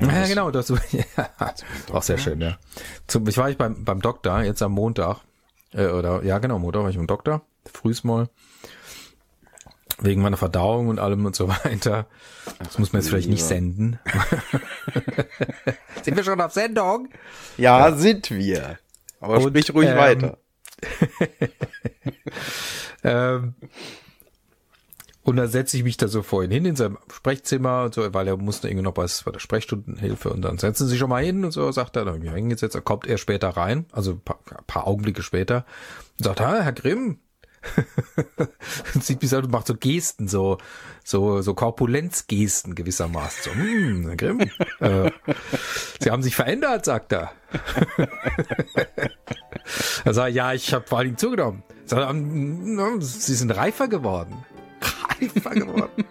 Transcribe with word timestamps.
Ja, 0.00 0.26
genau, 0.26 0.50
das 0.50 0.68
ja, 0.90 1.04
auch 1.92 2.02
sehr 2.02 2.18
schön, 2.18 2.40
ja. 2.40 2.58
Zum, 3.06 3.26
ich 3.28 3.36
war 3.36 3.50
ich 3.50 3.58
beim, 3.58 3.84
beim 3.84 4.00
Doktor 4.00 4.42
jetzt 4.42 4.62
am 4.62 4.72
Montag, 4.72 5.18
äh, 5.72 5.86
oder 5.86 6.22
ja 6.24 6.38
genau, 6.38 6.58
Montag 6.58 6.82
war 6.82 6.90
ich 6.90 6.96
beim 6.96 7.06
Doktor, 7.06 7.42
frühs 7.70 8.04
mal, 8.04 8.28
wegen 10.00 10.22
meiner 10.22 10.36
Verdauung 10.36 10.88
und 10.88 10.98
allem 10.98 11.26
und 11.26 11.36
so 11.36 11.48
weiter. 11.64 12.06
Das 12.58 12.78
muss 12.78 12.92
man 12.92 13.02
jetzt 13.02 13.10
vielleicht 13.10 13.28
nicht 13.28 13.44
senden. 13.44 13.98
sind 16.02 16.16
wir 16.16 16.24
schon 16.24 16.40
auf 16.40 16.52
Sendung? 16.52 17.08
Ja, 17.56 17.90
ja. 17.90 17.96
sind 17.96 18.30
wir. 18.30 18.78
Aber 19.20 19.36
und, 19.36 19.48
sprich 19.48 19.74
ruhig 19.74 19.90
ähm, 19.90 19.98
weiter. 19.98 20.38
ähm, 23.04 23.54
und 25.22 25.36
dann 25.36 25.48
setze 25.48 25.76
ich 25.76 25.84
mich 25.84 25.96
da 25.98 26.08
so 26.08 26.22
vorhin 26.22 26.50
hin 26.50 26.64
in 26.64 26.76
seinem 26.76 26.98
Sprechzimmer 27.12 27.84
und 27.84 27.94
so, 27.94 28.14
weil 28.14 28.26
er 28.26 28.36
musste 28.38 28.68
irgendwie 28.68 28.84
noch 28.84 28.96
was 28.96 29.22
bei 29.22 29.30
der 29.30 29.38
Sprechstundenhilfe 29.38 30.30
und 30.30 30.42
dann 30.42 30.58
setzen 30.58 30.84
Sie 30.84 30.90
sich 30.90 30.98
schon 30.98 31.10
mal 31.10 31.22
hin 31.22 31.44
und 31.44 31.50
so, 31.50 31.70
sagt 31.72 31.96
er, 31.96 32.04
dann 32.06 32.14
bin 32.20 32.24
ich 32.24 32.32
hingesetzt, 32.32 32.74
dann 32.74 32.84
kommt 32.84 33.06
er 33.06 33.18
später 33.18 33.50
rein, 33.50 33.84
also 33.92 34.12
ein 34.12 34.20
paar, 34.20 34.38
paar 34.66 34.86
Augenblicke 34.86 35.22
später 35.22 35.66
und 36.18 36.24
sagt, 36.24 36.40
ah, 36.40 36.62
Herr 36.62 36.72
Grimm, 36.72 37.18
sieht 39.00 39.20
mich 39.20 39.30
so, 39.30 39.42
macht 39.42 39.66
so 39.66 39.74
Gesten, 39.74 40.26
so, 40.26 40.56
so, 41.04 41.42
so 41.42 41.52
Korpulenzgesten 41.52 42.74
gewissermaßen. 42.74 43.42
So, 43.42 43.50
hm, 43.50 44.06
Herr 44.06 44.16
Grimm, 44.16 44.40
äh, 44.80 45.10
Sie 46.00 46.10
haben 46.10 46.22
sich 46.22 46.34
verändert, 46.34 46.86
sagt 46.86 47.12
er. 47.12 47.32
er 50.04 50.14
sagt, 50.14 50.32
ja, 50.32 50.54
ich 50.54 50.72
habe 50.72 50.86
vor 50.86 51.04
Dingen 51.04 51.18
zugenommen. 51.18 51.62
Sagt, 51.84 52.14
Sie 53.02 53.34
sind 53.34 53.50
reifer 53.50 53.88
geworden 53.88 54.46
reifer 55.20 55.50
geworden. 55.50 56.04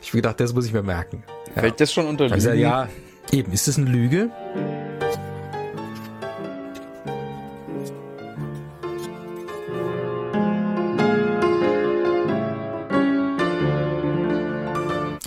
ich 0.00 0.08
habe 0.08 0.18
gedacht, 0.18 0.40
das 0.40 0.54
muss 0.54 0.66
ich 0.66 0.72
mir 0.72 0.82
merken. 0.82 1.22
Ja. 1.54 1.62
Fällt 1.62 1.80
das 1.80 1.92
schon 1.92 2.06
unter 2.06 2.24
Lügen? 2.24 2.34
Also, 2.34 2.50
ja, 2.50 2.88
eben. 3.32 3.52
Ist 3.52 3.68
das 3.68 3.78
eine 3.78 3.90
Lüge? 3.90 4.30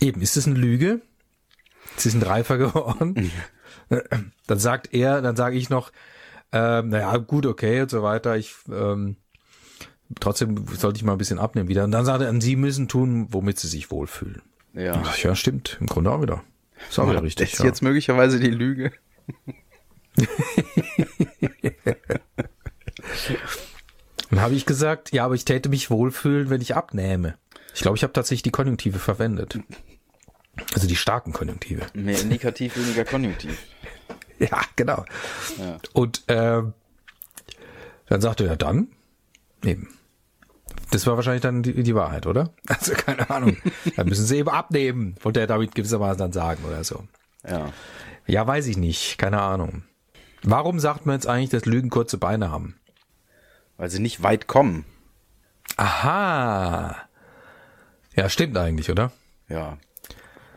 Eben, 0.01 0.21
ist 0.21 0.35
das 0.35 0.47
eine 0.47 0.55
Lüge? 0.55 1.01
Sie 1.95 2.09
sind 2.09 2.25
reifer 2.25 2.57
geworden. 2.57 3.31
dann 4.47 4.59
sagt 4.59 4.93
er, 4.93 5.21
dann 5.21 5.35
sage 5.35 5.57
ich 5.57 5.69
noch, 5.69 5.91
ähm, 6.51 6.89
naja, 6.89 7.15
gut, 7.17 7.45
okay 7.45 7.81
und 7.81 7.91
so 7.91 8.01
weiter. 8.03 8.35
Ich 8.35 8.55
ähm, 8.69 9.17
trotzdem 10.19 10.65
sollte 10.67 10.97
ich 10.97 11.03
mal 11.03 11.13
ein 11.13 11.17
bisschen 11.17 11.39
abnehmen 11.39 11.69
wieder. 11.69 11.83
Und 11.83 11.91
dann 11.91 12.05
sagt 12.05 12.21
er, 12.21 12.41
Sie 12.41 12.55
müssen 12.55 12.87
tun, 12.87 13.27
womit 13.29 13.59
Sie 13.59 13.67
sich 13.67 13.91
wohlfühlen. 13.91 14.41
Ja. 14.73 15.01
Ach, 15.05 15.17
ja, 15.17 15.35
stimmt. 15.35 15.77
Im 15.79 15.87
Grunde 15.87 16.11
auch 16.11 16.21
wieder. 16.21 16.43
Ist 16.89 16.99
auch 16.99 17.09
wieder 17.09 17.23
richtig. 17.23 17.49
Das 17.49 17.53
ist 17.53 17.59
ja. 17.59 17.65
jetzt 17.65 17.81
möglicherweise 17.81 18.39
die 18.39 18.49
Lüge. 18.49 18.91
Dann 24.29 24.41
habe 24.41 24.53
ich 24.55 24.65
gesagt, 24.65 25.11
ja, 25.11 25.25
aber 25.25 25.35
ich 25.35 25.45
täte 25.45 25.69
mich 25.69 25.89
wohlfühlen, 25.89 26.49
wenn 26.49 26.61
ich 26.61 26.75
abnehme. 26.75 27.35
Ich 27.73 27.81
glaube, 27.81 27.97
ich 27.97 28.03
habe 28.03 28.13
tatsächlich 28.13 28.43
die 28.43 28.51
Konjunktive 28.51 28.99
verwendet. 28.99 29.59
Also 30.73 30.87
die 30.87 30.95
starken 30.95 31.33
Konjunktive. 31.33 31.85
Mehr 31.93 32.19
indikativ, 32.19 32.77
weniger 32.77 33.05
konjunktiv. 33.05 33.57
ja, 34.39 34.61
genau. 34.75 35.05
Ja. 35.57 35.77
Und 35.93 36.23
äh, 36.27 36.61
dann 38.07 38.21
sagte 38.21 38.43
er, 38.45 38.51
ja 38.51 38.55
dann, 38.55 38.89
eben. 39.63 39.89
Das 40.91 41.07
war 41.07 41.15
wahrscheinlich 41.15 41.41
dann 41.41 41.63
die, 41.63 41.83
die 41.83 41.95
Wahrheit, 41.95 42.27
oder? 42.27 42.53
Also 42.67 42.93
keine 42.93 43.29
Ahnung. 43.29 43.57
dann 43.95 44.07
müssen 44.07 44.25
sie 44.25 44.37
eben 44.37 44.49
abnehmen, 44.49 45.15
wollte 45.21 45.39
er 45.39 45.47
damit 45.47 45.73
gewissermaßen 45.73 46.19
dann 46.19 46.33
sagen 46.33 46.63
oder 46.65 46.83
so. 46.83 47.05
Ja. 47.47 47.71
Ja, 48.27 48.45
weiß 48.45 48.67
ich 48.67 48.77
nicht. 48.77 49.17
Keine 49.17 49.41
Ahnung. 49.41 49.83
Warum 50.43 50.79
sagt 50.79 51.05
man 51.05 51.15
jetzt 51.15 51.27
eigentlich, 51.27 51.49
dass 51.49 51.65
Lügen 51.65 51.89
kurze 51.89 52.17
Beine 52.17 52.51
haben? 52.51 52.75
Weil 53.77 53.89
sie 53.89 53.99
nicht 53.99 54.21
weit 54.21 54.47
kommen. 54.47 54.85
Aha. 55.77 56.97
Ja, 58.15 58.29
stimmt 58.29 58.57
eigentlich, 58.57 58.91
oder? 58.91 59.11
Ja. 59.47 59.77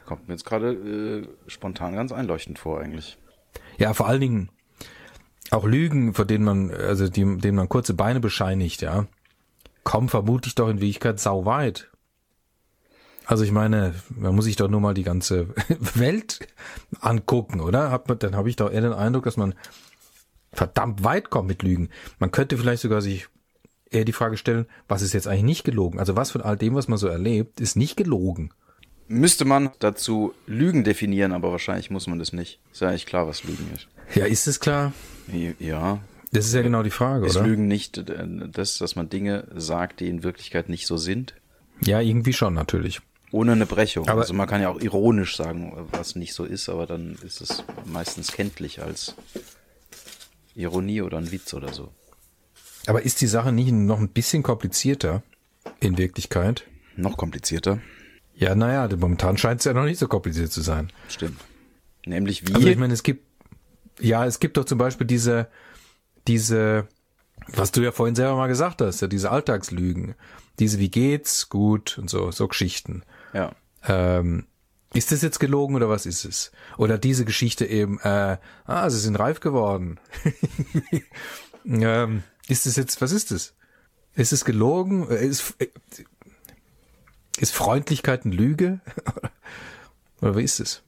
Kommt 0.05 0.29
mir 0.29 0.35
jetzt 0.35 0.45
gerade 0.45 0.73
äh, 0.73 1.29
spontan 1.47 1.95
ganz 1.95 2.13
einleuchtend 2.13 2.59
vor, 2.59 2.81
eigentlich. 2.81 3.17
Ja, 3.79 3.95
vor 3.95 4.09
allen 4.09 4.21
Dingen 4.21 4.49
auch 5.51 5.65
Lügen, 5.65 6.13
vor 6.13 6.25
denen 6.25 6.45
man, 6.45 6.71
also 6.73 7.09
die, 7.09 7.39
denen 7.39 7.57
man 7.57 7.69
kurze 7.69 7.95
Beine 7.95 8.21
bescheinigt, 8.21 8.83
ja 8.83 9.07
kommen 9.85 10.09
vermutlich 10.09 10.55
doch 10.55 10.69
in 10.69 10.81
Wirklichkeit 10.81 11.21
sau 11.21 11.45
weit. 11.45 11.91
Also 13.27 13.45
ich 13.45 13.53
meine, 13.53 13.95
man 14.11 14.35
muss 14.35 14.45
sich 14.45 14.57
doch 14.57 14.69
nur 14.69 14.81
mal 14.81 14.95
die 14.95 15.03
ganze 15.03 15.49
Welt 15.95 16.41
angucken, 17.01 17.61
oder? 17.61 17.91
Hat 17.91 18.09
man, 18.09 18.19
dann 18.19 18.37
habe 18.37 18.51
ich 18.51 18.57
doch 18.57 18.71
eher 18.71 18.83
den 18.83 18.93
Eindruck, 18.93 19.25
dass 19.25 19.37
man 19.37 19.55
verdammt 20.53 21.05
weit 21.05 21.31
kommt 21.31 21.49
mit 21.49 21.63
Lügen. 21.63 21.89
Man 22.19 22.31
könnte 22.31 22.59
vielleicht 22.59 22.83
sogar 22.83 23.01
sich 23.01 23.29
eher 23.91 24.05
die 24.05 24.13
Frage 24.13 24.37
stellen, 24.37 24.67
was 24.89 25.03
ist 25.03 25.13
jetzt 25.13 25.27
eigentlich 25.27 25.45
nicht 25.45 25.65
gelogen? 25.65 25.99
Also 25.99 26.17
was 26.17 26.33
von 26.33 26.43
all 26.43 26.57
dem, 26.57 26.75
was 26.75 26.89
man 26.89 26.99
so 26.99 27.09
erlebt, 27.09 27.61
ist 27.61 27.77
nicht 27.77 27.97
gelogen? 27.97 28.51
Müsste 29.07 29.45
man 29.45 29.71
dazu 29.81 30.35
Lügen 30.47 30.85
definieren, 30.85 31.33
aber 31.33 31.51
wahrscheinlich 31.51 31.91
muss 31.91 32.07
man 32.07 32.19
das 32.19 32.33
nicht. 32.33 32.61
Ist 32.73 32.81
ja 32.81 32.89
eigentlich 32.89 33.07
klar, 33.07 33.27
was 33.27 33.45
Lügen 33.45 33.71
ist. 33.75 33.89
Ja, 34.15 34.27
ist 34.27 34.47
es 34.47 34.61
klar? 34.61 34.93
Ja, 35.59 36.01
das 36.35 36.47
ist 36.47 36.55
ja 36.55 36.63
genau 36.63 36.83
die 36.83 36.91
Frage, 36.91 37.27
ist 37.27 37.37
oder? 37.37 37.47
Lügen 37.47 37.67
nicht 37.67 37.99
äh, 37.99 38.27
das, 38.53 38.79
dass 38.79 38.97
man 38.97 39.09
Dinge 39.09 39.49
sagt, 39.55 40.01
die 40.01 40.09
in 40.09 40.23
Wirklichkeit 40.23 40.69
nicht 40.69 40.87
so 40.87 40.97
sind? 40.97 41.35
Ja, 41.81 42.01
irgendwie 42.01 42.33
schon, 42.33 42.55
natürlich. 42.55 43.01
Ohne 43.31 43.53
eine 43.53 43.67
Brechung. 43.67 44.09
Aber 44.09 44.21
also 44.21 44.35
man 44.35 44.47
kann 44.47 44.63
ja 44.63 44.69
auch 44.69 44.81
ironisch 44.81 45.37
sagen, 45.37 45.89
was 45.91 46.15
nicht 46.15 46.35
so 46.35 46.45
ist, 46.45 46.69
aber 46.69 46.87
dann 46.87 47.17
ist 47.25 47.41
es 47.41 47.65
meistens 47.85 48.31
kenntlich 48.31 48.81
als 48.83 49.17
Ironie 50.55 51.03
oder 51.03 51.19
ein 51.19 51.33
Witz 51.33 51.53
oder 51.55 51.73
so. 51.73 51.91
Aber 52.87 53.03
ist 53.03 53.21
die 53.21 53.27
Sache 53.27 53.51
nicht 53.51 53.73
noch 53.73 53.99
ein 53.99 54.11
bisschen 54.11 54.43
komplizierter 54.43 55.23
in 55.81 55.99
Wirklichkeit? 55.99 56.65
Noch 56.97 57.17
komplizierter? 57.17 57.81
Ja, 58.37 58.55
naja, 58.55 58.89
momentan 58.97 59.37
scheint 59.37 59.61
es 59.61 59.65
ja 59.65 59.73
noch 59.73 59.85
nicht 59.85 59.99
so 59.99 60.09
kompliziert 60.09 60.53
zu 60.53 60.61
sein. 60.61 60.93
Stimmt. 61.09 61.41
Nämlich 62.07 62.47
wie? 62.47 62.55
Also 62.55 62.69
ich 62.69 62.77
meine, 62.77 62.93
es 62.93 63.03
gibt, 63.03 63.25
ja, 64.01 64.27
es 64.27 64.41
gibt 64.41 64.57
doch 64.57 64.65
zum 64.65 64.79
Beispiel 64.79 65.07
diese, 65.07 65.49
diese, 66.29 66.89
was 67.49 67.73
du 67.73 67.83
ja 67.83 67.93
vorhin 67.93 68.15
selber 68.15 68.37
mal 68.37 68.49
gesagt 68.49 68.81
hast, 68.81 69.01
ja, 69.01 69.09
diese 69.09 69.31
Alltagslügen, 69.31 70.15
diese 70.59 70.79
wie 70.79 70.91
geht's, 70.91 71.49
gut 71.49 71.99
und 71.99 72.09
so, 72.09 72.31
so 72.31 72.49
Geschichten. 72.49 73.03
Ja. 73.33 73.53
Ähm, 73.87 74.47
ist 74.95 75.11
das 75.11 75.23
jetzt 75.23 75.41
gelogen 75.41 75.75
oder 75.75 75.89
was 75.89 76.07
ist 76.07 76.25
es? 76.25 76.53
Oder 76.79 76.99
diese 76.99 77.25
Geschichte 77.25 77.67
eben, 77.67 77.99
äh, 78.01 78.39
ah, 78.65 78.91
sie 78.91 79.01
sind 79.01 79.17
reif 79.17 79.41
geworden. 79.41 79.99
ähm, 81.65 82.23
ist 82.49 82.67
es 82.67 82.77
jetzt, 82.77 83.01
was 83.01 83.11
ist 83.11 83.33
es? 83.33 83.55
Ist 84.15 84.33
es 84.33 84.45
gelogen? 84.45 85.11
Äh, 85.11 85.27
ist, 85.27 85.57
äh, 85.59 85.69
ist 87.39 87.53
Freundlichkeit 87.53 88.25
eine 88.25 88.35
Lüge? 88.35 88.81
oder 90.21 90.37
wie 90.37 90.45
ist 90.45 90.61
es? 90.61 90.83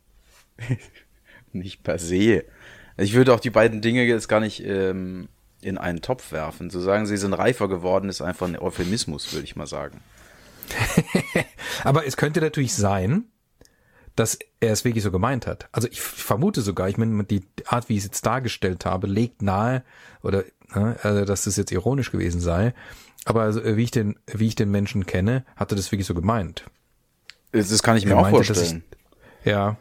Nicht 1.52 1.82
per 1.82 1.98
se. 1.98 2.44
Ich 2.96 3.14
würde 3.14 3.34
auch 3.34 3.40
die 3.40 3.50
beiden 3.50 3.80
Dinge 3.80 4.04
jetzt 4.04 4.28
gar 4.28 4.40
nicht 4.40 4.64
ähm, 4.64 5.28
in 5.60 5.78
einen 5.78 6.00
Topf 6.00 6.32
werfen. 6.32 6.70
Zu 6.70 6.80
sagen, 6.80 7.06
sie 7.06 7.16
sind 7.16 7.32
reifer 7.32 7.68
geworden, 7.68 8.08
ist 8.08 8.22
einfach 8.22 8.46
ein 8.46 8.58
Euphemismus, 8.58 9.32
würde 9.32 9.44
ich 9.44 9.56
mal 9.56 9.66
sagen. 9.66 10.00
Aber 11.84 12.06
es 12.06 12.16
könnte 12.16 12.40
natürlich 12.40 12.74
sein, 12.74 13.24
dass 14.16 14.38
er 14.60 14.72
es 14.72 14.84
wirklich 14.84 15.04
so 15.04 15.10
gemeint 15.10 15.46
hat. 15.46 15.68
Also 15.72 15.88
ich 15.88 16.00
vermute 16.00 16.62
sogar, 16.62 16.88
ich 16.88 16.96
meine, 16.96 17.24
die 17.24 17.42
Art, 17.66 17.88
wie 17.88 17.94
ich 17.94 17.98
es 17.98 18.04
jetzt 18.04 18.24
dargestellt 18.24 18.86
habe, 18.86 19.06
legt 19.06 19.42
nahe, 19.42 19.82
oder 20.22 20.44
ne, 20.74 20.96
also, 21.02 21.24
dass 21.24 21.44
das 21.44 21.56
jetzt 21.56 21.70
ironisch 21.70 22.10
gewesen 22.10 22.40
sei. 22.40 22.74
Aber 23.26 23.42
also, 23.42 23.62
wie 23.76 23.82
ich 23.82 23.90
den, 23.90 24.18
wie 24.26 24.46
ich 24.46 24.54
den 24.54 24.70
Menschen 24.70 25.04
kenne, 25.04 25.44
hat 25.56 25.72
er 25.72 25.76
das 25.76 25.92
wirklich 25.92 26.06
so 26.06 26.14
gemeint. 26.14 26.64
Das 27.52 27.82
kann 27.82 27.96
ich 27.96 28.04
mir 28.04 28.12
er 28.12 28.18
auch 28.18 28.22
meinte, 28.22 28.44
vorstellen. 28.44 28.84
Ich, 29.40 29.46
ja. 29.50 29.76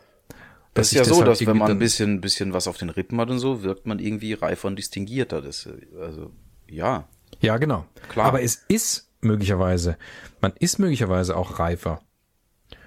Das 0.75 0.87
ist 0.87 0.93
ja 0.93 1.05
so, 1.05 1.23
dass 1.23 1.45
wenn 1.45 1.57
man 1.57 1.71
ein 1.71 1.79
bisschen, 1.79 2.19
bisschen 2.19 2.51
was 2.51 2.67
auf 2.67 2.75
den 2.77 2.89
Rippen 2.89 3.19
hat 3.19 3.29
und 3.29 3.39
so, 3.39 3.63
wirkt 3.63 3.87
man 3.87 3.97
irgendwie 3.97 4.33
reifer 4.33 4.67
und 4.67 4.75
distinguierter. 4.75 5.41
Das, 5.41 5.69
also, 5.99 6.31
ja. 6.69 7.07
Ja, 7.39 7.57
genau. 7.57 7.85
Klar. 8.09 8.27
Aber 8.27 8.41
es 8.41 8.65
ist 8.67 9.09
möglicherweise, 9.21 9.97
man 10.41 10.53
ist 10.59 10.77
möglicherweise 10.77 11.37
auch 11.37 11.59
reifer. 11.59 12.01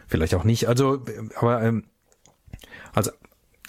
Vielleicht 0.06 0.34
auch 0.34 0.44
nicht. 0.44 0.68
Also, 0.68 1.02
aber 1.36 1.62
ähm, 1.62 1.84
als, 2.92 3.10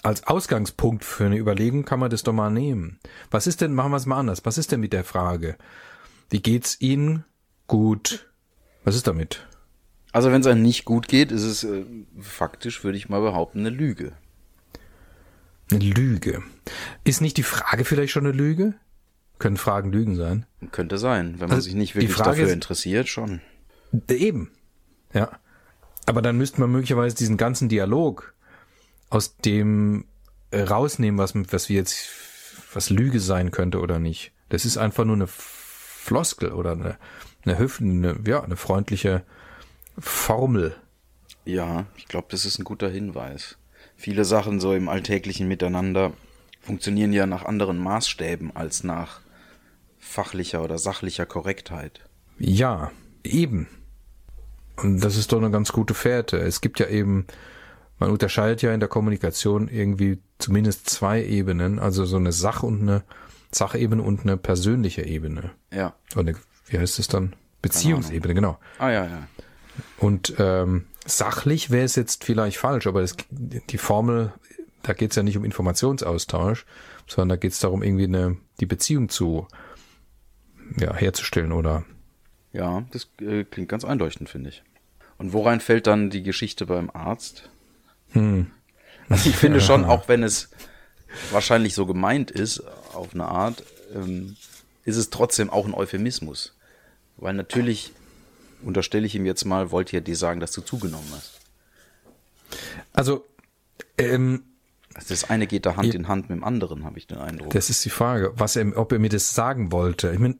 als 0.03 0.27
Ausgangspunkt 0.27 1.05
für 1.05 1.25
eine 1.25 1.37
Überlegung 1.37 1.85
kann 1.85 1.99
man 1.99 2.09
das 2.09 2.23
doch 2.23 2.33
mal 2.33 2.49
nehmen. 2.49 2.99
Was 3.31 3.47
ist 3.47 3.61
denn, 3.61 3.73
machen 3.73 3.91
wir 3.91 3.97
es 3.97 4.05
mal 4.05 4.19
anders. 4.19 4.45
Was 4.45 4.57
ist 4.57 4.73
denn 4.73 4.81
mit 4.81 4.91
der 4.91 5.05
Frage? 5.05 5.55
Wie 6.29 6.41
geht's 6.41 6.75
Ihnen? 6.81 7.23
Gut. 7.67 8.29
Was 8.83 8.95
ist 8.95 9.07
damit? 9.07 9.47
Also 10.11 10.31
wenn 10.31 10.41
es 10.41 10.47
einem 10.47 10.61
nicht 10.61 10.85
gut 10.85 11.07
geht, 11.07 11.31
ist 11.31 11.43
es 11.43 11.63
äh, 11.63 11.85
faktisch, 12.19 12.83
würde 12.83 12.97
ich 12.97 13.09
mal 13.09 13.21
behaupten, 13.21 13.59
eine 13.59 13.69
Lüge. 13.69 14.13
Eine 15.71 15.85
Lüge. 15.85 16.41
Ist 17.03 17.21
nicht 17.21 17.37
die 17.37 17.43
Frage 17.43 17.85
vielleicht 17.85 18.11
schon 18.11 18.25
eine 18.25 18.35
Lüge? 18.35 18.73
Können 19.37 19.57
Fragen 19.57 19.91
Lügen 19.91 20.15
sein? 20.15 20.45
Könnte 20.71 20.97
sein, 20.97 21.33
wenn 21.33 21.47
man 21.47 21.51
also 21.51 21.65
sich 21.65 21.75
nicht 21.75 21.95
wirklich 21.95 22.15
dafür 22.15 22.47
ist, 22.47 22.53
interessiert, 22.53 23.07
schon. 23.07 23.41
Eben. 24.09 24.51
Ja. 25.13 25.39
Aber 26.05 26.21
dann 26.21 26.37
müsste 26.37 26.59
man 26.59 26.71
möglicherweise 26.71 27.15
diesen 27.15 27.37
ganzen 27.37 27.69
Dialog 27.69 28.33
aus 29.09 29.37
dem 29.37 30.05
rausnehmen, 30.53 31.19
was, 31.19 31.33
was 31.35 31.69
wir 31.69 31.75
jetzt, 31.75 32.09
was 32.73 32.89
Lüge 32.89 33.19
sein 33.19 33.51
könnte 33.51 33.79
oder 33.79 33.99
nicht. 33.99 34.33
Das 34.49 34.65
ist 34.65 34.77
einfach 34.77 35.05
nur 35.05 35.15
eine 35.15 35.27
Floskel 35.27 36.51
oder 36.51 36.71
eine, 36.71 36.97
eine 37.45 37.59
Hüfte, 37.59 37.83
eine, 37.83 38.19
ja, 38.25 38.43
eine 38.43 38.55
freundliche 38.55 39.23
Formel. 39.99 40.75
Ja, 41.45 41.85
ich 41.97 42.07
glaube, 42.07 42.27
das 42.31 42.45
ist 42.45 42.59
ein 42.59 42.63
guter 42.63 42.89
Hinweis. 42.89 43.57
Viele 43.95 44.25
Sachen 44.25 44.59
so 44.59 44.73
im 44.73 44.89
alltäglichen 44.89 45.47
Miteinander 45.47 46.13
funktionieren 46.61 47.13
ja 47.13 47.25
nach 47.25 47.45
anderen 47.45 47.77
Maßstäben 47.79 48.55
als 48.55 48.83
nach 48.83 49.21
fachlicher 49.97 50.63
oder 50.63 50.77
sachlicher 50.77 51.25
Korrektheit. 51.25 52.01
Ja, 52.37 52.91
eben. 53.23 53.67
Und 54.77 55.01
das 55.01 55.17
ist 55.17 55.31
doch 55.31 55.39
eine 55.39 55.51
ganz 55.51 55.71
gute 55.71 55.93
Fährte. 55.93 56.37
Es 56.37 56.61
gibt 56.61 56.79
ja 56.79 56.87
eben, 56.87 57.27
man 57.97 58.11
unterscheidet 58.11 58.61
ja 58.61 58.73
in 58.73 58.79
der 58.79 58.89
Kommunikation 58.89 59.67
irgendwie 59.67 60.19
zumindest 60.37 60.89
zwei 60.89 61.23
Ebenen, 61.23 61.79
also 61.79 62.05
so 62.05 62.17
eine 62.17 62.31
Sach- 62.31 62.63
und 62.63 62.81
eine 62.81 63.03
Sachebene 63.51 64.01
und 64.01 64.21
eine 64.21 64.37
persönliche 64.37 65.03
Ebene. 65.05 65.51
Ja. 65.73 65.95
Oder 66.15 66.33
wie 66.67 66.79
heißt 66.79 66.99
es 66.99 67.07
dann? 67.07 67.35
Beziehungsebene, 67.61 68.33
genau. 68.33 68.57
Ah 68.77 68.89
ja, 68.91 69.05
ja. 69.05 69.27
Und 69.97 70.33
ähm, 70.37 70.85
sachlich 71.05 71.69
wäre 71.69 71.85
es 71.85 71.95
jetzt 71.95 72.23
vielleicht 72.23 72.57
falsch, 72.57 72.87
aber 72.87 73.01
das, 73.01 73.15
die 73.29 73.77
Formel, 73.77 74.33
da 74.83 74.93
geht 74.93 75.11
es 75.11 75.15
ja 75.15 75.23
nicht 75.23 75.37
um 75.37 75.43
Informationsaustausch, 75.43 76.65
sondern 77.07 77.29
da 77.29 77.35
geht 77.35 77.51
es 77.51 77.59
darum, 77.59 77.83
irgendwie 77.83 78.05
eine, 78.05 78.37
die 78.59 78.65
Beziehung 78.65 79.09
zu 79.09 79.47
ja, 80.77 80.93
herzustellen 80.95 81.51
oder. 81.51 81.83
Ja, 82.53 82.83
das 82.91 83.09
äh, 83.21 83.43
klingt 83.43 83.69
ganz 83.69 83.85
einleuchtend, 83.85 84.29
finde 84.29 84.49
ich. 84.49 84.63
Und 85.17 85.33
worein 85.33 85.59
fällt 85.59 85.87
dann 85.87 86.09
die 86.09 86.23
Geschichte 86.23 86.65
beim 86.65 86.89
Arzt? 86.91 87.49
Hm. 88.11 88.47
Also 89.09 89.29
ich 89.29 89.35
finde 89.35 89.59
schon, 89.59 89.85
auch 89.85 90.07
wenn 90.07 90.23
es 90.23 90.49
wahrscheinlich 91.31 91.73
so 91.73 91.85
gemeint 91.85 92.31
ist, 92.31 92.63
auf 92.93 93.13
eine 93.13 93.25
Art, 93.25 93.63
ähm, 93.93 94.35
ist 94.85 94.97
es 94.97 95.09
trotzdem 95.09 95.49
auch 95.49 95.65
ein 95.65 95.73
Euphemismus. 95.73 96.55
Weil 97.17 97.33
natürlich, 97.33 97.91
unterstelle 98.63 99.05
ich 99.05 99.15
ihm 99.15 99.25
jetzt 99.25 99.45
mal, 99.45 99.71
wollte 99.71 99.95
ja 99.95 100.01
dir 100.01 100.15
sagen, 100.15 100.39
dass 100.39 100.51
du 100.51 100.61
zugenommen 100.61 101.07
hast. 101.11 101.39
Also, 102.93 103.25
ähm, 103.97 104.43
das 105.07 105.29
eine 105.29 105.47
geht 105.47 105.65
da 105.65 105.77
Hand 105.77 105.93
in 105.93 106.07
Hand 106.07 106.29
mit 106.29 106.37
dem 106.37 106.43
anderen, 106.43 106.83
habe 106.83 106.97
ich 106.97 107.07
den 107.07 107.19
Eindruck. 107.19 107.51
Das 107.51 107.69
ist 107.69 107.85
die 107.85 107.89
Frage, 107.89 108.33
was 108.35 108.55
er, 108.55 108.77
ob 108.77 108.91
er 108.91 108.99
mir 108.99 109.09
das 109.09 109.33
sagen 109.33 109.71
wollte. 109.71 110.11
Ich 110.11 110.19
meine, 110.19 110.37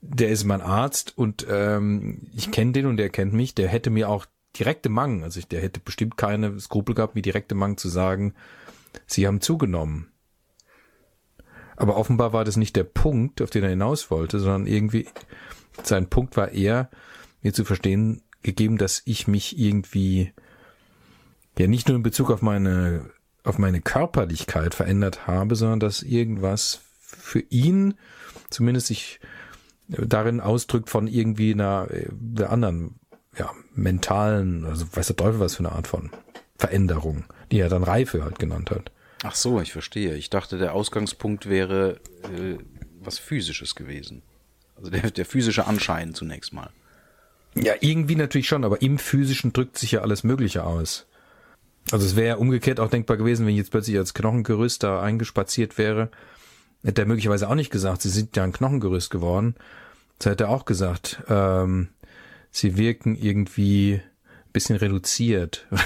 der 0.00 0.30
ist 0.30 0.44
mein 0.44 0.60
Arzt 0.60 1.16
und 1.16 1.46
ähm, 1.48 2.28
ich 2.34 2.50
kenne 2.50 2.72
den 2.72 2.86
und 2.86 2.96
der 2.96 3.08
kennt 3.08 3.32
mich. 3.32 3.54
Der 3.54 3.68
hätte 3.68 3.90
mir 3.90 4.08
auch 4.08 4.26
direkte 4.58 4.88
Mang, 4.88 5.22
also 5.22 5.38
ich, 5.38 5.48
der 5.48 5.62
hätte 5.62 5.80
bestimmt 5.80 6.16
keine 6.16 6.58
Skrupel 6.60 6.94
gehabt, 6.94 7.14
mir 7.14 7.22
direkte 7.22 7.54
Mang 7.54 7.78
zu 7.78 7.88
sagen, 7.88 8.34
sie 9.06 9.26
haben 9.26 9.40
zugenommen. 9.40 10.08
Aber 11.76 11.96
offenbar 11.96 12.32
war 12.32 12.44
das 12.44 12.56
nicht 12.56 12.76
der 12.76 12.84
Punkt, 12.84 13.40
auf 13.40 13.50
den 13.50 13.64
er 13.64 13.70
hinaus 13.70 14.10
wollte, 14.10 14.38
sondern 14.38 14.66
irgendwie 14.66 15.06
sein 15.82 16.08
Punkt 16.08 16.36
war 16.36 16.52
eher, 16.52 16.90
mir 17.42 17.52
zu 17.52 17.64
verstehen 17.64 18.22
gegeben, 18.42 18.78
dass 18.78 19.02
ich 19.04 19.28
mich 19.28 19.58
irgendwie 19.58 20.32
ja 21.58 21.66
nicht 21.66 21.88
nur 21.88 21.96
in 21.96 22.02
Bezug 22.02 22.30
auf 22.30 22.42
meine 22.42 23.10
auf 23.44 23.58
meine 23.58 23.80
Körperlichkeit 23.80 24.74
verändert 24.74 25.26
habe, 25.26 25.56
sondern 25.56 25.80
dass 25.80 26.02
irgendwas 26.02 26.80
für 27.00 27.40
ihn 27.40 27.94
zumindest 28.50 28.86
sich 28.86 29.20
darin 29.88 30.40
ausdrückt 30.40 30.88
von 30.88 31.08
irgendwie 31.08 31.52
einer, 31.52 31.88
einer 32.36 32.50
anderen 32.50 33.00
ja, 33.36 33.50
mentalen, 33.74 34.64
also 34.64 34.86
weiß 34.92 35.08
der 35.08 35.16
Teufel 35.16 35.40
was 35.40 35.56
für 35.56 35.60
eine 35.60 35.72
Art 35.72 35.86
von 35.86 36.10
Veränderung, 36.56 37.24
die 37.50 37.58
er 37.58 37.68
dann 37.68 37.82
Reife 37.82 38.22
halt 38.22 38.38
genannt 38.38 38.70
hat. 38.70 38.92
Ach 39.24 39.34
so, 39.34 39.60
ich 39.60 39.72
verstehe. 39.72 40.14
Ich 40.16 40.30
dachte, 40.30 40.58
der 40.58 40.74
Ausgangspunkt 40.74 41.48
wäre 41.48 42.00
äh, 42.22 42.58
was 43.00 43.18
Physisches 43.18 43.74
gewesen. 43.74 44.22
Also 44.76 44.90
der, 44.90 45.10
der 45.10 45.26
physische 45.26 45.66
Anschein 45.66 46.14
zunächst 46.14 46.52
mal. 46.52 46.70
Ja, 47.54 47.74
irgendwie 47.80 48.16
natürlich 48.16 48.48
schon, 48.48 48.64
aber 48.64 48.80
im 48.80 48.98
Physischen 48.98 49.52
drückt 49.52 49.76
sich 49.78 49.92
ja 49.92 50.00
alles 50.00 50.24
Mögliche 50.24 50.64
aus. 50.64 51.06
Also 51.90 52.06
es 52.06 52.16
wäre 52.16 52.28
ja 52.28 52.36
umgekehrt 52.36 52.80
auch 52.80 52.88
denkbar 52.88 53.16
gewesen, 53.16 53.44
wenn 53.44 53.52
ich 53.52 53.58
jetzt 53.58 53.70
plötzlich 53.70 53.98
als 53.98 54.14
Knochengerüst 54.14 54.82
da 54.82 55.02
eingespaziert 55.02 55.76
wäre, 55.76 56.10
hätte 56.82 57.02
er 57.02 57.06
möglicherweise 57.06 57.48
auch 57.48 57.54
nicht 57.54 57.70
gesagt, 57.70 58.02
sie 58.02 58.08
sind 58.08 58.36
ja 58.36 58.44
ein 58.44 58.52
Knochengerüst 58.52 59.10
geworden. 59.10 59.56
Das 60.18 60.30
hätte 60.30 60.44
er 60.44 60.50
auch 60.50 60.64
gesagt, 60.64 61.22
ähm, 61.28 61.88
sie 62.50 62.76
wirken 62.76 63.16
irgendwie 63.16 64.00
ein 64.00 64.52
bisschen 64.52 64.76
reduziert. 64.76 65.66
ein 65.70 65.80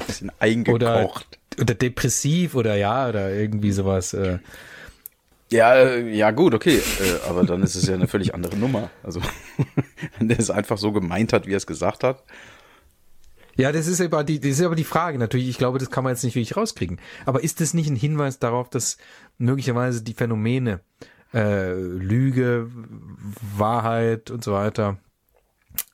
bisschen 0.06 0.32
eingekocht. 0.38 0.82
Oder, 0.82 1.10
oder 1.60 1.74
depressiv 1.74 2.54
oder 2.54 2.74
ja, 2.74 3.08
oder 3.08 3.32
irgendwie 3.32 3.72
sowas. 3.72 4.12
Äh. 4.12 4.40
Ja, 5.52 5.74
äh, 5.74 6.08
ja 6.10 6.30
gut, 6.30 6.54
okay, 6.54 6.78
äh, 6.78 7.28
aber 7.28 7.44
dann 7.44 7.62
ist 7.62 7.74
es 7.74 7.86
ja 7.86 7.94
eine 7.94 8.08
völlig 8.08 8.34
andere 8.34 8.56
Nummer. 8.56 8.90
Also 9.02 9.20
wenn 10.18 10.28
der 10.28 10.38
es 10.38 10.50
einfach 10.50 10.78
so 10.78 10.92
gemeint 10.92 11.32
hat, 11.32 11.46
wie 11.46 11.52
er 11.52 11.58
es 11.58 11.66
gesagt 11.66 12.04
hat. 12.04 12.24
Ja, 13.54 13.70
das 13.70 13.86
ist 13.86 14.00
aber 14.00 14.24
die, 14.24 14.40
das 14.40 14.52
ist 14.52 14.62
aber 14.62 14.76
die 14.76 14.84
Frage 14.84 15.18
natürlich. 15.18 15.48
Ich 15.48 15.58
glaube, 15.58 15.78
das 15.78 15.90
kann 15.90 16.04
man 16.04 16.14
jetzt 16.14 16.24
nicht 16.24 16.34
wirklich 16.34 16.56
rauskriegen. 16.56 16.98
Aber 17.26 17.44
ist 17.44 17.60
das 17.60 17.74
nicht 17.74 17.90
ein 17.90 17.96
Hinweis 17.96 18.38
darauf, 18.38 18.70
dass 18.70 18.96
möglicherweise 19.36 20.02
die 20.02 20.14
Phänomene 20.14 20.80
äh, 21.34 21.74
Lüge, 21.74 22.70
Wahrheit 23.56 24.30
und 24.30 24.42
so 24.42 24.54
weiter, 24.54 24.96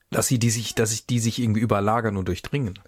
dass 0.09 0.27
sie 0.27 0.39
die 0.39 0.51
sich, 0.51 0.73
dass 0.73 0.91
sich 0.91 1.05
die 1.05 1.19
sich 1.19 1.39
irgendwie 1.39 1.59
überlagern 1.59 2.15
und 2.15 2.29
durchdringen? 2.29 2.79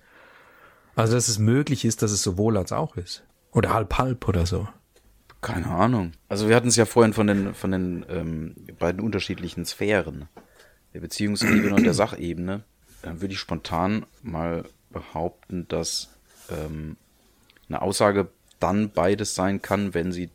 Also 0.96 1.16
dass 1.16 1.28
es 1.28 1.38
möglich 1.38 1.84
ist, 1.84 2.02
dass 2.02 2.12
es 2.12 2.24
sowohl 2.24 2.58
als 2.58 2.72
auch 2.72 2.96
ist 2.96 3.24
oder 3.52 3.74
halb 3.74 3.98
halb 3.98 4.28
oder 4.28 4.46
so. 4.46 4.68
Keine 5.42 5.68
Ahnung. 5.68 6.14
Also 6.30 6.48
wir 6.48 6.56
hatten 6.56 6.68
es 6.68 6.76
ja 6.76 6.86
vorhin 6.86 7.14
von 7.14 7.28
den 7.28 7.54
von 7.54 7.72
den 7.72 8.06
ähm, 8.10 8.56
beiden 8.78 9.02
unterschiedlichen 9.02 9.66
Sphären, 9.66 10.28
der 10.94 11.00
Beziehungsebene 11.00 11.74
und 11.76 11.84
der 11.84 11.94
Sachebene. 11.94 12.64
Dann 13.02 13.22
würde 13.22 13.34
ich 13.34 13.40
spontan 13.40 14.06
mal 14.22 14.66
behaupten, 14.92 15.68
dass 15.68 16.10
ähm, 16.50 16.98
eine 17.68 17.82
Aussage 17.82 18.30
dann 18.60 18.92
beides 18.92 19.34
sein 19.34 19.62
kann, 19.62 19.94
wenn 19.94 20.12
sie 20.12 20.30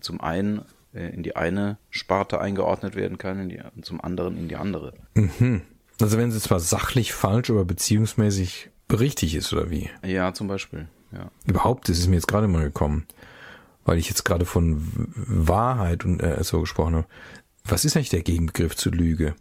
zum 0.00 0.20
einen 0.20 0.62
äh, 0.94 1.12
in 1.12 1.22
die 1.22 1.36
eine 1.36 1.78
Sparte 1.90 2.40
eingeordnet 2.40 2.94
werden 2.94 3.18
kann 3.18 3.48
die, 3.48 3.60
und 3.74 3.84
zum 3.84 4.00
anderen 4.00 4.36
in 4.36 4.48
die 4.48 4.56
andere. 4.56 4.94
Mhm. 5.14 5.62
Also 6.00 6.18
wenn 6.18 6.30
sie 6.30 6.40
zwar 6.40 6.60
sachlich 6.60 7.12
falsch, 7.12 7.50
aber 7.50 7.64
beziehungsmäßig 7.64 8.70
richtig 8.92 9.34
ist, 9.34 9.52
oder 9.52 9.70
wie? 9.70 9.90
Ja, 10.04 10.34
zum 10.34 10.46
Beispiel. 10.46 10.88
Ja. 11.12 11.30
Überhaupt 11.46 11.88
ist 11.88 11.98
es 11.98 12.06
mir 12.06 12.16
jetzt 12.16 12.28
gerade 12.28 12.48
mal 12.48 12.64
gekommen, 12.64 13.06
weil 13.86 13.98
ich 13.98 14.08
jetzt 14.08 14.24
gerade 14.24 14.44
von 14.44 14.92
Wahrheit 15.14 16.04
und 16.04 16.20
äh, 16.22 16.42
so 16.44 16.60
gesprochen 16.60 16.96
habe. 16.96 17.06
Was 17.64 17.84
ist 17.84 17.96
eigentlich 17.96 18.10
der 18.10 18.22
Gegenbegriff 18.22 18.76
zu 18.76 18.90
Lüge? 18.90 19.34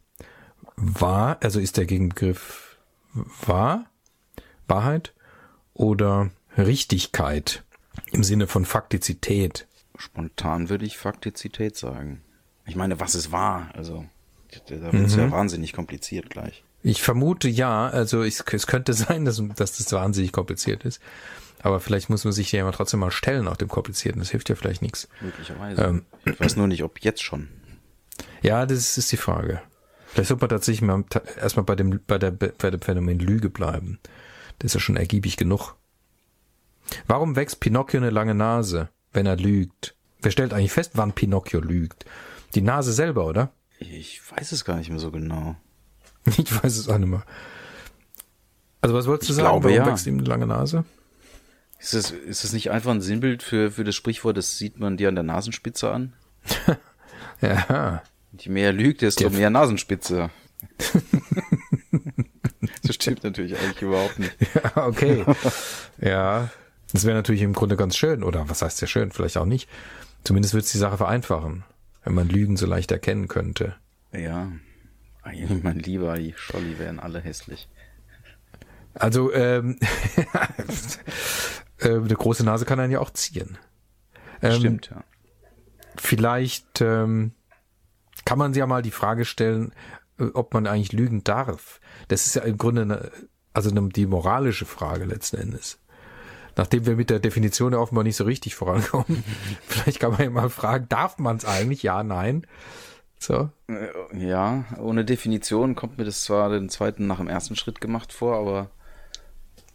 Wahr, 0.77 1.37
also 1.41 1.59
ist 1.59 1.77
der 1.77 1.85
Gegenbegriff 1.85 2.77
wahr, 3.45 3.85
Wahrheit 4.67 5.13
oder 5.73 6.29
Richtigkeit 6.57 7.63
im 8.11 8.23
Sinne 8.23 8.47
von 8.47 8.65
Faktizität? 8.65 9.67
Spontan 9.97 10.69
würde 10.69 10.85
ich 10.85 10.97
Faktizität 10.97 11.75
sagen. 11.75 12.21
Ich 12.65 12.75
meine, 12.75 12.99
was 12.99 13.15
ist 13.15 13.31
wahr? 13.31 13.69
Also, 13.73 14.05
da 14.67 14.91
wird 14.91 15.07
es 15.07 15.15
mhm. 15.15 15.23
ja 15.23 15.31
wahnsinnig 15.31 15.73
kompliziert 15.73 16.29
gleich. 16.29 16.63
Ich 16.83 17.01
vermute 17.01 17.47
ja, 17.47 17.87
also 17.87 18.23
ich, 18.23 18.41
es 18.51 18.67
könnte 18.67 18.93
sein, 18.93 19.25
dass, 19.25 19.41
dass 19.55 19.77
das 19.77 19.91
wahnsinnig 19.91 20.31
kompliziert 20.31 20.83
ist. 20.83 21.01
Aber 21.65 21.79
vielleicht 21.79 22.11
muss 22.11 22.23
man 22.23 22.31
sich 22.31 22.51
ja 22.51 22.61
immer 22.61 22.73
trotzdem 22.73 22.99
mal 22.99 23.09
stellen 23.09 23.47
auf 23.47 23.57
dem 23.57 23.69
Komplizierten. 23.69 24.19
Das 24.19 24.29
hilft 24.29 24.49
ja 24.49 24.55
vielleicht 24.55 24.83
nichts. 24.83 25.07
Möglicherweise. 25.19 25.81
Ähm, 25.81 26.05
ich 26.23 26.39
weiß 26.39 26.57
nur 26.57 26.67
nicht, 26.67 26.83
ob 26.83 26.99
jetzt 26.99 27.23
schon. 27.23 27.47
Ja, 28.43 28.67
das 28.67 28.99
ist 28.99 29.11
die 29.11 29.17
Frage. 29.17 29.63
Vielleicht 30.05 30.27
sollte 30.27 30.43
man 30.43 30.49
tatsächlich 30.49 30.83
mal 30.83 31.03
erstmal 31.41 31.63
bei 31.63 31.75
dem, 31.75 31.99
bei 32.05 32.19
der, 32.19 32.29
bei 32.29 32.69
dem 32.69 32.81
Phänomen 32.81 33.17
Lüge 33.17 33.49
bleiben. 33.49 33.97
Das 34.59 34.67
ist 34.67 34.73
ja 34.75 34.79
schon 34.79 34.95
ergiebig 34.95 35.37
genug. 35.37 35.75
Warum 37.07 37.35
wächst 37.35 37.61
Pinocchio 37.61 37.99
eine 37.99 38.11
lange 38.11 38.35
Nase, 38.35 38.89
wenn 39.11 39.25
er 39.25 39.35
lügt? 39.35 39.95
Wer 40.21 40.29
stellt 40.29 40.53
eigentlich 40.53 40.71
fest, 40.71 40.91
wann 40.93 41.13
Pinocchio 41.13 41.61
lügt? 41.61 42.05
Die 42.53 42.61
Nase 42.61 42.93
selber, 42.93 43.25
oder? 43.25 43.51
Ich 43.79 44.21
weiß 44.31 44.51
es 44.51 44.65
gar 44.65 44.77
nicht 44.77 44.91
mehr 44.91 44.99
so 44.99 45.09
genau. 45.09 45.55
Ich 46.37 46.63
weiß 46.63 46.77
es 46.77 46.89
auch 46.89 46.99
nicht 46.99 47.09
mehr. 47.09 47.23
Also 48.81 48.95
was 48.95 49.07
wolltest 49.07 49.29
du 49.29 49.33
ich 49.33 49.37
sagen? 49.37 49.47
Glaube, 49.47 49.63
Warum 49.63 49.77
ja. 49.77 49.85
wächst 49.87 50.05
ihm 50.05 50.19
eine 50.19 50.27
lange 50.27 50.45
Nase? 50.45 50.85
Ist 51.85 51.93
das, 51.93 52.09
ist 52.09 52.43
das 52.43 52.51
nicht 52.51 52.71
einfach 52.71 52.89
ein 52.89 53.01
Sinnbild 53.01 53.43
für, 53.43 53.69
für 53.69 53.83
das 53.83 53.93
Sprichwort, 53.93 54.35
das 54.37 54.57
sieht 54.57 54.79
man 54.79 54.97
dir 54.97 55.07
an 55.07 55.13
der 55.13 55.23
Nasenspitze 55.23 55.91
an? 55.91 56.13
ja. 57.41 58.01
Je 58.39 58.51
mehr 58.51 58.73
lügt, 58.73 59.03
desto 59.03 59.29
mehr 59.29 59.51
Nasenspitze. 59.51 60.31
das 62.81 62.95
stimmt 62.95 63.23
natürlich 63.23 63.55
eigentlich 63.59 63.83
überhaupt 63.83 64.17
nicht. 64.17 64.35
Ja, 64.55 64.87
okay. 64.87 65.25
ja. 66.01 66.49
Das 66.91 67.05
wäre 67.05 67.15
natürlich 67.15 67.43
im 67.43 67.53
Grunde 67.53 67.77
ganz 67.77 67.95
schön, 67.95 68.23
oder 68.23 68.49
was 68.49 68.63
heißt 68.63 68.81
ja 68.81 68.87
schön, 68.87 69.11
vielleicht 69.11 69.37
auch 69.37 69.45
nicht. 69.45 69.69
Zumindest 70.23 70.55
würde 70.55 70.65
es 70.65 70.71
die 70.71 70.79
Sache 70.79 70.97
vereinfachen, 70.97 71.65
wenn 72.03 72.15
man 72.15 72.27
Lügen 72.27 72.57
so 72.57 72.65
leicht 72.65 72.91
erkennen 72.91 73.27
könnte. 73.27 73.75
Ja. 74.11 74.51
Mein 75.23 75.77
lieber, 75.77 76.17
die 76.17 76.33
Scholli 76.35 76.79
wären 76.79 76.99
alle 76.99 77.19
hässlich. 77.19 77.67
Also, 78.95 79.31
ähm, 79.33 79.77
äh, 81.85 81.95
eine 81.95 82.15
große 82.15 82.43
Nase 82.43 82.65
kann 82.65 82.79
einen 82.79 82.91
ja 82.91 82.99
auch 82.99 83.11
ziehen. 83.11 83.57
Ähm, 84.41 84.59
Stimmt, 84.59 84.89
ja. 84.91 85.03
Vielleicht 85.97 86.81
ähm, 86.81 87.31
kann 88.25 88.37
man 88.37 88.53
sich 88.53 88.59
ja 88.59 88.67
mal 88.67 88.81
die 88.81 88.91
Frage 88.91 89.25
stellen, 89.25 89.73
äh, 90.19 90.25
ob 90.33 90.53
man 90.53 90.67
eigentlich 90.67 90.93
lügen 90.93 91.23
darf. 91.23 91.79
Das 92.07 92.25
ist 92.25 92.35
ja 92.35 92.43
im 92.43 92.57
Grunde 92.57 92.81
eine, 92.83 93.11
also 93.53 93.69
eine, 93.69 93.87
die 93.89 94.05
moralische 94.05 94.65
Frage 94.65 95.05
letzten 95.05 95.37
Endes. 95.37 95.79
Nachdem 96.57 96.85
wir 96.85 96.95
mit 96.95 97.09
der 97.09 97.19
Definition 97.19 97.73
ja 97.73 97.79
offenbar 97.79 98.03
nicht 98.03 98.15
so 98.15 98.23
richtig 98.23 98.55
vorankommen, 98.55 99.23
vielleicht 99.67 99.99
kann 99.99 100.11
man 100.11 100.21
ja 100.21 100.29
mal 100.29 100.49
fragen, 100.49 100.87
darf 100.89 101.17
man 101.17 101.37
es 101.37 101.45
eigentlich? 101.45 101.83
Ja, 101.83 102.03
nein. 102.03 102.47
So. 103.19 103.49
Äh, 103.67 103.87
Ja, 104.13 104.65
ohne 104.79 105.05
Definition 105.05 105.75
kommt 105.75 105.97
mir 105.97 106.05
das 106.05 106.23
zwar 106.23 106.49
den 106.49 106.69
zweiten 106.69 107.07
nach 107.07 107.17
dem 107.17 107.27
ersten 107.27 107.55
Schritt 107.55 107.81
gemacht 107.81 108.13
vor, 108.13 108.35
aber 108.37 108.69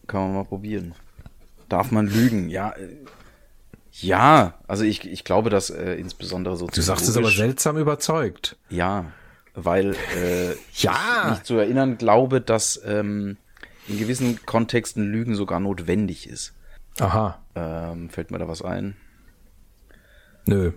kann 0.07 0.21
man 0.21 0.33
mal 0.35 0.45
probieren. 0.45 0.95
Darf 1.71 1.89
man 1.91 2.07
lügen? 2.07 2.49
Ja, 2.49 2.71
äh, 2.71 2.97
ja. 3.93 4.55
Also 4.67 4.83
ich, 4.83 5.09
ich 5.09 5.23
glaube, 5.23 5.49
dass 5.49 5.69
äh, 5.69 5.93
insbesondere 5.93 6.57
so 6.57 6.67
Du 6.67 6.81
sagst 6.81 7.07
es 7.07 7.15
aber 7.15 7.29
seltsam 7.29 7.77
überzeugt. 7.77 8.57
Ja, 8.69 9.05
weil 9.53 9.95
äh, 10.17 10.51
Ja. 10.73 11.23
ich 11.23 11.29
mich 11.31 11.43
zu 11.43 11.55
erinnern 11.55 11.97
glaube, 11.97 12.41
dass 12.41 12.81
ähm, 12.85 13.37
in 13.87 13.97
gewissen 13.97 14.45
Kontexten 14.45 15.09
Lügen 15.09 15.33
sogar 15.35 15.61
notwendig 15.61 16.27
ist. 16.27 16.53
Aha. 16.99 17.39
Ähm, 17.55 18.09
fällt 18.09 18.31
mir 18.31 18.39
da 18.39 18.49
was 18.49 18.61
ein? 18.61 18.97
Nö. 20.45 20.73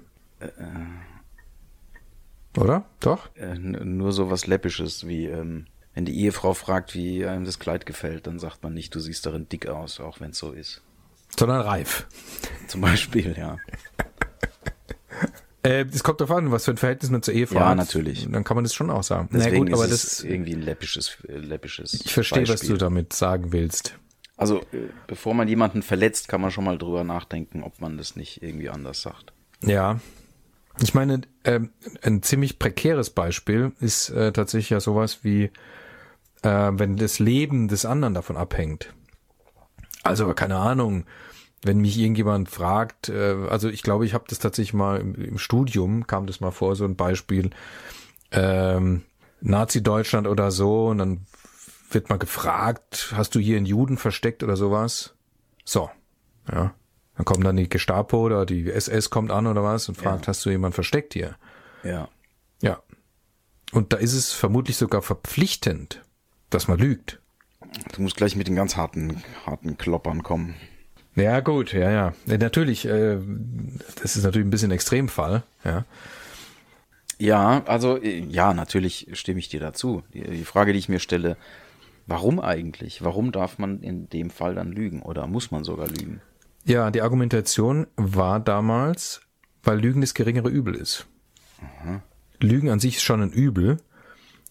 Oder? 2.57 2.85
Doch? 3.01 3.35
Äh, 3.35 3.59
nur 3.59 4.13
so 4.13 4.31
was 4.31 4.47
Läppisches, 4.47 5.09
wie 5.09 5.27
ähm, 5.27 5.67
wenn 5.95 6.05
die 6.05 6.19
Ehefrau 6.21 6.55
fragt, 6.55 6.95
wie 6.95 7.25
einem 7.27 7.45
das 7.45 7.59
Kleid 7.59 7.87
gefällt, 7.87 8.27
dann 8.27 8.39
sagt 8.39 8.63
man 8.63 8.75
nicht, 8.75 8.95
du 8.95 9.01
siehst 9.01 9.25
darin 9.27 9.49
dick 9.49 9.69
aus, 9.69 10.01
auch 10.01 10.21
wenn 10.21 10.31
es 10.31 10.39
so 10.39 10.53
ist. 10.53 10.83
Sondern 11.39 11.61
reif. 11.61 12.07
Zum 12.69 12.81
Beispiel, 12.81 13.35
ja. 13.39 13.59
Äh, 15.67 15.87
es 15.91 16.05
kommt 16.05 16.21
darauf 16.21 16.37
an, 16.37 16.51
was 16.51 16.67
für 16.67 16.73
ein 16.73 16.77
Verhältnis 16.77 17.11
man 17.11 17.23
zur 17.23 17.33
Ehefrau 17.33 17.61
Ja, 17.61 17.69
hat. 17.71 17.79
natürlich. 17.79 18.29
Dann 18.31 18.45
kann 18.45 18.55
man 18.55 18.65
das 18.65 18.75
schon 18.75 18.91
auch 18.91 19.03
sagen. 19.03 19.31
Deswegen 19.33 19.65
Na 19.65 19.71
gut, 19.71 19.73
aber 19.73 19.85
ist 19.85 19.93
das, 19.93 20.13
es 20.19 20.23
irgendwie 20.25 20.53
ein 20.53 20.61
läppisches, 20.61 21.17
äh, 21.27 21.39
läppisches 21.39 21.95
ich 21.95 22.13
verstehe, 22.13 22.43
was 22.43 22.61
Beispiel. 22.61 22.69
du 22.71 22.77
damit 22.77 23.15
sagen 23.15 23.51
willst. 23.51 23.99
Also, 24.37 24.61
äh, 24.73 24.91
bevor 25.07 25.33
man 25.33 25.49
jemanden 25.49 25.81
verletzt, 25.83 26.29
kann 26.29 26.43
man 26.43 26.51
schon 26.51 26.65
mal 26.65 26.77
drüber 26.77 27.03
nachdenken, 27.03 27.63
ob 27.63 27.81
man 27.81 27.97
das 27.97 28.15
nicht 28.15 28.43
irgendwie 28.43 28.69
anders 28.69 29.01
sagt. 29.01 29.33
Ja. 29.63 30.01
Ich 30.83 30.93
meine, 30.93 31.23
ähm, 31.45 31.71
ein 32.03 32.23
ziemlich 32.23 32.59
prekäres 32.59 33.09
Beispiel 33.09 33.73
ist 33.81 34.11
äh, 34.11 34.33
tatsächlich 34.33 34.69
ja 34.69 34.81
sowas 34.81 35.21
wie, 35.23 35.51
äh, 36.45 36.71
wenn 36.75 36.97
das 36.97 37.19
Leben 37.19 37.69
des 37.69 37.85
anderen 37.85 38.15
davon 38.15 38.37
abhängt. 38.37 38.95
Also, 40.03 40.33
keine 40.35 40.57
Ahnung, 40.57 41.05
wenn 41.63 41.79
mich 41.79 41.99
irgendjemand 41.99 42.49
fragt, 42.51 43.09
äh, 43.09 43.37
also 43.49 43.69
ich 43.69 43.83
glaube, 43.83 44.05
ich 44.07 44.15
habe 44.15 44.25
das 44.29 44.39
tatsächlich 44.39 44.75
mal 44.75 45.01
im, 45.01 45.15
im 45.15 45.39
Studium, 45.39 46.07
kam 46.07 46.27
das 46.27 46.41
mal 46.41 46.51
vor, 46.51 46.77
so 46.77 46.85
ein 46.85 46.97
Beispiel, 46.97 47.51
ähm, 48.31 49.03
Nazi-Deutschland 49.41 50.27
oder 50.27 50.51
so, 50.51 50.89
und 50.89 50.99
dann 50.99 51.27
wird 51.91 52.11
mal 52.11 52.19
gefragt, 52.19 53.13
hast 53.17 53.35
du 53.35 53.39
hier 53.41 53.57
einen 53.57 53.67
Juden 53.67 53.97
versteckt 53.97 54.43
oder 54.43 54.57
sowas? 54.57 55.15
So, 55.65 55.91
ja. 56.51 56.75
Dann 57.17 57.25
kommt 57.25 57.45
dann 57.47 57.57
die 57.57 57.69
Gestapo 57.69 58.19
oder 58.23 58.45
die 58.45 58.69
SS 58.71 59.09
kommt 59.09 59.31
an 59.31 59.47
oder 59.47 59.63
was 59.63 59.89
und 59.89 59.95
fragt, 59.97 60.23
Ja. 60.23 60.29
hast 60.29 60.45
du 60.45 60.51
jemanden 60.51 60.75
versteckt 60.75 61.15
hier? 61.15 61.37
Ja. 61.85 62.09
Ja. 62.61 62.83
Und 63.73 63.93
da 63.93 63.99
ist 63.99 64.15
es 64.15 64.33
vermutlich 64.33 64.77
sogar 64.77 65.01
verpflichtend, 65.01 66.03
dass 66.51 66.69
man 66.69 66.79
lügt. 66.79 67.21
Du 67.95 68.03
musst 68.03 68.17
gleich 68.17 68.37
mit 68.37 68.47
den 68.47 68.57
ganz 68.57 68.77
harten, 68.77 69.23
harten 69.47 69.79
Kloppern 69.79 70.23
kommen. 70.23 70.55
Ja, 71.17 71.41
gut, 71.41 71.73
ja, 71.73 71.91
ja. 71.91 72.13
natürlich, 72.27 72.87
äh, 72.87 73.19
das 74.03 74.17
ist 74.17 74.25
natürlich 74.25 74.47
ein 74.47 74.51
bisschen 74.51 74.71
Extremfall, 74.73 75.45
ja. 75.65 75.85
Ja, 77.19 77.63
also, 77.67 78.01
äh, 78.03 78.19
ja, 78.19 78.53
natürlich 78.55 79.09
stimme 79.13 79.39
ich 79.39 79.49
dir 79.49 79.61
dazu. 79.61 80.03
Die, 80.13 80.23
die 80.23 80.45
Frage, 80.45 80.73
die 80.73 80.79
ich 80.79 80.89
mir 80.89 80.99
stelle, 80.99 81.37
warum 82.07 82.41
eigentlich? 82.41 83.03
Warum 83.03 83.31
darf 83.31 83.59
man 83.59 83.81
in 83.81 84.09
dem 84.09 84.31
Fall 84.31 84.57
dann 84.57 84.73
lügen? 84.73 85.03
Oder 85.03 85.29
muss 85.29 85.53
man 85.53 85.63
sogar 85.63 85.87
lügen? 85.89 86.21
Ja, 86.65 86.91
die 86.91 87.03
Argumentation 87.03 87.87
war 87.97 88.41
damals, 88.41 89.21
weil 89.63 89.79
Lügen 89.79 90.01
das 90.01 90.15
geringere 90.15 90.49
Übel 90.49 90.75
ist. 90.75 91.07
Lügen 92.41 92.71
an 92.71 92.81
sich 92.81 92.97
ist 92.97 93.03
schon 93.03 93.23
ein 93.23 93.33
Übel, 93.33 93.79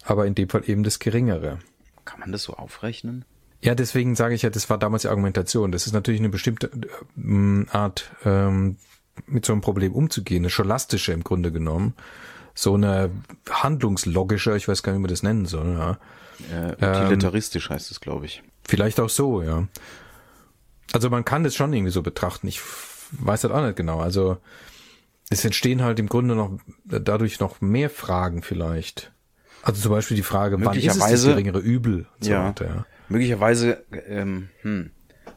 aber 0.03 0.25
in 0.25 0.35
dem 0.35 0.49
Fall 0.49 0.63
eben 0.67 0.83
das 0.83 0.99
geringere. 0.99 1.59
Kann 2.05 2.19
man 2.19 2.31
das 2.31 2.43
so 2.43 2.53
aufrechnen? 2.53 3.25
Ja, 3.61 3.75
deswegen 3.75 4.15
sage 4.15 4.35
ich 4.35 4.41
ja, 4.41 4.49
das 4.49 4.69
war 4.69 4.77
damals 4.77 5.03
die 5.03 5.07
Argumentation. 5.07 5.71
Das 5.71 5.87
ist 5.87 5.93
natürlich 5.93 6.19
eine 6.19 6.29
bestimmte 6.29 6.69
ähm, 7.17 7.67
Art, 7.71 8.11
ähm, 8.25 8.77
mit 9.25 9.45
so 9.45 9.53
einem 9.53 9.61
Problem 9.61 9.93
umzugehen, 9.93 10.41
eine 10.41 10.49
scholastische 10.49 11.13
im 11.13 11.23
Grunde 11.23 11.51
genommen. 11.51 11.93
So 12.55 12.73
eine 12.73 13.09
handlungslogische, 13.49 14.55
ich 14.57 14.67
weiß 14.67 14.83
gar 14.83 14.91
nicht, 14.91 14.99
wie 14.99 15.03
man 15.03 15.09
das 15.09 15.23
nennen 15.23 15.45
soll, 15.45 15.73
ja. 15.73 15.97
Äh, 16.51 17.03
utilitaristisch 17.03 17.69
heißt 17.69 17.89
es, 17.89 18.01
glaube 18.01 18.25
ich. 18.25 18.43
Vielleicht 18.67 18.99
auch 18.99 19.09
so, 19.09 19.41
ja. 19.41 19.67
Also 20.91 21.09
man 21.09 21.23
kann 21.23 21.43
das 21.43 21.55
schon 21.55 21.71
irgendwie 21.71 21.91
so 21.91 22.01
betrachten. 22.01 22.47
Ich 22.47 22.61
weiß 23.11 23.41
das 23.41 23.51
auch 23.51 23.61
nicht 23.61 23.77
genau. 23.77 23.99
Also 23.99 24.37
es 25.29 25.45
entstehen 25.45 25.81
halt 25.81 25.99
im 25.99 26.07
Grunde 26.07 26.35
noch 26.35 26.59
dadurch 26.83 27.39
noch 27.39 27.61
mehr 27.61 27.89
Fragen 27.89 28.43
vielleicht. 28.43 29.12
Also 29.63 29.81
zum 29.81 29.91
Beispiel 29.91 30.15
die 30.17 30.23
Frage, 30.23 30.57
wann 30.63 30.75
ist 30.77 30.83
es 30.83 30.87
das 30.87 30.95
Möglicherweise- 30.97 31.29
geringere 31.29 31.59
Übel? 31.59 32.05
So 32.19 32.31
Ja. 32.31 32.47
weiter, 32.49 32.65
ja. 32.65 32.85
Möglicherweise, 33.09 33.83
ähm, 34.07 34.49
hm, 34.61 34.91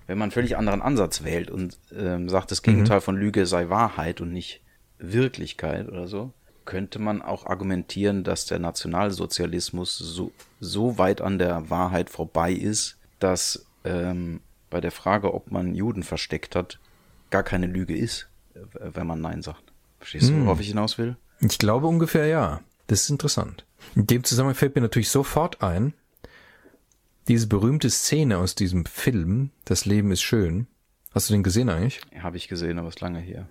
wenn 0.06 0.18
man 0.18 0.24
einen 0.26 0.32
völlig 0.32 0.56
anderen 0.56 0.82
Ansatz 0.82 1.24
wählt 1.24 1.50
und 1.50 1.78
ähm, 1.96 2.28
sagt, 2.28 2.50
das 2.50 2.62
Gegenteil 2.62 3.00
von 3.00 3.16
Lüge 3.16 3.46
sei 3.46 3.68
Wahrheit 3.70 4.20
und 4.20 4.32
nicht 4.32 4.60
Wirklichkeit 4.98 5.88
oder 5.88 6.06
so, 6.08 6.32
könnte 6.64 6.98
man 6.98 7.22
auch 7.22 7.46
argumentieren, 7.46 8.24
dass 8.24 8.46
der 8.46 8.58
Nationalsozialismus 8.58 9.96
so, 9.96 10.32
so 10.60 10.98
weit 10.98 11.20
an 11.20 11.38
der 11.38 11.70
Wahrheit 11.70 12.10
vorbei 12.10 12.52
ist, 12.52 12.96
dass 13.18 13.66
ähm, 13.84 14.40
bei 14.70 14.80
der 14.80 14.90
Frage, 14.90 15.32
ob 15.32 15.50
man 15.52 15.74
Juden 15.74 16.02
versteckt 16.02 16.56
hat, 16.56 16.78
gar 17.30 17.42
keine 17.44 17.66
Lüge 17.66 17.96
ist, 17.96 18.28
wenn 18.74 19.06
man 19.06 19.20
Nein 19.20 19.42
sagt. 19.42 19.62
Verstehst 19.98 20.30
du, 20.30 20.44
worauf 20.44 20.60
ich 20.60 20.68
hinaus 20.68 20.98
will? 20.98 21.16
Ich 21.40 21.58
glaube 21.58 21.86
ungefähr 21.86 22.26
ja. 22.26 22.60
Das 22.88 23.02
ist 23.02 23.10
interessant. 23.10 23.64
In 23.94 24.06
dem 24.06 24.24
Zusammenhang 24.24 24.56
fällt 24.56 24.74
mir 24.74 24.82
natürlich 24.82 25.08
sofort 25.08 25.62
ein, 25.62 25.94
diese 27.28 27.46
berühmte 27.46 27.90
Szene 27.90 28.38
aus 28.38 28.54
diesem 28.54 28.86
Film, 28.86 29.50
Das 29.64 29.84
Leben 29.84 30.12
ist 30.12 30.22
schön. 30.22 30.66
Hast 31.12 31.28
du 31.28 31.34
den 31.34 31.42
gesehen 31.42 31.68
eigentlich? 31.70 32.00
Habe 32.18 32.36
ich 32.36 32.46
gesehen, 32.46 32.78
aber 32.78 32.88
ist 32.88 33.00
lange 33.00 33.18
her. 33.18 33.48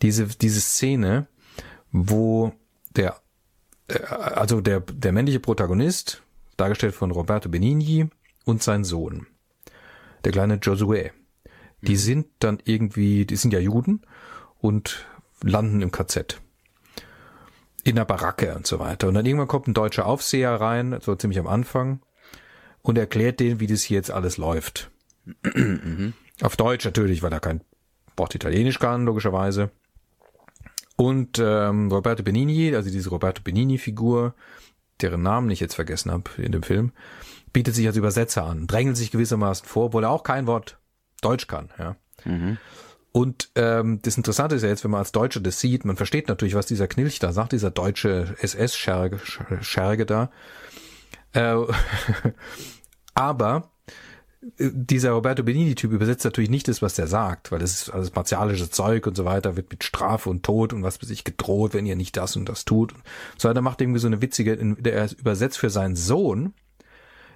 Diese, 0.00 0.26
diese 0.26 0.60
Szene, 0.60 1.26
wo 1.90 2.52
der, 2.94 3.20
äh, 3.88 3.98
also 3.98 4.60
der, 4.60 4.80
der 4.80 5.12
männliche 5.12 5.40
Protagonist, 5.40 6.22
dargestellt 6.56 6.94
von 6.94 7.10
Roberto 7.10 7.48
Benigni 7.48 8.08
und 8.44 8.62
sein 8.62 8.84
Sohn, 8.84 9.26
der 10.24 10.32
kleine 10.32 10.56
Josué, 10.56 11.10
die 11.82 11.96
sind 11.96 12.26
dann 12.38 12.58
irgendwie, 12.64 13.26
die 13.26 13.36
sind 13.36 13.52
ja 13.52 13.60
Juden 13.60 14.02
und 14.58 15.06
landen 15.42 15.82
im 15.82 15.90
KZ. 15.90 16.40
In 17.86 17.94
der 17.94 18.04
Baracke 18.04 18.52
und 18.56 18.66
so 18.66 18.80
weiter. 18.80 19.06
Und 19.06 19.14
dann 19.14 19.24
irgendwann 19.24 19.46
kommt 19.46 19.68
ein 19.68 19.74
deutscher 19.74 20.06
Aufseher 20.06 20.60
rein, 20.60 20.98
so 21.00 21.14
ziemlich 21.14 21.38
am 21.38 21.46
Anfang, 21.46 22.00
und 22.82 22.98
erklärt 22.98 23.38
denen, 23.38 23.60
wie 23.60 23.68
das 23.68 23.82
hier 23.82 23.94
jetzt 23.94 24.10
alles 24.10 24.38
läuft. 24.38 24.90
Auf 26.42 26.56
Deutsch 26.56 26.84
natürlich, 26.84 27.22
weil 27.22 27.32
er 27.32 27.38
kein 27.38 27.60
Wort 28.16 28.34
Italienisch 28.34 28.80
kann, 28.80 29.04
logischerweise. 29.04 29.70
Und 30.96 31.38
ähm, 31.38 31.88
Roberto 31.92 32.24
Benigni, 32.24 32.74
also 32.74 32.90
diese 32.90 33.08
Roberto 33.10 33.42
Benigni-Figur, 33.44 34.34
deren 35.00 35.22
Namen 35.22 35.48
ich 35.50 35.60
jetzt 35.60 35.76
vergessen 35.76 36.10
habe 36.10 36.28
in 36.38 36.50
dem 36.50 36.64
Film, 36.64 36.90
bietet 37.52 37.76
sich 37.76 37.86
als 37.86 37.96
Übersetzer 37.96 38.46
an, 38.46 38.66
drängelt 38.66 38.96
sich 38.96 39.12
gewissermaßen 39.12 39.64
vor, 39.64 39.86
obwohl 39.86 40.02
er 40.02 40.10
auch 40.10 40.24
kein 40.24 40.48
Wort 40.48 40.80
Deutsch 41.20 41.46
kann. 41.46 41.70
Ja. 41.78 41.94
Und 43.16 43.48
ähm, 43.54 44.00
das 44.02 44.18
Interessante 44.18 44.56
ist 44.56 44.62
ja 44.62 44.68
jetzt, 44.68 44.84
wenn 44.84 44.90
man 44.90 44.98
als 44.98 45.10
Deutscher 45.10 45.40
das 45.40 45.58
sieht, 45.58 45.86
man 45.86 45.96
versteht 45.96 46.28
natürlich, 46.28 46.54
was 46.54 46.66
dieser 46.66 46.86
Knilch 46.86 47.18
da 47.18 47.32
sagt, 47.32 47.52
dieser 47.52 47.70
deutsche 47.70 48.36
SS-Scherge 48.42 49.18
Scherge 49.62 50.04
da. 50.04 50.30
Äh, 51.32 51.56
aber 53.14 53.70
äh, 54.58 54.68
dieser 54.70 55.12
Roberto 55.12 55.42
Benini-Typ 55.42 55.92
übersetzt 55.92 56.26
natürlich 56.26 56.50
nicht 56.50 56.68
das, 56.68 56.82
was 56.82 56.92
der 56.92 57.06
sagt, 57.06 57.52
weil 57.52 57.58
das 57.58 57.72
ist 57.72 57.88
alles 57.88 58.14
martialisches 58.14 58.70
Zeug 58.70 59.06
und 59.06 59.16
so 59.16 59.24
weiter, 59.24 59.56
wird 59.56 59.70
mit 59.70 59.82
Strafe 59.82 60.28
und 60.28 60.42
Tod 60.42 60.74
und 60.74 60.82
was 60.82 61.00
weiß 61.00 61.08
ich 61.08 61.24
gedroht, 61.24 61.72
wenn 61.72 61.86
ihr 61.86 61.96
nicht 61.96 62.18
das 62.18 62.36
und 62.36 62.46
das 62.50 62.66
tut. 62.66 62.92
So, 63.38 63.50
der 63.50 63.62
macht 63.62 63.80
irgendwie 63.80 64.00
so 64.00 64.08
eine 64.08 64.20
witzige, 64.20 64.58
der 64.58 65.08
übersetzt 65.18 65.56
für 65.56 65.70
seinen 65.70 65.96
Sohn 65.96 66.52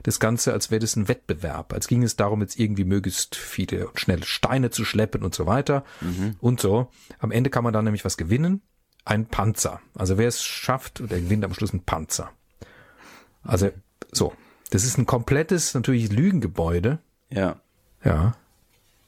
das 0.02 0.21
Ganze, 0.21 0.52
als 0.52 0.71
wäre 0.71 0.80
das 0.80 0.97
ein 0.97 1.09
Wettbewerb, 1.09 1.73
als 1.73 1.88
ging 1.88 2.02
es 2.02 2.16
darum, 2.16 2.40
jetzt 2.40 2.59
irgendwie 2.59 2.85
möglichst 2.85 3.37
viele 3.37 3.88
und 3.88 4.00
schnell 4.00 4.25
Steine 4.25 4.71
zu 4.71 4.85
schleppen 4.85 5.23
und 5.23 5.35
so 5.35 5.47
weiter 5.47 5.85
und 6.40 6.61
so. 6.61 6.90
Am 7.19 7.30
Ende 7.30 7.50
kann 7.50 7.64
man 7.64 7.73
dann 7.73 7.85
nämlich 7.85 8.04
was 8.04 8.16
gewinnen, 8.16 8.62
ein 9.04 9.26
Panzer. 9.26 9.80
Also 9.95 10.19
wer 10.19 10.28
es 10.28 10.42
schafft, 10.42 11.00
der 11.11 11.21
gewinnt 11.21 11.45
am 11.45 11.54
Schluss 11.54 11.73
einen 11.73 11.85
Panzer. 11.85 12.30
Also, 13.42 13.71
so. 14.12 14.33
Das 14.71 14.85
ist 14.85 14.99
ein 14.99 15.07
komplettes, 15.07 15.75
natürlich 15.75 16.12
Lügengebäude. 16.12 16.99
Ja, 17.30 17.61
Ja. 18.04 18.37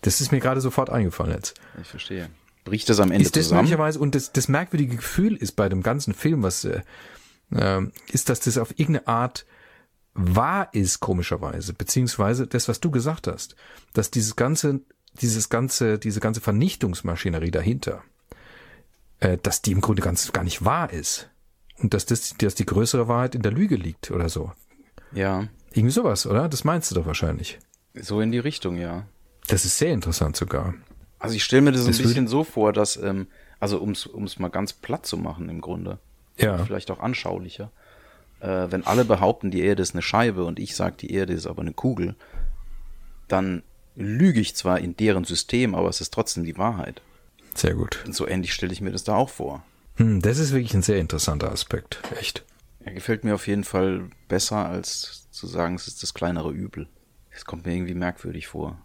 Das 0.01 0.21
ist 0.21 0.33
mir 0.33 0.41
gerade 0.41 0.61
sofort 0.61 0.91
eingefallen 0.91 1.33
jetzt. 1.33 1.55
ich 1.81 1.87
verstehe. 1.87 2.29
Bricht 2.65 2.89
das 2.89 3.01
am 3.01 3.11
Ende 3.11 3.25
ist 3.25 3.37
das 3.37 3.45
zusammen? 3.45 3.63
möglicherweise, 3.63 3.99
und 3.99 4.15
das, 4.15 4.33
das 4.33 4.49
merkwürdige 4.49 4.97
Gefühl 4.97 5.37
ist 5.37 5.53
bei 5.53 5.69
dem 5.69 5.83
ganzen 5.83 6.13
Film, 6.13 6.43
was 6.43 6.65
äh, 6.65 6.83
äh, 7.53 7.83
ist, 8.13 8.29
dass 8.29 8.41
das 8.41 8.59
auf 8.59 8.79
irgendeine 8.79 9.07
Art 9.07 9.47
wahr 10.15 10.69
ist, 10.73 11.01
komischerweise, 11.01 11.73
beziehungsweise 11.73 12.47
das, 12.47 12.69
was 12.69 12.81
du 12.81 12.91
gesagt 12.91 13.27
hast, 13.27 13.57
dass 13.95 14.11
dieses 14.11 14.37
ganze, 14.37 14.81
dieses 15.21 15.49
ganze, 15.49 15.99
diese 15.99 16.21
ganze 16.21 16.41
Vernichtungsmaschinerie 16.41 17.51
dahinter, 17.51 18.03
äh, 19.21 19.39
dass 19.43 19.63
die 19.63 19.73
im 19.73 19.81
Grunde 19.81 20.03
ganz 20.03 20.33
gar 20.33 20.45
nicht 20.45 20.65
wahr 20.65 20.93
ist. 20.93 21.31
Und 21.79 21.95
dass 21.95 22.07
das, 22.07 22.35
dass 22.39 22.55
die 22.55 22.67
größere 22.67 23.09
Wahrheit 23.09 23.35
in 23.35 23.43
der 23.43 23.53
Lüge 23.53 23.77
liegt 23.77 24.11
oder 24.11 24.29
so. 24.29 24.53
Ja, 25.13 25.49
Irgendwie 25.73 25.93
sowas, 25.93 26.27
oder? 26.27 26.49
Das 26.49 26.65
meinst 26.65 26.91
du 26.91 26.95
doch 26.95 27.07
wahrscheinlich. 27.07 27.59
so 27.95 28.21
in 28.21 28.31
die 28.33 28.39
Richtung, 28.39 28.77
ja. 28.77 29.07
Das 29.49 29.65
ist 29.65 29.79
sehr 29.79 29.93
interessant 29.93 30.37
sogar. 30.37 30.75
Also 31.19 31.35
ich 31.35 31.45
stelle 31.45 31.63
mir 31.63 31.73
das, 31.73 31.85
Das 31.87 31.99
ein 31.99 32.03
bisschen 32.03 32.29
so 32.29 32.45
vor, 32.45 32.73
dass, 32.73 32.97
ähm, 32.97 33.27
also 33.61 33.79
um 33.81 33.93
es 33.93 34.39
mal 34.39 34.49
ganz 34.49 34.73
platt 34.73 35.07
zu 35.07 35.17
machen 35.17 35.49
im 35.49 35.61
Grunde, 35.61 35.99
Ja. 36.39 36.59
vielleicht 36.65 36.91
auch 36.91 37.01
anschaulicher, 37.01 37.71
äh, 38.43 38.71
wenn 38.71 38.85
alle 38.85 39.05
behaupten, 39.05 39.51
die 39.51 39.63
Erde 39.63 39.83
ist 39.83 39.95
eine 39.95 40.03
Scheibe 40.03 40.45
und 40.45 40.59
ich 40.59 40.75
sage, 40.75 40.97
die 40.99 41.13
Erde 41.13 41.33
ist 41.33 41.47
aber 41.47 41.63
eine 41.63 41.73
Kugel, 41.73 42.17
dann 43.29 43.63
lüge 43.95 44.41
ich 44.41 44.57
zwar 44.57 44.81
in 44.81 44.97
deren 44.97 45.25
System, 45.25 45.75
aber 45.75 45.89
es 45.89 46.01
ist 46.01 46.13
trotzdem 46.13 46.45
die 46.45 46.59
Wahrheit. 46.59 47.03
Sehr 47.55 47.75
gut. 47.75 48.03
Und 48.05 48.15
so 48.15 48.27
ähnlich 48.27 48.53
stelle 48.53 48.73
ich 48.73 48.81
mir 48.81 48.91
das 48.91 49.05
da 49.05 49.15
auch 49.15 49.29
vor. 49.29 49.63
Hm, 49.97 50.21
das 50.21 50.39
ist 50.39 50.53
wirklich 50.53 50.75
ein 50.75 50.83
sehr 50.83 50.99
interessanter 50.99 51.53
Aspekt. 51.53 52.03
Echt. 52.19 52.45
Er 52.81 52.93
gefällt 52.93 53.23
mir 53.25 53.35
auf 53.35 53.47
jeden 53.47 53.65
Fall 53.65 54.09
besser, 54.27 54.67
als 54.67 55.29
zu 55.31 55.47
sagen, 55.47 55.77
es 55.77 55.87
ist 55.87 56.03
das 56.03 56.15
kleinere 56.15 56.51
Übel. 56.51 56.89
Es 57.31 57.45
kommt 57.45 57.65
mir 57.65 57.75
irgendwie 57.75 57.95
merkwürdig 57.95 58.49
vor. 58.49 58.79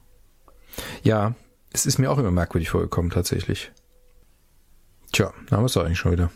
Ja, 1.02 1.34
es 1.74 1.86
ist 1.86 1.98
mir 1.98 2.12
auch 2.12 2.18
immer 2.20 2.32
merkwürdig 2.32 2.70
vorgekommen, 2.70 3.10
tatsächlich. 3.10 3.72
Tja, 5.14 5.34
da 5.50 5.56
haben 5.56 5.64
wir 5.64 5.68
es 5.68 5.74
doch 5.74 5.86
eigentlich 5.86 5.98
schon 5.98 6.12
wieder. 6.12 6.30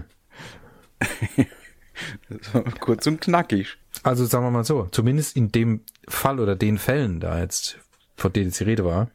Kurz 2.80 3.06
und 3.06 3.20
knackig. 3.20 3.76
Also 4.02 4.24
sagen 4.26 4.44
wir 4.44 4.50
mal 4.50 4.64
so, 4.64 4.88
zumindest 4.90 5.36
in 5.36 5.52
dem 5.52 5.80
Fall 6.08 6.40
oder 6.40 6.56
den 6.56 6.78
Fällen 6.78 7.20
da 7.20 7.40
jetzt, 7.40 7.78
von 8.16 8.32
denen 8.32 8.46
jetzt 8.46 8.60
die 8.60 8.64
Rede 8.64 8.84
war, 8.84 9.10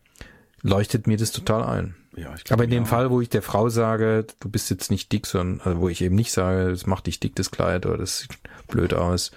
leuchtet 0.61 1.07
mir 1.07 1.17
das 1.17 1.31
total 1.31 1.63
ein. 1.63 1.95
Ja, 2.15 2.33
ich 2.35 2.51
Aber 2.51 2.63
in 2.63 2.69
dem 2.69 2.83
ja. 2.83 2.89
Fall, 2.89 3.11
wo 3.11 3.21
ich 3.21 3.29
der 3.29 3.41
Frau 3.41 3.69
sage, 3.69 4.25
du 4.39 4.49
bist 4.49 4.69
jetzt 4.69 4.91
nicht 4.91 5.11
dick, 5.11 5.27
sondern 5.27 5.61
also 5.65 5.79
wo 5.79 5.89
ich 5.89 6.01
eben 6.01 6.15
nicht 6.15 6.31
sage, 6.31 6.69
es 6.69 6.85
macht 6.85 7.07
dich 7.07 7.19
dick, 7.19 7.35
das 7.35 7.51
Kleid, 7.51 7.85
oder 7.85 7.97
das 7.97 8.19
sieht 8.19 8.31
blöd 8.67 8.93
aus, 8.93 9.31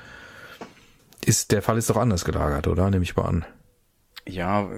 ist 1.25 1.53
der 1.53 1.63
Fall 1.63 1.79
ist 1.79 1.91
doch 1.91 1.97
anders 1.97 2.25
gelagert, 2.25 2.67
oder? 2.67 2.91
Nehme 2.91 3.05
ich 3.05 3.17
mal 3.17 3.27
an. 3.27 3.45
Ja, 4.27 4.69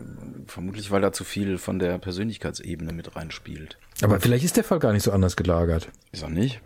vermutlich, 0.47 0.91
weil 0.91 1.03
da 1.03 1.13
zu 1.13 1.23
viel 1.25 1.59
von 1.59 1.79
der 1.79 1.99
Persönlichkeitsebene 1.99 2.93
mit 2.93 3.15
reinspielt. 3.15 3.79
Aber 4.03 4.19
vielleicht 4.19 4.45
ist 4.45 4.57
der 4.57 4.65
Fall 4.65 4.79
gar 4.79 4.93
nicht 4.93 5.03
so 5.03 5.13
anders 5.13 5.37
gelagert. 5.37 5.89
Ist 6.13 6.23
er 6.23 6.31
nicht? 6.31 6.61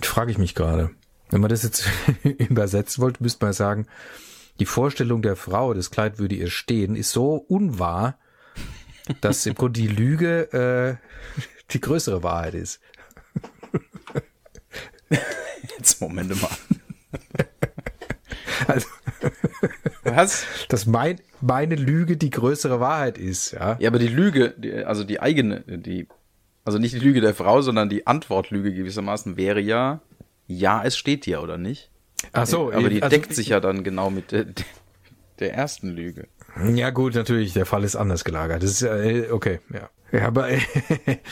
Frage 0.00 0.30
ich 0.30 0.38
mich 0.38 0.54
gerade. 0.54 0.90
Wenn 1.30 1.40
man 1.40 1.50
das 1.50 1.62
jetzt 1.62 1.88
übersetzen 2.24 3.02
wollte, 3.02 3.22
müsste 3.22 3.44
man 3.44 3.52
sagen, 3.52 3.86
die 4.60 4.66
Vorstellung 4.66 5.22
der 5.22 5.36
Frau, 5.36 5.74
das 5.74 5.90
Kleid 5.90 6.18
würde 6.18 6.34
ihr 6.34 6.50
stehen, 6.50 6.94
ist 6.94 7.10
so 7.10 7.34
unwahr, 7.34 8.18
dass 9.20 9.46
im 9.46 9.54
Grunde 9.54 9.80
die 9.80 9.88
Lüge 9.88 10.52
äh, 10.52 11.42
die 11.70 11.80
größere 11.80 12.22
Wahrheit 12.22 12.54
ist. 12.54 12.80
Jetzt 15.78 16.00
Moment 16.00 16.40
mal. 16.40 16.50
Also, 18.68 18.86
Was? 20.04 20.46
dass 20.68 20.86
mein, 20.86 21.20
meine 21.40 21.74
Lüge 21.74 22.16
die 22.16 22.30
größere 22.30 22.78
Wahrheit 22.78 23.18
ist, 23.18 23.50
ja. 23.50 23.76
Ja, 23.80 23.90
aber 23.90 23.98
die 23.98 24.06
Lüge, 24.06 24.54
die, 24.56 24.72
also 24.84 25.02
die 25.02 25.18
eigene, 25.18 25.62
die, 25.66 26.06
also 26.64 26.78
nicht 26.78 26.94
die 26.94 27.00
Lüge 27.00 27.20
der 27.20 27.34
Frau, 27.34 27.60
sondern 27.62 27.88
die 27.88 28.06
Antwortlüge 28.06 28.72
gewissermaßen 28.72 29.36
wäre 29.36 29.60
ja, 29.60 30.00
ja, 30.46 30.82
es 30.84 30.96
steht 30.96 31.26
dir, 31.26 31.42
oder 31.42 31.58
nicht? 31.58 31.90
Ach 32.32 32.46
so, 32.46 32.72
aber 32.72 32.88
die 32.88 33.02
also- 33.02 33.16
deckt 33.16 33.34
sich 33.34 33.48
ja 33.48 33.60
dann 33.60 33.84
genau 33.84 34.10
mit 34.10 34.32
der, 34.32 34.46
der 35.38 35.54
ersten 35.54 35.90
Lüge. 35.90 36.28
Ja 36.74 36.90
gut, 36.90 37.14
natürlich, 37.14 37.54
der 37.54 37.66
Fall 37.66 37.82
ist 37.82 37.96
anders 37.96 38.24
gelagert. 38.24 38.62
Das 38.62 38.70
ist 38.70 38.82
ja, 38.82 38.94
äh, 38.96 39.30
okay, 39.30 39.60
ja. 39.72 39.88
Ja, 40.12 40.26
aber 40.26 40.48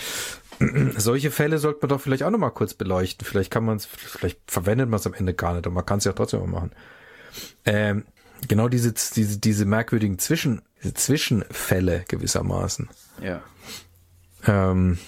solche 0.96 1.30
Fälle 1.30 1.58
sollte 1.58 1.80
man 1.82 1.90
doch 1.90 2.00
vielleicht 2.00 2.22
auch 2.22 2.30
nochmal 2.30 2.52
kurz 2.52 2.72
beleuchten. 2.72 3.26
Vielleicht 3.26 3.50
kann 3.50 3.64
man 3.64 3.76
es, 3.76 3.84
vielleicht 3.84 4.40
verwendet 4.46 4.88
man 4.88 4.98
es 4.98 5.06
am 5.06 5.12
Ende 5.12 5.34
gar 5.34 5.52
nicht, 5.52 5.66
aber 5.66 5.74
man 5.74 5.84
kann 5.84 5.98
es 5.98 6.04
ja 6.04 6.14
trotzdem 6.14 6.40
mal 6.40 6.46
machen. 6.46 6.72
Ähm, 7.66 8.04
genau 8.48 8.68
diese, 8.68 8.92
diese, 8.92 9.38
diese 9.38 9.66
merkwürdigen 9.66 10.18
Zwischen, 10.18 10.62
diese 10.82 10.94
Zwischenfälle 10.94 12.04
gewissermaßen. 12.08 12.88
Ja. 13.22 13.42
Ähm, 14.46 14.98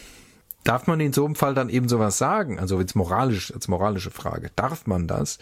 darf 0.65 0.87
man 0.87 1.01
in 1.01 1.13
so 1.13 1.25
einem 1.25 1.35
Fall 1.35 1.55
dann 1.55 1.69
eben 1.69 1.89
sowas 1.89 2.19
sagen? 2.19 2.59
Also 2.59 2.81
jetzt 2.81 2.95
moralisch, 2.95 3.53
als 3.53 3.69
moralische 3.69 4.11
Frage. 4.11 4.51
Darf 4.57 4.87
man 4.87 5.09
das 5.09 5.39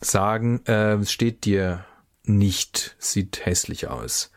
sagen, 0.00 0.60
äh, 0.66 0.94
es 0.94 1.12
steht 1.12 1.44
dir 1.44 1.84
nicht, 2.24 2.96
sieht 2.98 3.44
hässlich 3.44 3.88
aus? 3.88 4.30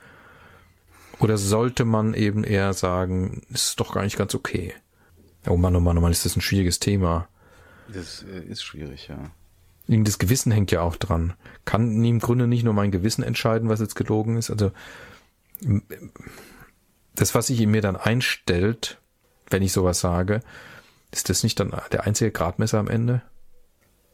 Oder 1.20 1.38
sollte 1.38 1.84
man 1.84 2.14
eben 2.14 2.44
eher 2.44 2.74
sagen, 2.74 3.42
ist 3.50 3.80
doch 3.80 3.94
gar 3.94 4.04
nicht 4.04 4.18
ganz 4.18 4.34
okay? 4.36 4.74
Oh 5.48 5.58
Mann, 5.58 5.76
oh 5.76 5.80
Mann, 5.80 5.98
oh 5.98 6.02
Mann, 6.02 6.12
ist 6.12 6.26
das 6.26 6.36
ein 6.36 6.42
schwieriges 6.42 6.80
Thema. 6.80 7.28
Das 7.94 8.24
äh, 8.24 8.44
ist 8.46 8.64
schwierig, 8.64 9.08
ja. 9.10 9.32
Das 9.88 10.20
Gewissen 10.20 10.52
hängt 10.52 10.72
ja 10.72 10.82
auch 10.82 10.96
dran. 10.96 11.34
Kann 11.66 12.04
im 12.04 12.20
Grunde 12.20 12.46
nicht 12.46 12.64
nur 12.64 12.76
mein 12.76 12.92
Gewissen 12.92 13.24
entscheiden, 13.24 13.70
was 13.70 13.80
jetzt 13.80 13.96
gelogen 13.96 14.38
ist? 14.38 14.52
Also 14.52 14.72
das, 17.16 17.34
was 17.34 17.48
sich 17.48 17.60
in 17.60 17.72
mir 17.72 17.82
dann 17.82 17.96
einstellt, 17.96 18.99
wenn 19.50 19.64
ich 19.64 19.74
sowas 19.74 20.00
sage, 20.00 20.42
ist 21.12 21.30
das 21.30 21.44
nicht 21.44 21.60
dann 21.60 21.74
der 21.92 22.06
einzige 22.06 22.32
Gradmesser 22.32 22.80
am 22.80 22.88
Ende? 22.88 23.22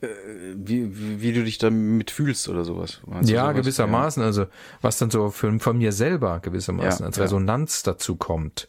Wie, 0.01 0.97
wie, 0.97 1.21
wie 1.21 1.33
du 1.33 1.43
dich 1.43 1.57
damit 1.57 2.11
fühlst 2.11 2.47
oder 2.49 2.63
sowas. 2.63 3.01
Meinst 3.05 3.29
ja, 3.29 3.43
sowas? 3.43 3.55
gewissermaßen. 3.55 4.23
Also 4.23 4.47
was 4.81 4.97
dann 4.97 5.09
so 5.09 5.31
für, 5.31 5.59
von 5.59 5.77
mir 5.77 5.91
selber 5.91 6.39
gewissermaßen 6.41 7.03
Ja, 7.03 7.07
als 7.07 7.17
ja. 7.17 7.23
Resonanz 7.23 7.83
dazu 7.83 8.15
kommt. 8.15 8.67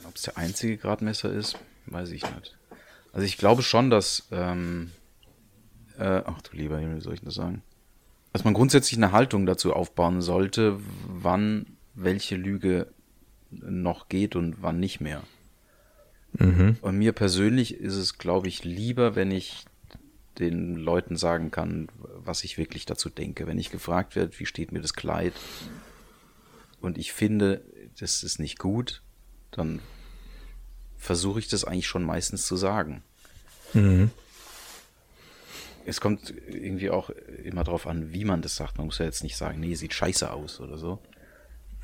Ja. 0.00 0.08
Ob 0.08 0.16
es 0.16 0.22
der 0.22 0.38
einzige 0.38 0.76
Gradmesser 0.76 1.32
ist, 1.32 1.58
weiß 1.86 2.10
ich 2.10 2.22
nicht. 2.22 2.56
Also 3.12 3.26
ich 3.26 3.38
glaube 3.38 3.62
schon, 3.62 3.90
dass, 3.90 4.28
ähm, 4.30 4.92
äh, 5.98 6.22
ach 6.24 6.40
du 6.42 6.56
lieber 6.56 6.78
Himmel, 6.78 6.98
wie 6.98 7.02
soll 7.02 7.14
ich 7.14 7.22
das 7.22 7.34
sagen? 7.34 7.62
Dass 8.32 8.44
man 8.44 8.54
grundsätzlich 8.54 8.96
eine 8.96 9.12
Haltung 9.12 9.46
dazu 9.46 9.72
aufbauen 9.72 10.22
sollte, 10.22 10.78
wann 11.06 11.66
welche 11.94 12.36
Lüge 12.36 12.86
noch 13.50 14.08
geht 14.08 14.36
und 14.36 14.62
wann 14.62 14.78
nicht 14.78 15.00
mehr. 15.00 15.22
Mhm. 16.32 16.76
Und 16.80 16.96
mir 16.96 17.12
persönlich 17.12 17.74
ist 17.74 17.96
es, 17.96 18.18
glaube 18.18 18.48
ich, 18.48 18.64
lieber, 18.64 19.16
wenn 19.16 19.30
ich 19.30 19.64
den 20.38 20.74
Leuten 20.74 21.16
sagen 21.16 21.50
kann, 21.50 21.88
was 21.98 22.44
ich 22.44 22.58
wirklich 22.58 22.86
dazu 22.86 23.10
denke. 23.10 23.46
Wenn 23.46 23.58
ich 23.58 23.70
gefragt 23.70 24.16
werde, 24.16 24.38
wie 24.38 24.46
steht 24.46 24.72
mir 24.72 24.80
das 24.80 24.94
Kleid 24.94 25.34
und 26.80 26.98
ich 26.98 27.12
finde, 27.12 27.62
das 27.98 28.22
ist 28.22 28.38
nicht 28.38 28.58
gut, 28.58 29.02
dann 29.50 29.80
versuche 30.96 31.38
ich 31.38 31.48
das 31.48 31.64
eigentlich 31.64 31.86
schon 31.86 32.04
meistens 32.04 32.46
zu 32.46 32.56
sagen. 32.56 33.02
Mhm. 33.74 34.10
Es 35.86 36.00
kommt 36.00 36.32
irgendwie 36.48 36.90
auch 36.90 37.10
immer 37.42 37.64
darauf 37.64 37.86
an, 37.86 38.12
wie 38.12 38.24
man 38.24 38.42
das 38.42 38.56
sagt. 38.56 38.78
Man 38.78 38.86
muss 38.86 38.98
ja 38.98 39.06
jetzt 39.06 39.22
nicht 39.22 39.36
sagen, 39.36 39.60
nee, 39.60 39.74
sieht 39.74 39.94
scheiße 39.94 40.30
aus 40.30 40.60
oder 40.60 40.78
so. 40.78 41.00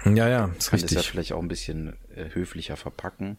Ja, 0.04 0.28
ja, 0.28 0.52
ist 0.58 0.70
kann 0.70 0.80
das 0.80 0.90
ja 0.90 0.98
richtig. 0.98 1.10
vielleicht 1.10 1.32
auch 1.32 1.40
ein 1.40 1.48
bisschen 1.48 1.96
äh, 2.14 2.28
höflicher 2.32 2.76
verpacken. 2.76 3.38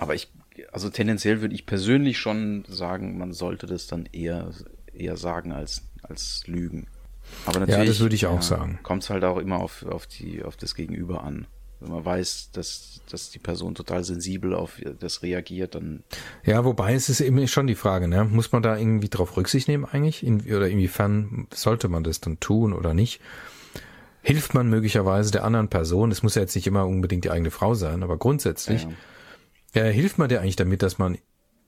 Aber 0.00 0.14
ich, 0.14 0.32
also 0.72 0.88
tendenziell 0.88 1.42
würde 1.42 1.54
ich 1.54 1.66
persönlich 1.66 2.18
schon 2.18 2.64
sagen, 2.66 3.18
man 3.18 3.32
sollte 3.32 3.66
das 3.66 3.86
dann 3.86 4.08
eher, 4.10 4.50
eher 4.92 5.18
sagen 5.18 5.52
als, 5.52 5.82
als 6.02 6.42
lügen. 6.46 6.86
Aber 7.44 7.60
natürlich. 7.60 7.88
das 7.88 8.00
würde 8.00 8.14
ich 8.14 8.26
auch 8.26 8.40
sagen. 8.42 8.80
Kommt 8.82 9.02
es 9.02 9.10
halt 9.10 9.24
auch 9.24 9.36
immer 9.36 9.60
auf, 9.60 9.84
auf 9.84 10.06
die, 10.06 10.42
auf 10.42 10.56
das 10.56 10.74
Gegenüber 10.74 11.22
an. 11.22 11.46
Wenn 11.80 11.92
man 11.92 12.04
weiß, 12.04 12.50
dass, 12.52 13.02
dass 13.10 13.30
die 13.30 13.38
Person 13.38 13.74
total 13.74 14.02
sensibel 14.02 14.54
auf 14.54 14.80
das 14.98 15.22
reagiert, 15.22 15.74
dann 15.74 16.02
Ja, 16.44 16.64
wobei 16.64 16.94
es 16.94 17.10
ist 17.10 17.20
eben 17.20 17.46
schon 17.46 17.66
die 17.66 17.74
Frage, 17.74 18.08
ne? 18.08 18.24
Muss 18.24 18.52
man 18.52 18.62
da 18.62 18.76
irgendwie 18.76 19.08
drauf 19.08 19.36
Rücksicht 19.36 19.68
nehmen 19.68 19.84
eigentlich? 19.84 20.22
In, 20.22 20.40
oder 20.42 20.68
inwiefern 20.68 21.46
sollte 21.54 21.88
man 21.88 22.04
das 22.04 22.20
dann 22.20 22.40
tun 22.40 22.72
oder 22.72 22.94
nicht? 22.94 23.20
Hilft 24.22 24.54
man 24.54 24.68
möglicherweise 24.68 25.30
der 25.30 25.44
anderen 25.44 25.68
Person? 25.68 26.10
Es 26.10 26.22
muss 26.22 26.34
ja 26.34 26.42
jetzt 26.42 26.54
nicht 26.54 26.66
immer 26.66 26.86
unbedingt 26.86 27.24
die 27.24 27.30
eigene 27.30 27.50
Frau 27.50 27.74
sein, 27.74 28.02
aber 28.02 28.18
grundsätzlich 28.18 28.82
ja, 28.82 28.88
ja, 28.88 28.94
hilft 29.72 30.18
man 30.18 30.28
der 30.28 30.40
eigentlich 30.40 30.56
damit, 30.56 30.82
dass 30.82 30.98
man 30.98 31.18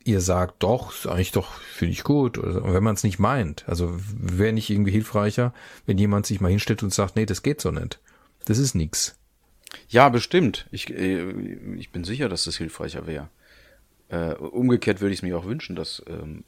ihr 0.04 0.20
sagt, 0.20 0.62
doch, 0.62 0.92
ist 0.92 1.06
eigentlich 1.06 1.32
doch, 1.32 1.52
finde 1.52 1.92
ich 1.92 2.04
gut. 2.04 2.38
Oder 2.38 2.52
so. 2.52 2.62
Und 2.62 2.74
wenn 2.74 2.82
man 2.82 2.94
es 2.94 3.04
nicht 3.04 3.18
meint, 3.18 3.64
also 3.68 3.92
wäre 3.96 4.52
nicht 4.52 4.70
irgendwie 4.70 4.90
hilfreicher, 4.90 5.54
wenn 5.86 5.98
jemand 5.98 6.26
sich 6.26 6.40
mal 6.40 6.50
hinstellt 6.50 6.82
und 6.82 6.92
sagt, 6.92 7.16
nee, 7.16 7.26
das 7.26 7.42
geht 7.42 7.60
so 7.60 7.70
nicht. 7.70 8.00
Das 8.44 8.58
ist 8.58 8.74
nix. 8.74 9.16
Ja, 9.88 10.08
bestimmt. 10.08 10.66
Ich, 10.70 10.90
äh, 10.90 11.30
ich 11.76 11.90
bin 11.92 12.04
sicher, 12.04 12.28
dass 12.28 12.44
das 12.44 12.56
hilfreicher 12.56 13.06
wäre. 13.06 13.28
Äh, 14.08 14.34
umgekehrt 14.34 15.00
würde 15.00 15.12
ich 15.12 15.20
es 15.20 15.22
mir 15.22 15.38
auch 15.38 15.46
wünschen, 15.46 15.76
dass, 15.76 16.02
ähm, 16.06 16.44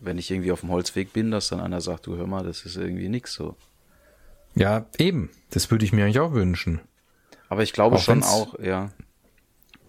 wenn 0.00 0.18
ich 0.18 0.30
irgendwie 0.30 0.52
auf 0.52 0.60
dem 0.60 0.70
Holzweg 0.70 1.12
bin, 1.12 1.30
dass 1.30 1.48
dann 1.48 1.60
einer 1.60 1.80
sagt, 1.80 2.06
du 2.06 2.16
hör 2.16 2.26
mal, 2.26 2.44
das 2.44 2.64
ist 2.64 2.76
irgendwie 2.76 3.08
nix 3.08 3.34
so. 3.34 3.56
Ja, 4.54 4.86
eben. 4.98 5.30
Das 5.50 5.70
würde 5.70 5.84
ich 5.84 5.92
mir 5.92 6.04
eigentlich 6.04 6.20
auch 6.20 6.32
wünschen. 6.32 6.80
Aber 7.48 7.62
ich 7.62 7.72
glaube 7.72 7.96
Auch 7.96 8.02
schon 8.02 8.22
auch, 8.22 8.58
ja, 8.60 8.90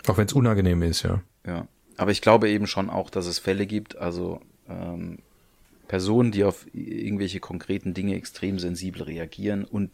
Auch 0.08 0.18
wenn 0.18 0.28
es 0.28 0.34
unangenehm 0.34 0.82
ist, 0.84 1.04
ja. 1.04 1.22
ja. 1.46 1.68
Aber 1.98 2.12
ich 2.12 2.22
glaube 2.22 2.50
eben 2.50 2.68
schon 2.68 2.90
auch, 2.90 3.10
dass 3.10 3.26
es 3.26 3.40
Fälle 3.40 3.66
gibt, 3.66 3.96
also 3.98 4.42
ähm, 4.68 5.20
Personen, 5.88 6.32
die 6.32 6.44
auf 6.44 6.66
irgendwelche 6.74 7.40
konkreten 7.40 7.94
Dinge 7.94 8.16
extrem 8.16 8.60
sensibel 8.60 9.04
reagieren 9.04 9.64
und 9.64 9.92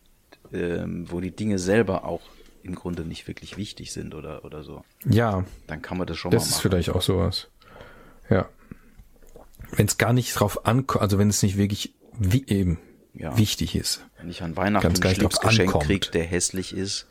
ähm, 0.54 1.06
wo 1.12 1.19
die 1.19 1.32
Dinge 1.32 1.60
selber 1.60 2.06
auch 2.06 2.22
im 2.63 2.76
Grunde 2.76 3.04
nicht 3.06 3.28
wirklich 3.28 3.58
wichtig 3.58 3.91
sind 3.91 4.13
oder, 4.15 4.43
oder 4.45 4.63
so. 4.63 4.84
Ja, 5.06 5.45
Dann 5.67 5.82
kann 5.82 5.98
man 5.98 6.08
das 6.08 6.17
schon 6.17 6.32
das 6.32 6.43
mal 6.43 6.45
ist 6.48 6.52
machen. 6.56 6.62
vielleicht 6.62 6.89
auch 6.91 7.02
sowas. 7.02 7.48
Ja. 8.30 8.48
Wenn 9.72 9.86
es 9.86 9.98
gar 9.98 10.13
nicht 10.13 10.34
drauf 10.34 10.65
ankommt, 10.65 11.02
also 11.02 11.17
wenn 11.19 11.30
es 11.30 11.43
nicht 11.43 11.58
wirklich 11.58 11.93
wie 12.17 12.45
eben 12.48 12.80
Ja. 13.13 13.38
wichtig 13.38 13.76
ist. 13.76 14.06
Wenn 14.19 14.30
ich 14.30 14.41
an 14.41 14.56
Weihnachten 14.58 14.88
ein 14.88 14.93
gar 15.00 15.10
nicht 15.10 15.19
Schlips 15.19 15.36
drauf 15.36 15.50
geschenkt 15.50 15.74
ankommt. 15.74 15.86
krieg, 15.86 16.12
der 16.12 16.24
hässlich 16.26 16.74
ist 16.76 17.08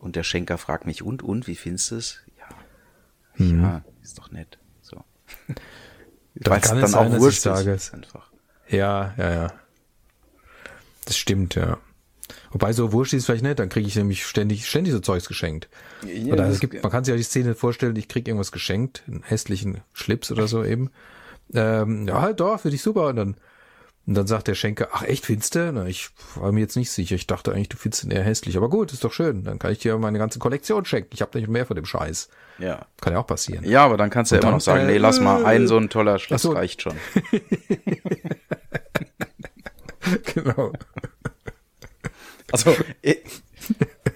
und 0.00 0.16
der 0.16 0.24
Schenker 0.24 0.58
fragt 0.58 0.86
mich, 0.86 1.02
und, 1.02 1.22
und, 1.22 1.46
wie 1.46 1.54
findest 1.54 1.90
du 1.90 1.96
es? 1.96 2.18
Ja. 3.38 3.46
Ja, 3.46 3.84
ist 4.02 4.18
doch 4.18 4.30
nett. 4.30 4.58
So. 4.82 5.04
Mhm. 6.32 6.44
Dann 6.44 6.52
Weil's 6.54 6.68
kann 6.68 6.78
es 6.78 6.90
sein, 6.92 7.06
dass 7.06 7.14
ich 7.14 7.20
wurscht 7.20 7.46
ist, 7.46 7.92
einfach. 7.92 8.30
Ja, 8.68 9.14
ja, 9.18 9.32
ja. 9.32 9.52
Das 11.04 11.16
stimmt, 11.16 11.56
ja. 11.56 11.78
Wobei 12.52 12.72
so 12.72 12.92
wurscht 12.92 13.14
ist 13.14 13.26
vielleicht 13.26 13.42
nicht, 13.42 13.58
dann 13.58 13.68
kriege 13.68 13.88
ich 13.88 13.96
nämlich 13.96 14.24
ständig, 14.24 14.68
ständig 14.68 14.92
so 14.92 15.00
Zeugs 15.00 15.26
geschenkt. 15.26 15.68
Ja, 16.04 16.32
oder 16.32 16.48
es 16.48 16.60
gibt, 16.60 16.80
man 16.80 16.92
kann 16.92 17.04
sich 17.04 17.10
ja 17.10 17.16
die 17.16 17.24
Szene 17.24 17.54
vorstellen, 17.56 17.96
ich 17.96 18.08
krieg 18.08 18.28
irgendwas 18.28 18.52
geschenkt, 18.52 19.02
einen 19.08 19.22
hässlichen 19.24 19.80
Schlips 19.92 20.30
oder 20.30 20.46
so 20.46 20.64
eben. 20.64 20.90
Ähm, 21.52 22.06
ja, 22.06 22.20
halt 22.20 22.38
doch, 22.40 22.60
finde 22.60 22.76
ich 22.76 22.82
super. 22.82 23.08
Und 23.08 23.16
dann, 23.16 23.36
und 24.10 24.16
dann 24.16 24.26
sagt 24.26 24.48
der 24.48 24.56
Schenker, 24.56 24.88
ach 24.90 25.04
echt, 25.04 25.24
findest 25.24 25.54
du? 25.54 25.72
Na, 25.72 25.86
ich 25.86 26.10
war 26.34 26.50
mir 26.50 26.58
jetzt 26.58 26.74
nicht 26.74 26.90
sicher. 26.90 27.14
Ich 27.14 27.28
dachte 27.28 27.52
eigentlich, 27.52 27.68
du 27.68 27.76
findest 27.76 28.02
ihn 28.02 28.10
eher 28.10 28.24
hässlich. 28.24 28.56
Aber 28.56 28.68
gut, 28.68 28.92
ist 28.92 29.04
doch 29.04 29.12
schön. 29.12 29.44
Dann 29.44 29.60
kann 29.60 29.70
ich 29.70 29.78
dir 29.78 29.96
meine 29.98 30.18
ganze 30.18 30.40
Kollektion 30.40 30.84
schenken. 30.84 31.10
Ich 31.12 31.22
habe 31.22 31.38
nicht 31.38 31.48
mehr 31.48 31.64
von 31.64 31.76
dem 31.76 31.84
Scheiß. 31.84 32.28
Ja. 32.58 32.86
Kann 33.00 33.12
ja 33.12 33.20
auch 33.20 33.26
passieren. 33.28 33.64
Ja, 33.64 33.84
aber 33.84 33.96
dann 33.96 34.10
kannst 34.10 34.32
du 34.32 34.34
ja 34.34 34.42
immer 34.42 34.50
noch 34.50 34.60
sagen, 34.60 34.88
äh, 34.88 34.94
nee, 34.94 34.98
lass 34.98 35.20
mal, 35.20 35.44
ein 35.44 35.68
so 35.68 35.76
ein 35.76 35.90
toller 35.90 36.18
Schlips 36.18 36.42
so. 36.42 36.50
reicht 36.50 36.82
schon. 36.82 36.96
genau. 40.34 40.72
Also, 42.50 42.74
eh, 43.04 43.18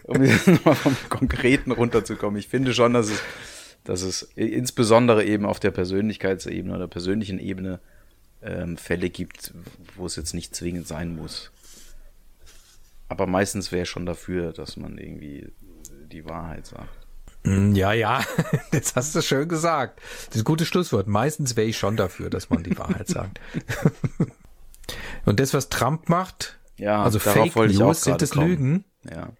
um 0.02 0.24
jetzt 0.24 0.46
nochmal 0.48 0.74
vom 0.74 0.96
Konkreten 1.08 1.70
runterzukommen, 1.70 2.40
ich 2.40 2.48
finde 2.48 2.74
schon, 2.74 2.94
dass 2.94 3.10
es, 3.10 3.22
dass 3.84 4.02
es 4.02 4.22
insbesondere 4.34 5.24
eben 5.24 5.46
auf 5.46 5.60
der 5.60 5.70
Persönlichkeitsebene 5.70 6.74
oder 6.74 6.88
persönlichen 6.88 7.38
Ebene 7.38 7.78
ähm, 8.44 8.76
Fälle 8.76 9.10
gibt, 9.10 9.52
wo 9.96 10.06
es 10.06 10.16
jetzt 10.16 10.34
nicht 10.34 10.54
zwingend 10.54 10.86
sein 10.86 11.14
muss. 11.16 11.50
Aber 13.08 13.26
meistens 13.26 13.72
wäre 13.72 13.82
ich 13.82 13.88
schon 13.90 14.06
dafür, 14.06 14.52
dass 14.52 14.76
man 14.76 14.98
irgendwie 14.98 15.48
die 16.10 16.24
Wahrheit 16.24 16.66
sagt. 16.66 16.88
Mm, 17.44 17.74
Ja, 17.74 17.92
ja, 17.92 18.24
das 18.72 18.96
hast 18.96 19.14
du 19.14 19.22
schön 19.22 19.48
gesagt. 19.48 20.00
Das 20.26 20.36
ist 20.36 20.42
ein 20.42 20.44
gutes 20.44 20.68
Schlusswort. 20.68 21.06
Meistens 21.06 21.56
wäre 21.56 21.66
ich 21.66 21.78
schon 21.78 21.96
dafür, 21.96 22.30
dass 22.30 22.50
man 22.50 22.62
die 22.62 22.76
Wahrheit 22.78 23.08
sagt. 23.08 23.40
Und 25.24 25.40
das, 25.40 25.54
was 25.54 25.68
Trump 25.68 26.08
macht, 26.08 26.58
Ja, 26.76 27.02
also 27.02 27.18
Fake 27.18 27.54
News, 27.56 28.02
sind 28.02 28.20
das 28.20 28.30
kommen. 28.30 28.48
Lügen? 28.48 28.84
Ja. 29.08 29.30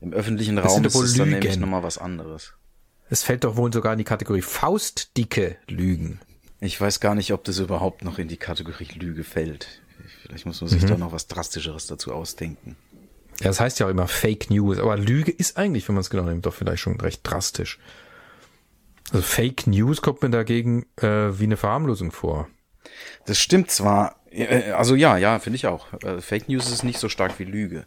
Im 0.00 0.12
öffentlichen 0.12 0.58
Raum 0.58 0.70
sind 0.70 0.86
ist 0.86 0.94
es 0.94 1.14
dann 1.14 1.30
nämlich 1.30 1.56
nochmal 1.58 1.82
was 1.82 1.98
anderes. 1.98 2.54
Es 3.08 3.22
fällt 3.22 3.44
doch 3.44 3.56
wohl 3.56 3.72
sogar 3.72 3.92
in 3.92 3.98
die 3.98 4.04
Kategorie 4.04 4.42
faustdicke 4.42 5.56
Lügen. 5.68 6.20
Ich 6.60 6.80
weiß 6.80 7.00
gar 7.00 7.14
nicht, 7.14 7.32
ob 7.32 7.44
das 7.44 7.58
überhaupt 7.58 8.02
noch 8.04 8.18
in 8.18 8.28
die 8.28 8.36
Kategorie 8.38 8.88
Lüge 8.94 9.24
fällt. 9.24 9.68
Vielleicht 10.22 10.46
muss 10.46 10.60
man 10.60 10.68
sich 10.70 10.82
Mhm. 10.82 10.86
da 10.88 10.96
noch 10.98 11.12
was 11.12 11.26
Drastischeres 11.26 11.86
dazu 11.86 12.12
ausdenken. 12.12 12.76
Ja, 13.40 13.48
das 13.48 13.60
heißt 13.60 13.78
ja 13.80 13.86
auch 13.86 13.90
immer 13.90 14.08
Fake 14.08 14.48
News, 14.50 14.78
aber 14.78 14.96
Lüge 14.96 15.30
ist 15.30 15.58
eigentlich, 15.58 15.86
wenn 15.88 15.94
man 15.94 16.00
es 16.00 16.10
genau 16.10 16.22
nimmt, 16.24 16.46
doch 16.46 16.54
vielleicht 16.54 16.80
schon 16.82 16.98
recht 17.00 17.20
drastisch. 17.22 17.78
Also 19.10 19.22
Fake 19.22 19.66
News 19.66 20.00
kommt 20.02 20.22
mir 20.22 20.30
dagegen 20.30 20.86
äh, 20.96 21.38
wie 21.38 21.44
eine 21.44 21.56
Verharmlosung 21.58 22.10
vor. 22.12 22.48
Das 23.26 23.38
stimmt 23.38 23.70
zwar, 23.70 24.16
äh, 24.30 24.70
also 24.72 24.94
ja, 24.94 25.18
ja, 25.18 25.38
finde 25.38 25.56
ich 25.56 25.66
auch. 25.66 25.92
Äh, 26.02 26.20
Fake 26.22 26.48
News 26.48 26.70
ist 26.72 26.82
nicht 26.82 26.98
so 26.98 27.08
stark 27.08 27.38
wie 27.38 27.44
Lüge. 27.44 27.86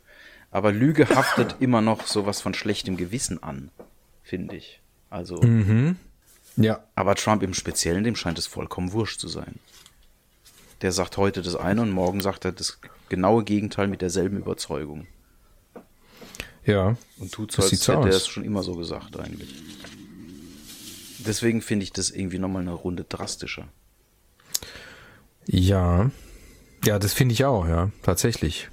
Aber 0.52 0.72
Lüge 0.72 1.10
haftet 1.10 1.56
immer 1.60 1.82
noch 1.82 2.06
sowas 2.06 2.42
von 2.42 2.54
schlechtem 2.54 2.96
Gewissen 2.96 3.42
an, 3.42 3.72
finde 4.24 4.56
ich. 4.56 4.82
Also, 5.10 5.42
Mhm. 5.42 5.96
Ja. 6.62 6.84
aber 6.96 7.16
Trump 7.16 7.42
im 7.42 7.54
Speziellen, 7.54 8.04
dem 8.04 8.16
scheint 8.16 8.38
es 8.38 8.48
vollkommen 8.48 8.92
wurscht 8.92 9.20
zu 9.20 9.28
sein. 9.28 9.56
Der 10.82 10.92
sagt 10.92 11.18
heute 11.18 11.42
das 11.42 11.56
eine 11.56 11.82
und 11.82 11.92
morgen 11.92 12.22
sagt 12.22 12.46
er 12.46 12.52
das 12.52 12.80
genaue 13.10 13.44
Gegenteil 13.44 13.88
mit 13.88 14.02
derselben 14.02 14.38
Überzeugung. 14.38 15.08
Ja. 16.66 16.98
Und 17.18 17.32
tut 17.32 17.52
so, 17.52 17.64
als 17.64 17.72
hätte 17.72 17.94
er 17.94 18.08
es 18.08 18.28
schon 18.28 18.44
immer 18.44 18.64
so 18.64 18.76
gesagt 18.76 19.18
eigentlich. 19.20 19.56
Deswegen 21.20 21.62
finde 21.62 21.84
ich 21.84 21.92
das 21.92 22.12
irgendwie 22.12 22.40
nochmal 22.40 22.62
eine 22.62 22.74
Runde 22.74 23.04
drastischer. 23.04 23.68
Ja. 25.46 26.12
Ja, 26.86 27.00
das 27.00 27.14
finde 27.14 27.34
ich 27.34 27.44
auch, 27.44 27.68
ja, 27.68 27.92
tatsächlich. 28.04 28.70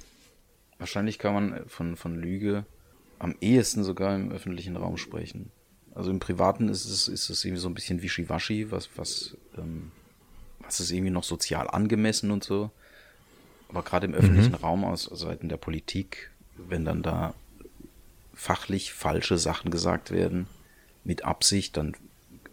Wahrscheinlich 0.77 1.19
kann 1.19 1.33
man 1.33 1.67
von, 1.67 1.97
von 1.97 2.15
Lüge 2.15 2.65
am 3.19 3.35
ehesten 3.41 3.83
sogar 3.83 4.15
im 4.15 4.31
öffentlichen 4.31 4.77
Raum 4.77 4.97
sprechen. 4.97 5.51
Also 5.97 6.11
im 6.11 6.19
Privaten 6.19 6.69
ist 6.69 6.85
es, 6.85 7.07
ist 7.07 7.31
es 7.31 7.43
irgendwie 7.43 7.61
so 7.61 7.67
ein 7.67 7.73
bisschen 7.73 8.03
wischiwaschi, 8.03 8.69
was, 8.69 8.87
was, 8.97 9.35
ähm, 9.57 9.91
was 10.59 10.79
ist 10.79 10.91
irgendwie 10.91 11.09
noch 11.09 11.23
sozial 11.23 11.67
angemessen 11.67 12.29
und 12.29 12.43
so. 12.43 12.69
Aber 13.69 13.81
gerade 13.81 14.05
im 14.05 14.13
öffentlichen 14.13 14.53
Raum 14.53 14.85
aus 14.85 15.05
Seiten 15.05 15.49
der 15.49 15.57
Politik, 15.57 16.29
wenn 16.55 16.85
dann 16.85 17.01
da 17.01 17.33
fachlich 18.35 18.93
falsche 18.93 19.39
Sachen 19.39 19.71
gesagt 19.71 20.11
werden, 20.11 20.45
mit 21.03 21.25
Absicht, 21.25 21.75
dann, 21.77 21.95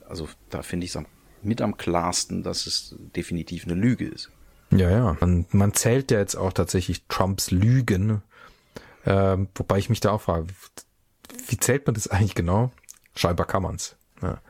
also 0.08 0.26
da 0.48 0.62
finde 0.62 0.86
ich 0.86 0.94
es 0.94 1.02
mit 1.42 1.60
am 1.60 1.76
klarsten, 1.76 2.44
dass 2.44 2.66
es 2.66 2.96
definitiv 3.14 3.64
eine 3.64 3.74
Lüge 3.74 4.06
ist. 4.06 4.30
Ja, 4.70 4.90
ja. 4.90 5.16
Man, 5.20 5.44
man 5.50 5.74
zählt 5.74 6.10
ja 6.10 6.18
jetzt 6.18 6.34
auch 6.34 6.54
tatsächlich 6.54 7.02
Trumps 7.08 7.50
Lügen. 7.50 8.22
Ähm, 9.04 9.48
wobei 9.54 9.76
ich 9.76 9.90
mich 9.90 10.00
da 10.00 10.12
auch 10.12 10.22
frage, 10.22 10.46
wie 11.48 11.58
zählt 11.58 11.86
man 11.86 11.92
das 11.92 12.08
eigentlich 12.08 12.34
genau? 12.34 12.72
Scheinbar 13.16 13.46
kann 13.46 13.62
man's. 13.62 13.96
Ja. 14.22 14.40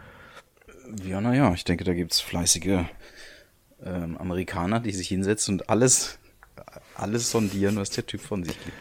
Ja, 1.02 1.20
naja, 1.20 1.52
ich 1.54 1.64
denke, 1.64 1.84
da 1.84 1.94
gibt's 1.94 2.20
fleißige 2.20 2.84
ähm, 3.82 4.16
Amerikaner, 4.18 4.80
die 4.80 4.92
sich 4.92 5.08
hinsetzen 5.08 5.54
und 5.54 5.70
alles, 5.70 6.18
alles 6.94 7.30
sondieren, 7.30 7.76
was 7.76 7.90
der 7.90 8.06
Typ 8.06 8.20
von 8.20 8.44
sich 8.44 8.62
gibt. 8.64 8.76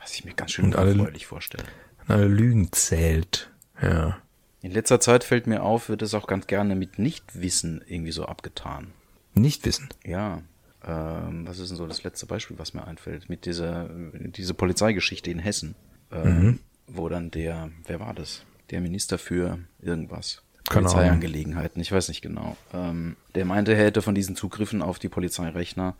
Was 0.00 0.14
ich 0.14 0.24
mir 0.24 0.34
ganz 0.34 0.52
schön 0.52 0.74
unerfreulich 0.74 1.26
vorstelle. 1.26 1.64
Alle 2.08 2.26
Lügen 2.26 2.72
zählt. 2.72 3.50
Ja. 3.80 4.18
In 4.60 4.72
letzter 4.72 5.00
Zeit 5.00 5.24
fällt 5.24 5.46
mir 5.46 5.62
auf, 5.62 5.88
wird 5.88 6.02
es 6.02 6.14
auch 6.14 6.26
ganz 6.26 6.46
gerne 6.46 6.74
mit 6.74 6.98
Nichtwissen 6.98 7.82
irgendwie 7.86 8.12
so 8.12 8.24
abgetan. 8.24 8.92
Nicht 9.34 9.64
wissen. 9.64 9.88
Ja. 10.04 10.42
Ähm, 10.84 11.46
was 11.46 11.58
ist 11.58 11.70
denn 11.70 11.76
so 11.76 11.86
das 11.86 12.02
letzte 12.02 12.26
Beispiel, 12.26 12.58
was 12.58 12.74
mir 12.74 12.86
einfällt? 12.86 13.28
Mit 13.28 13.46
dieser 13.46 13.88
diese 14.12 14.54
Polizeigeschichte 14.54 15.30
in 15.30 15.38
Hessen, 15.38 15.74
ähm, 16.10 16.60
wo 16.86 17.08
dann 17.08 17.30
der, 17.30 17.70
wer 17.86 18.00
war 18.00 18.14
das? 18.14 18.44
Der 18.72 18.80
Minister 18.80 19.18
für 19.18 19.58
irgendwas. 19.80 20.42
Keine. 20.68 20.86
Polizeiangelegenheiten, 20.86 21.80
ich 21.80 21.92
weiß 21.92 22.08
nicht 22.08 22.22
genau. 22.22 22.56
Ähm, 22.72 23.16
der 23.34 23.44
meinte, 23.44 23.72
er 23.74 23.84
hätte 23.84 24.00
von 24.02 24.14
diesen 24.14 24.34
Zugriffen 24.36 24.80
auf 24.82 24.98
die 24.98 25.08
Polizeirechner 25.08 25.94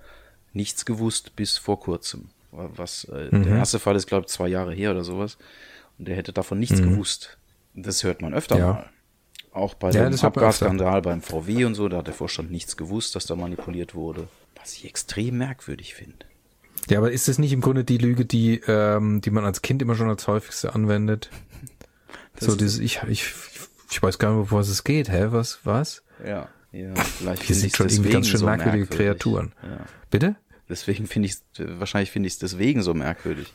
nichts 0.52 0.84
gewusst 0.84 1.36
bis 1.36 1.58
vor 1.58 1.78
kurzem. 1.80 2.30
Was, 2.50 3.04
äh, 3.04 3.28
Mhm. 3.30 3.44
Der 3.44 3.56
erste 3.56 3.78
Fall 3.78 3.96
ist, 3.96 4.06
glaube 4.06 4.24
ich, 4.26 4.32
zwei 4.32 4.48
Jahre 4.48 4.74
her 4.74 4.90
oder 4.90 5.04
sowas. 5.04 5.38
Und 5.98 6.06
der 6.08 6.16
hätte 6.16 6.32
davon 6.32 6.58
nichts 6.58 6.80
gewusst. 6.82 7.38
Das 7.74 8.02
hört 8.04 8.20
man 8.22 8.34
öfter 8.34 8.54
Mhm. 8.56 8.60
Ja. 8.60 8.72
mal. 8.72 8.90
Auch 9.52 9.74
bei 9.74 9.90
Ja, 9.90 10.08
dem. 10.08 10.18
Abgasskandal 10.18 11.02
beim 11.02 11.20
VW 11.22 11.64
und 11.66 11.74
so, 11.74 11.88
da 11.88 11.98
hat 11.98 12.06
der 12.06 12.14
Vorstand 12.14 12.50
nichts 12.50 12.76
gewusst, 12.76 13.14
dass 13.16 13.26
da 13.26 13.36
manipuliert 13.36 13.94
wurde. 13.94 14.28
Was 14.58 14.74
ich 14.74 14.84
extrem 14.86 15.38
merkwürdig 15.38 15.94
finde. 15.94 16.24
Ja, 16.88 16.98
aber 16.98 17.12
ist 17.12 17.28
das 17.28 17.38
nicht 17.38 17.52
im 17.52 17.60
Grunde 17.60 17.84
die 17.84 17.98
Lüge, 17.98 18.24
die, 18.24 18.60
ähm, 18.66 19.20
die 19.20 19.30
man 19.30 19.44
als 19.44 19.60
Kind 19.62 19.82
immer 19.82 19.94
schon 19.94 20.08
als 20.08 20.26
häufigste 20.28 20.74
anwendet? 20.74 21.30
so 22.40 22.56
dieses, 22.56 22.78
ich, 22.78 23.00
ich, 23.08 23.24
ich 23.90 24.02
weiß 24.02 24.18
gar 24.18 24.32
nicht, 24.34 24.44
bevor 24.44 24.60
es 24.60 24.84
geht. 24.84 25.08
Hä, 25.10 25.26
was, 25.30 25.60
was? 25.64 26.02
Ja. 26.26 26.48
ja 26.72 26.94
vielleicht 26.94 27.42
Wir 27.42 27.46
finde 27.46 27.60
sind 27.60 27.76
schon 27.76 27.88
irgendwie 27.88 28.10
ganz 28.10 28.28
schön 28.28 28.40
so 28.40 28.46
merkwürdige 28.46 28.84
merkwürdig. 28.84 29.06
Kreaturen. 29.06 29.52
Ja. 29.62 29.86
Bitte? 30.10 30.36
Deswegen 30.68 31.06
finde 31.06 31.28
ich 31.28 31.36
wahrscheinlich 31.58 32.10
finde 32.10 32.26
ich 32.28 32.34
es 32.34 32.38
deswegen 32.38 32.82
so 32.82 32.94
merkwürdig. 32.94 33.52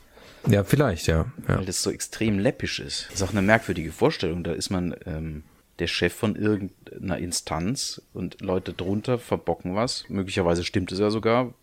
Ja, 0.48 0.64
vielleicht, 0.64 1.08
ja. 1.08 1.26
ja. 1.48 1.58
Weil 1.58 1.66
das 1.66 1.82
so 1.82 1.92
extrem 1.92 2.40
läppisch 2.40 2.80
ist. 2.80 3.08
Das 3.08 3.16
ist 3.16 3.22
auch 3.24 3.32
eine 3.32 3.42
merkwürdige 3.42 3.92
Vorstellung. 3.92 4.44
Da 4.44 4.54
ist 4.54 4.70
man 4.70 4.96
ähm, 5.06 5.44
der 5.80 5.88
Chef 5.88 6.14
von 6.14 6.36
irgendeiner 6.36 7.18
Instanz 7.18 8.02
und 8.14 8.42
Leute 8.42 8.74
drunter 8.74 9.18
verbocken 9.20 9.76
was. 9.76 10.06
Möglicherweise 10.10 10.64
stimmt 10.64 10.92
es 10.92 11.00
ja 11.00 11.10
sogar. 11.10 11.54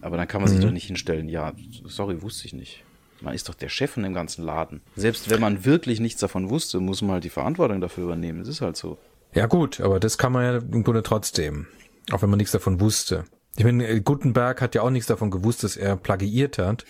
Aber 0.00 0.16
dann 0.16 0.28
kann 0.28 0.40
man 0.42 0.50
sich 0.50 0.58
Mhm. 0.58 0.62
doch 0.64 0.70
nicht 0.72 0.86
hinstellen, 0.86 1.28
ja, 1.28 1.52
sorry, 1.84 2.22
wusste 2.22 2.46
ich 2.46 2.52
nicht. 2.52 2.84
Man 3.22 3.34
ist 3.34 3.48
doch 3.48 3.54
der 3.54 3.68
Chef 3.68 3.92
von 3.92 4.02
dem 4.02 4.14
ganzen 4.14 4.44
Laden. 4.44 4.82
Selbst 4.96 5.30
wenn 5.30 5.40
man 5.40 5.64
wirklich 5.64 6.00
nichts 6.00 6.20
davon 6.20 6.50
wusste, 6.50 6.80
muss 6.80 7.02
man 7.02 7.12
halt 7.12 7.24
die 7.24 7.30
Verantwortung 7.30 7.80
dafür 7.80 8.04
übernehmen. 8.04 8.40
Es 8.40 8.48
ist 8.48 8.60
halt 8.60 8.76
so. 8.76 8.98
Ja 9.34 9.46
gut, 9.46 9.80
aber 9.80 10.00
das 10.00 10.18
kann 10.18 10.32
man 10.32 10.44
ja 10.44 10.58
im 10.58 10.84
Grunde 10.84 11.02
trotzdem, 11.02 11.66
auch 12.10 12.22
wenn 12.22 12.30
man 12.30 12.36
nichts 12.36 12.52
davon 12.52 12.80
wusste. 12.80 13.24
Ich 13.56 13.64
meine, 13.64 14.00
Gutenberg 14.00 14.60
hat 14.60 14.74
ja 14.74 14.82
auch 14.82 14.90
nichts 14.90 15.06
davon 15.06 15.30
gewusst, 15.30 15.62
dass 15.62 15.76
er 15.76 15.96
plagiiert 15.96 16.58
hat 16.58 16.84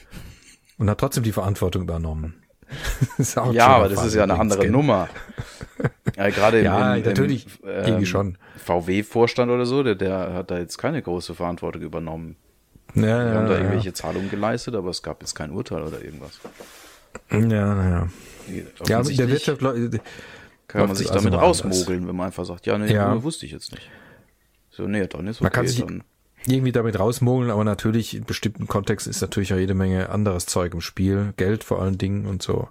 und 0.78 0.88
hat 0.88 0.98
trotzdem 0.98 1.24
die 1.24 1.32
Verantwortung 1.32 1.82
übernommen. 1.82 2.42
ja, 3.52 3.66
aber 3.66 3.88
das 3.88 4.04
ist 4.06 4.14
ja 4.14 4.22
eine 4.22 4.38
andere 4.38 4.60
kennen. 4.60 4.72
Nummer. 4.72 5.08
Ja, 6.16 6.28
gerade 6.28 6.58
im, 6.58 6.64
ja, 6.64 6.94
im, 6.94 7.04
natürlich 7.04 7.46
im, 7.62 8.04
ähm. 8.04 8.36
VW-Vorstand 8.58 9.50
oder 9.50 9.64
so, 9.64 9.82
der, 9.82 9.94
der 9.94 10.34
hat 10.34 10.50
da 10.50 10.58
jetzt 10.58 10.76
keine 10.76 11.00
große 11.00 11.34
Verantwortung 11.34 11.80
übernommen. 11.80 12.36
Ja, 12.94 13.02
Wir 13.02 13.08
ja, 13.08 13.34
haben 13.34 13.48
da 13.48 13.56
irgendwelche 13.56 13.88
ja. 13.88 13.94
Zahlungen 13.94 14.30
geleistet, 14.30 14.74
aber 14.74 14.90
es 14.90 15.02
gab 15.02 15.20
jetzt 15.22 15.34
kein 15.34 15.50
Urteil 15.50 15.82
oder 15.82 16.02
irgendwas. 16.02 16.40
Ja, 17.30 17.38
naja. 17.38 18.08
Ja, 18.86 19.02
der 19.02 19.28
Wirtschaft 19.28 19.60
kann 19.60 20.86
man 20.86 20.96
sich 20.96 21.10
also 21.10 21.28
damit 21.28 21.40
rausmogeln, 21.40 22.06
wenn 22.08 22.16
man 22.16 22.26
einfach 22.26 22.44
sagt, 22.44 22.66
ja, 22.66 22.78
nee, 22.78 22.92
ja. 22.92 23.22
wusste 23.22 23.46
ich 23.46 23.52
jetzt 23.52 23.72
nicht. 23.72 23.90
So, 24.70 24.86
nee, 24.86 25.06
dann 25.06 25.26
ist 25.26 25.36
okay, 25.36 25.44
man 25.44 25.52
kann 25.52 25.68
sich 25.68 25.80
dann 25.80 26.02
irgendwie 26.46 26.72
damit 26.72 26.98
rausmogeln, 26.98 27.50
aber 27.50 27.64
natürlich 27.64 28.14
in 28.16 28.24
bestimmten 28.24 28.66
Kontexten 28.66 29.10
ist 29.10 29.20
natürlich 29.20 29.52
auch 29.52 29.58
jede 29.58 29.74
Menge 29.74 30.08
anderes 30.08 30.46
Zeug 30.46 30.74
im 30.74 30.80
Spiel, 30.80 31.34
Geld 31.36 31.62
vor 31.62 31.80
allen 31.80 31.98
Dingen 31.98 32.26
und 32.26 32.42
so. 32.42 32.68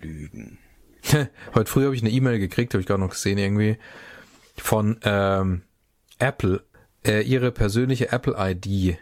Lügen. 0.00 0.58
Heute 1.54 1.70
früh 1.70 1.84
habe 1.84 1.94
ich 1.94 2.02
eine 2.02 2.10
E-Mail 2.10 2.38
gekriegt, 2.38 2.74
habe 2.74 2.80
ich 2.80 2.86
gerade 2.86 3.00
noch 3.00 3.10
gesehen 3.10 3.38
irgendwie, 3.38 3.78
von 4.56 4.98
ähm, 5.02 5.62
Apple. 6.18 6.62
Äh, 7.04 7.22
ihre 7.22 7.52
persönliche 7.52 8.10
Apple-ID 8.10 8.98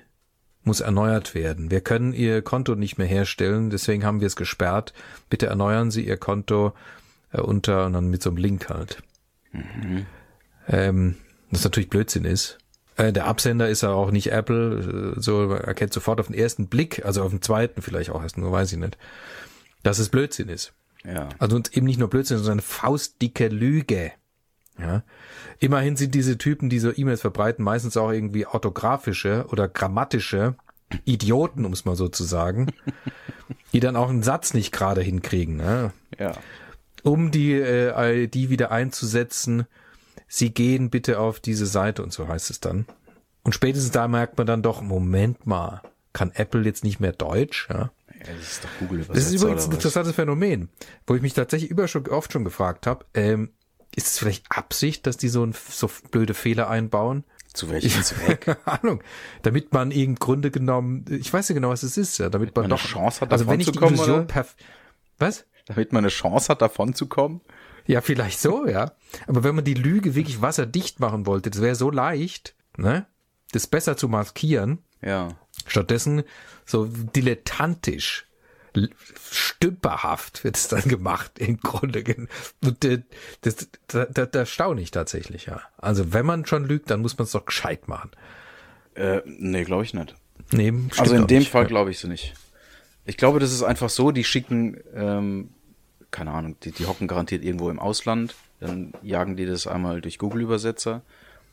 muss 0.64 0.80
erneuert 0.80 1.34
werden. 1.34 1.70
Wir 1.70 1.80
können 1.80 2.12
Ihr 2.12 2.42
Konto 2.42 2.74
nicht 2.74 2.98
mehr 2.98 3.06
herstellen, 3.06 3.70
deswegen 3.70 4.04
haben 4.04 4.20
wir 4.20 4.26
es 4.26 4.36
gesperrt. 4.36 4.92
Bitte 5.30 5.46
erneuern 5.46 5.90
Sie 5.90 6.06
Ihr 6.06 6.16
Konto 6.16 6.72
äh, 7.32 7.40
unter 7.40 7.86
und 7.86 7.92
dann 7.92 8.08
mit 8.08 8.22
so 8.22 8.30
einem 8.30 8.38
Link 8.38 8.68
halt. 8.68 9.02
Mhm. 9.52 10.06
Ähm, 10.68 11.16
das 11.50 11.64
natürlich 11.64 11.90
Blödsinn 11.90 12.24
ist. 12.24 12.58
Äh, 12.96 13.12
der 13.12 13.26
Absender 13.26 13.68
ist 13.68 13.82
ja 13.82 13.90
auch 13.90 14.10
nicht 14.10 14.32
Apple, 14.32 15.14
äh, 15.16 15.20
so 15.20 15.50
erkennt 15.52 15.92
sofort 15.92 16.20
auf 16.20 16.28
den 16.28 16.36
ersten 16.36 16.68
Blick, 16.68 17.04
also 17.04 17.22
auf 17.22 17.30
den 17.30 17.42
zweiten 17.42 17.82
vielleicht 17.82 18.10
auch 18.10 18.22
erst 18.22 18.38
nur, 18.38 18.52
weiß 18.52 18.72
ich 18.72 18.78
nicht, 18.78 18.96
dass 19.82 19.98
es 19.98 20.08
Blödsinn 20.08 20.48
ist. 20.48 20.72
Ja. 21.04 21.28
Also 21.38 21.60
eben 21.72 21.86
nicht 21.86 21.98
nur 21.98 22.08
Blödsinn, 22.08 22.38
sondern 22.38 22.54
eine 22.54 22.62
faustdicke 22.62 23.48
Lüge. 23.48 24.12
Ja. 24.78 25.02
Immerhin 25.60 25.96
sind 25.96 26.14
diese 26.14 26.36
Typen, 26.36 26.68
die 26.68 26.78
so 26.78 26.92
E-Mails 26.94 27.20
verbreiten, 27.20 27.64
meistens 27.64 27.96
auch 27.96 28.10
irgendwie 28.10 28.46
orthografische 28.46 29.46
oder 29.50 29.68
grammatische 29.68 30.56
Idioten, 31.04 31.64
um 31.64 31.72
es 31.72 31.84
mal 31.84 31.96
so 31.96 32.08
zu 32.08 32.24
sagen, 32.24 32.72
die 33.72 33.80
dann 33.80 33.96
auch 33.96 34.08
einen 34.08 34.22
Satz 34.22 34.54
nicht 34.54 34.72
gerade 34.72 35.00
hinkriegen. 35.00 35.56
Ne? 35.56 35.92
Ja. 36.18 36.32
Um 37.02 37.30
die 37.30 37.52
äh, 37.52 38.24
ID 38.24 38.50
wieder 38.50 38.70
einzusetzen, 38.70 39.66
Sie 40.26 40.50
gehen 40.50 40.90
bitte 40.90 41.20
auf 41.20 41.38
diese 41.38 41.66
Seite 41.66 42.02
und 42.02 42.12
so 42.12 42.26
heißt 42.26 42.50
es 42.50 42.58
dann. 42.58 42.86
Und 43.44 43.54
spätestens 43.54 43.92
da 43.92 44.08
merkt 44.08 44.36
man 44.36 44.48
dann 44.48 44.62
doch, 44.62 44.80
Moment 44.80 45.46
mal, 45.46 45.80
kann 46.12 46.32
Apple 46.34 46.62
jetzt 46.62 46.82
nicht 46.82 46.98
mehr 46.98 47.12
Deutsch? 47.12 47.68
Ja? 47.70 47.92
Ja, 48.08 48.32
das 48.34 48.52
ist 48.52 48.64
doch 48.64 48.70
Google. 48.80 49.04
Das 49.06 49.26
ist 49.26 49.34
übrigens 49.34 49.66
ein 49.66 49.72
interessantes 49.72 50.14
Phänomen, 50.14 50.70
wo 51.06 51.14
ich 51.14 51.22
mich 51.22 51.34
tatsächlich 51.34 51.70
über 51.70 51.86
schon, 51.86 52.08
oft 52.08 52.32
schon 52.32 52.44
gefragt 52.44 52.86
habe, 52.86 53.04
ähm, 53.14 53.50
ist 53.94 54.06
es 54.08 54.18
vielleicht 54.18 54.44
Absicht, 54.50 55.06
dass 55.06 55.16
die 55.16 55.28
so, 55.28 55.44
ein, 55.44 55.54
so 55.68 55.90
blöde 56.10 56.34
Fehler 56.34 56.68
einbauen? 56.68 57.24
Zu 57.52 57.70
welchem 57.70 58.02
Zweck? 58.02 58.40
Keine 58.40 58.66
Ahnung. 58.66 59.02
Damit 59.42 59.72
man 59.72 59.92
im 59.92 60.16
Grunde 60.16 60.50
genommen, 60.50 61.04
ich 61.08 61.32
weiß 61.32 61.48
ja 61.48 61.54
genau, 61.54 61.70
was 61.70 61.84
es 61.84 61.96
ist, 61.96 62.18
ja, 62.18 62.28
damit 62.28 62.54
man, 62.56 62.64
man 62.64 62.70
doch 62.70 62.80
eine 62.80 62.88
Chance 62.88 63.20
hat, 63.20 63.32
also 63.32 63.46
wenn 63.46 63.60
ich 63.60 63.70
die 63.70 63.78
Illusion 63.78 64.26
was? 65.18 65.46
Damit 65.66 65.92
man 65.92 66.04
eine 66.04 66.08
Chance 66.08 66.48
hat, 66.48 66.60
davon 66.60 66.94
zu 66.94 67.06
kommen? 67.06 67.40
Ja, 67.86 68.00
vielleicht 68.00 68.40
so, 68.40 68.66
ja. 68.66 68.92
Aber 69.26 69.44
wenn 69.44 69.54
man 69.54 69.64
die 69.64 69.74
Lüge 69.74 70.14
wirklich 70.14 70.42
wasserdicht 70.42 71.00
machen 71.00 71.26
wollte, 71.26 71.50
das 71.50 71.62
wäre 71.62 71.74
so 71.74 71.90
leicht, 71.90 72.54
ne? 72.76 73.06
Das 73.52 73.66
besser 73.66 73.96
zu 73.96 74.08
maskieren. 74.08 74.78
Ja. 75.00 75.28
Stattdessen 75.66 76.24
so 76.66 76.86
dilettantisch, 76.86 78.26
stümperhaft 79.30 80.44
wird 80.44 80.56
es 80.56 80.68
dann 80.68 80.82
gemacht, 80.82 81.38
im 81.38 81.58
Grunde. 81.58 82.04
Und 82.62 82.84
das, 82.84 83.68
das, 83.88 84.08
das, 84.12 84.30
das 84.30 84.50
staune 84.50 84.80
ich 84.80 84.90
tatsächlich, 84.90 85.46
ja. 85.46 85.60
Also 85.78 86.12
wenn 86.12 86.26
man 86.26 86.46
schon 86.46 86.64
lügt, 86.64 86.90
dann 86.90 87.00
muss 87.00 87.16
man 87.18 87.24
es 87.24 87.32
doch 87.32 87.46
gescheit 87.46 87.88
machen. 87.88 88.10
Äh, 88.94 89.20
nee, 89.24 89.64
glaube 89.64 89.84
ich 89.84 89.94
nicht. 89.94 90.14
Nee, 90.52 90.72
also 90.98 91.14
in 91.14 91.26
dem 91.26 91.40
nicht, 91.40 91.50
Fall 91.50 91.66
glaube 91.66 91.90
ich 91.90 91.98
sie 91.98 92.08
nicht. 92.08 92.34
Ich 93.06 93.16
glaube, 93.16 93.38
das 93.38 93.52
ist 93.52 93.62
einfach 93.62 93.90
so, 93.90 94.10
die 94.10 94.24
schicken 94.24 94.78
ähm, 94.94 95.50
keine 96.14 96.30
Ahnung, 96.30 96.56
die, 96.62 96.70
die 96.70 96.86
hocken 96.86 97.08
garantiert 97.08 97.42
irgendwo 97.42 97.70
im 97.70 97.80
Ausland, 97.80 98.36
dann 98.60 98.92
jagen 99.02 99.36
die 99.36 99.46
das 99.46 99.66
einmal 99.66 100.00
durch 100.00 100.18
Google-Übersetzer, 100.18 101.02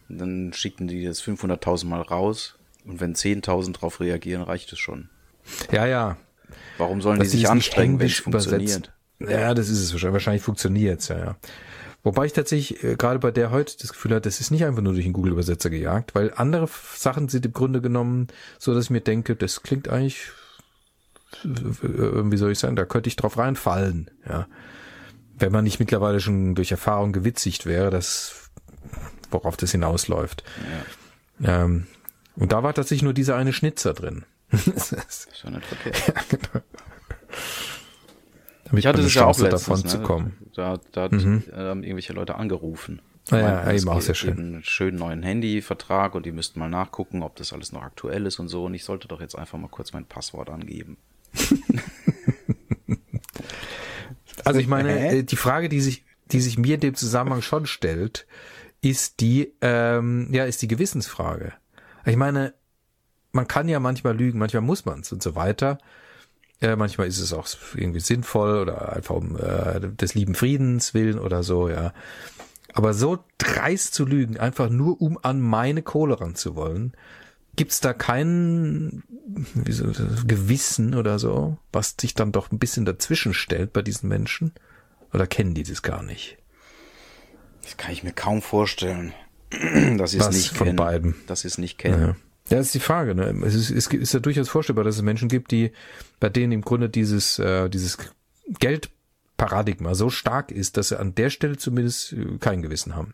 dann 0.08 0.54
schicken 0.54 0.88
die 0.88 1.04
das 1.04 1.22
500.000 1.24 1.88
Mal 1.88 2.02
raus 2.02 2.60
und 2.86 3.00
wenn 3.00 3.16
10.000 3.16 3.74
drauf 3.74 4.00
reagieren, 4.00 4.44
reicht 4.44 4.72
es 4.72 4.78
schon. 4.78 5.10
Ja, 5.72 5.88
ja. 5.88 6.18
Warum 6.78 7.02
sollen 7.02 7.20
Dass 7.20 7.30
die 7.30 7.38
sich 7.38 7.50
anstrengen, 7.50 8.00
wenn 8.00 8.08
es 8.08 8.20
funktioniert? 8.20 8.92
Ja, 9.20 9.54
das 9.54 9.70
ist 9.70 9.80
es 9.80 9.94
wahrscheinlich. 9.94 10.14
Wahrscheinlich 10.14 10.44
funktioniert 10.44 11.02
es, 11.02 11.10
ja, 11.10 11.18
ja. 11.18 11.36
Wobei 12.04 12.26
ich 12.26 12.34
tatsächlich 12.34 12.84
äh, 12.84 12.96
gerade 12.96 13.20
bei 13.20 13.30
der 13.30 13.52
heute 13.52 13.78
das 13.80 13.94
Gefühl 13.94 14.12
habe, 14.12 14.22
das 14.22 14.40
ist 14.40 14.50
nicht 14.50 14.66
einfach 14.66 14.82
nur 14.82 14.94
durch 14.94 15.06
den 15.06 15.14
Google-Übersetzer 15.14 15.70
gejagt, 15.70 16.16
weil 16.16 16.34
andere 16.36 16.68
Sachen 16.96 17.30
sind 17.30 17.46
im 17.46 17.54
Grunde 17.54 17.80
genommen 17.80 18.28
so, 18.58 18.74
dass 18.74 18.86
ich 18.86 18.90
mir 18.90 19.02
denke, 19.02 19.36
das 19.36 19.62
klingt 19.62 19.88
eigentlich 19.88 20.32
wie 21.44 22.38
soll 22.38 22.52
ich 22.52 22.60
sagen, 22.60 22.76
da 22.76 22.86
könnte 22.86 23.08
ich 23.08 23.16
drauf 23.16 23.38
reinfallen, 23.38 24.12
ja. 24.28 24.48
Wenn 25.38 25.52
man 25.52 25.64
nicht 25.64 25.80
mittlerweile 25.80 26.20
schon 26.20 26.54
durch 26.54 26.72
Erfahrung 26.72 27.14
gewitzigt 27.14 27.66
wäre, 27.66 27.90
das, 27.90 28.52
worauf 29.32 29.58
das 29.58 29.72
hinausläuft. 29.72 30.44
Ja. 31.40 31.64
Ähm, 31.64 31.88
und 32.36 32.52
da 32.52 32.62
war 32.62 32.74
tatsächlich 32.74 33.02
nur 33.02 33.14
dieser 33.14 33.38
eine 33.38 33.52
Schnitzer 33.52 33.94
drin. 33.94 34.24
das 34.66 34.92
ist 34.92 35.38
schon 35.38 35.54
nicht 35.54 35.66
verkehrt. 35.66 36.02
Ja, 36.08 36.38
genau. 36.38 36.66
Damit 38.66 38.80
ich 38.80 38.86
hatte 38.86 39.02
das 39.02 39.14
ja 39.14 39.26
auch 39.26 39.38
letztens, 39.38 39.66
davon 39.66 39.82
ne? 39.82 39.88
zu 39.88 40.02
kommen. 40.02 40.38
Da, 40.56 40.80
da 40.92 41.10
mhm. 41.10 41.44
haben 41.54 41.84
irgendwelche 41.84 42.14
Leute 42.14 42.36
angerufen. 42.36 43.02
Ah, 43.30 43.38
ja, 43.38 43.72
eben 43.72 43.90
auch 43.90 44.02
sehr 44.02 44.16
schön. 44.16 44.38
Einen 44.38 44.64
schönen 44.64 44.98
neuen 44.98 45.24
Handyvertrag 45.24 46.16
und 46.16 46.26
die 46.26 46.32
müssten 46.32 46.60
mal 46.60 46.70
nachgucken, 46.70 47.22
ob 47.22 47.36
das 47.36 47.54
alles 47.54 47.72
noch 47.72 47.84
aktuell 47.84 48.26
ist 48.26 48.40
und 48.40 48.48
so. 48.48 48.66
Und 48.66 48.74
ich 48.74 48.84
sollte 48.84 49.08
doch 49.08 49.22
jetzt 49.22 49.38
einfach 49.38 49.58
mal 49.58 49.68
kurz 49.68 49.94
mein 49.94 50.06
Passwort 50.06 50.50
angeben. 50.50 50.98
also 54.44 54.60
ich 54.60 54.68
meine, 54.68 54.92
Hä? 54.92 55.24
die 55.24 55.36
Frage, 55.36 55.70
die 55.70 55.82
sich, 55.82 56.04
die 56.32 56.42
sich 56.42 56.58
mir 56.58 56.76
in 56.76 56.82
dem 56.82 56.96
Zusammenhang 56.96 57.42
schon 57.42 57.66
stellt, 57.66 58.26
ist 58.82 59.20
die, 59.20 59.54
ähm, 59.62 60.30
ja, 60.32 60.46
ist 60.46 60.62
die 60.62 60.68
Gewissensfrage. 60.68 61.54
Ich 62.06 62.18
meine, 62.18 62.54
man 63.32 63.48
kann 63.48 63.70
ja 63.70 63.80
manchmal 63.80 64.16
lügen, 64.16 64.40
manchmal 64.40 64.62
muss 64.62 64.86
man 64.86 65.02
es 65.02 65.12
und 65.12 65.24
so 65.24 65.36
weiter. 65.36 65.78
Ja, 66.60 66.76
manchmal 66.76 67.08
ist 67.08 67.20
es 67.20 67.34
auch 67.34 67.48
irgendwie 67.76 68.00
sinnvoll 68.00 68.60
oder 68.60 68.94
einfach 68.94 69.16
um 69.16 69.36
äh, 69.38 69.80
des 69.80 70.14
lieben 70.14 70.36
Friedens 70.36 70.94
willen 70.94 71.18
oder 71.18 71.44
so, 71.44 71.70
ja. 71.70 71.94
Aber 72.74 72.94
so 72.94 73.24
dreist 73.38 73.94
zu 73.94 74.06
lügen, 74.06 74.38
einfach 74.38 74.70
nur 74.70 75.02
um 75.02 75.18
an 75.22 75.42
meine 75.42 75.82
Kohle 75.82 76.22
ran 76.22 76.36
zu 76.36 76.56
wollen, 76.56 76.94
Gibt's 77.56 77.82
da 77.82 77.94
kein 77.94 79.04
wie 79.54 79.72
so, 79.72 79.86
Gewissen 80.26 80.96
oder 80.96 81.20
so, 81.20 81.58
was 81.74 81.96
sich 82.00 82.14
dann 82.14 82.32
doch 82.32 82.52
ein 82.52 82.60
bisschen 82.60 82.86
dazwischen 82.86 83.34
stellt 83.34 83.74
bei 83.74 83.82
diesen 83.82 84.08
Menschen? 84.08 84.54
Oder 85.14 85.28
kennen 85.28 85.54
die 85.54 85.64
das 85.64 85.82
gar 85.82 86.02
nicht? 86.02 86.38
Das 87.64 87.76
kann 87.76 87.92
ich 87.92 88.04
mir 88.04 88.14
kaum 88.14 88.42
vorstellen, 88.42 89.14
dass 89.98 90.12
sie 90.12 90.20
es 90.20 90.30
nicht 90.30 90.56
von 90.56 90.68
kennen. 90.68 90.78
beiden. 90.78 91.16
Dass 91.28 91.42
sie 91.42 91.50
es 91.50 91.58
nicht 91.58 91.78
kennen. 91.78 92.02
Ja. 92.02 92.16
Ja, 92.52 92.58
das 92.58 92.68
ist 92.68 92.76
die 92.76 92.80
Frage. 92.80 93.16
Ne? 93.16 93.34
Es, 93.46 93.56
ist, 93.56 93.72
es 93.72 93.88
ist 93.88 94.14
ja 94.14 94.20
durchaus 94.20 94.50
vorstellbar, 94.50 94.84
dass 94.84 94.96
es 94.96 95.02
Menschen 95.02 95.30
gibt, 95.30 95.52
die 95.52 95.72
bei 96.20 96.30
denen 96.30 96.52
im 96.52 96.62
Grunde 96.62 96.90
dieses 96.90 97.40
äh, 97.40 97.70
dieses 97.70 97.98
Geldparadigma 98.60 99.96
so 99.96 100.10
stark 100.10 100.52
ist, 100.52 100.78
dass 100.78 100.90
sie 100.90 101.00
an 101.00 101.16
der 101.16 101.30
Stelle 101.30 101.58
zumindest 101.58 102.14
äh, 102.14 102.38
kein 102.40 102.62
Gewissen 102.62 102.96
haben 102.96 103.14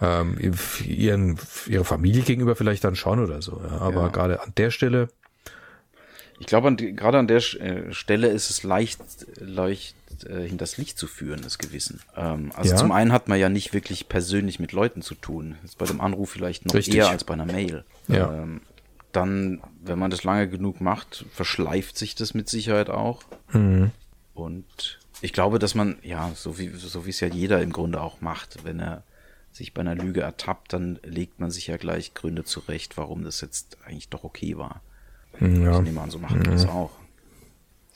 ähm, 0.00 0.36
ihren, 0.84 1.38
ihre 1.66 1.84
Familie 1.84 2.22
gegenüber 2.22 2.56
vielleicht 2.56 2.84
dann 2.84 2.96
schon 2.96 3.18
oder 3.18 3.42
so. 3.42 3.60
Ja. 3.62 3.78
Aber 3.78 4.02
ja. 4.02 4.08
gerade 4.08 4.42
an 4.42 4.52
der 4.56 4.70
Stelle. 4.70 5.08
Ich 6.40 6.46
glaube, 6.46 6.74
gerade 6.76 7.18
an 7.18 7.26
der 7.26 7.38
äh, 7.38 7.92
Stelle 7.92 8.28
ist 8.28 8.50
es 8.50 8.62
leicht, 8.62 9.00
leicht 9.40 9.96
äh, 10.24 10.46
hinters 10.46 10.76
Licht 10.76 10.98
zu 10.98 11.06
führen, 11.06 11.40
das 11.42 11.58
Gewissen. 11.58 12.00
Ähm, 12.16 12.52
also 12.54 12.70
ja. 12.70 12.76
zum 12.76 12.92
einen 12.92 13.12
hat 13.12 13.28
man 13.28 13.38
ja 13.38 13.48
nicht 13.48 13.72
wirklich 13.72 14.08
persönlich 14.08 14.58
mit 14.58 14.72
Leuten 14.72 15.02
zu 15.02 15.14
tun. 15.14 15.56
Das 15.62 15.72
ist 15.72 15.78
bei 15.78 15.86
dem 15.86 16.00
Anruf 16.00 16.30
vielleicht 16.30 16.66
noch 16.66 16.74
Richtig. 16.74 16.96
eher 16.96 17.08
als 17.08 17.24
bei 17.24 17.34
einer 17.34 17.46
Mail. 17.46 17.84
Ja. 18.08 18.32
Ähm, 18.32 18.60
dann, 19.12 19.60
wenn 19.82 19.98
man 19.98 20.10
das 20.10 20.24
lange 20.24 20.48
genug 20.48 20.80
macht, 20.80 21.24
verschleift 21.32 21.96
sich 21.96 22.14
das 22.14 22.34
mit 22.34 22.48
Sicherheit 22.48 22.90
auch. 22.90 23.22
Mhm. 23.52 23.90
Und 24.34 24.98
ich 25.20 25.32
glaube, 25.32 25.58
dass 25.58 25.74
man, 25.74 25.96
ja, 26.02 26.30
so 26.34 26.58
wie, 26.58 26.68
so 26.68 27.06
wie 27.06 27.10
es 27.10 27.20
ja 27.20 27.28
jeder 27.28 27.62
im 27.62 27.72
Grunde 27.72 28.00
auch 28.00 28.20
macht, 28.20 28.64
wenn 28.64 28.80
er 28.80 29.02
sich 29.50 29.74
bei 29.74 29.80
einer 29.80 29.94
Lüge 29.94 30.20
ertappt, 30.20 30.72
dann 30.72 30.98
legt 31.02 31.40
man 31.40 31.50
sich 31.50 31.66
ja 31.66 31.76
gleich 31.76 32.14
Gründe 32.14 32.44
zurecht, 32.44 32.96
warum 32.96 33.24
das 33.24 33.40
jetzt 33.40 33.78
eigentlich 33.84 34.08
doch 34.08 34.24
okay 34.24 34.56
war. 34.56 34.82
Ja. 35.40 35.78
Ich 35.78 35.84
nehme 35.84 36.00
an, 36.00 36.10
so 36.10 36.18
machen 36.18 36.44
wir 36.44 36.52
das 36.52 36.66
auch. 36.66 36.90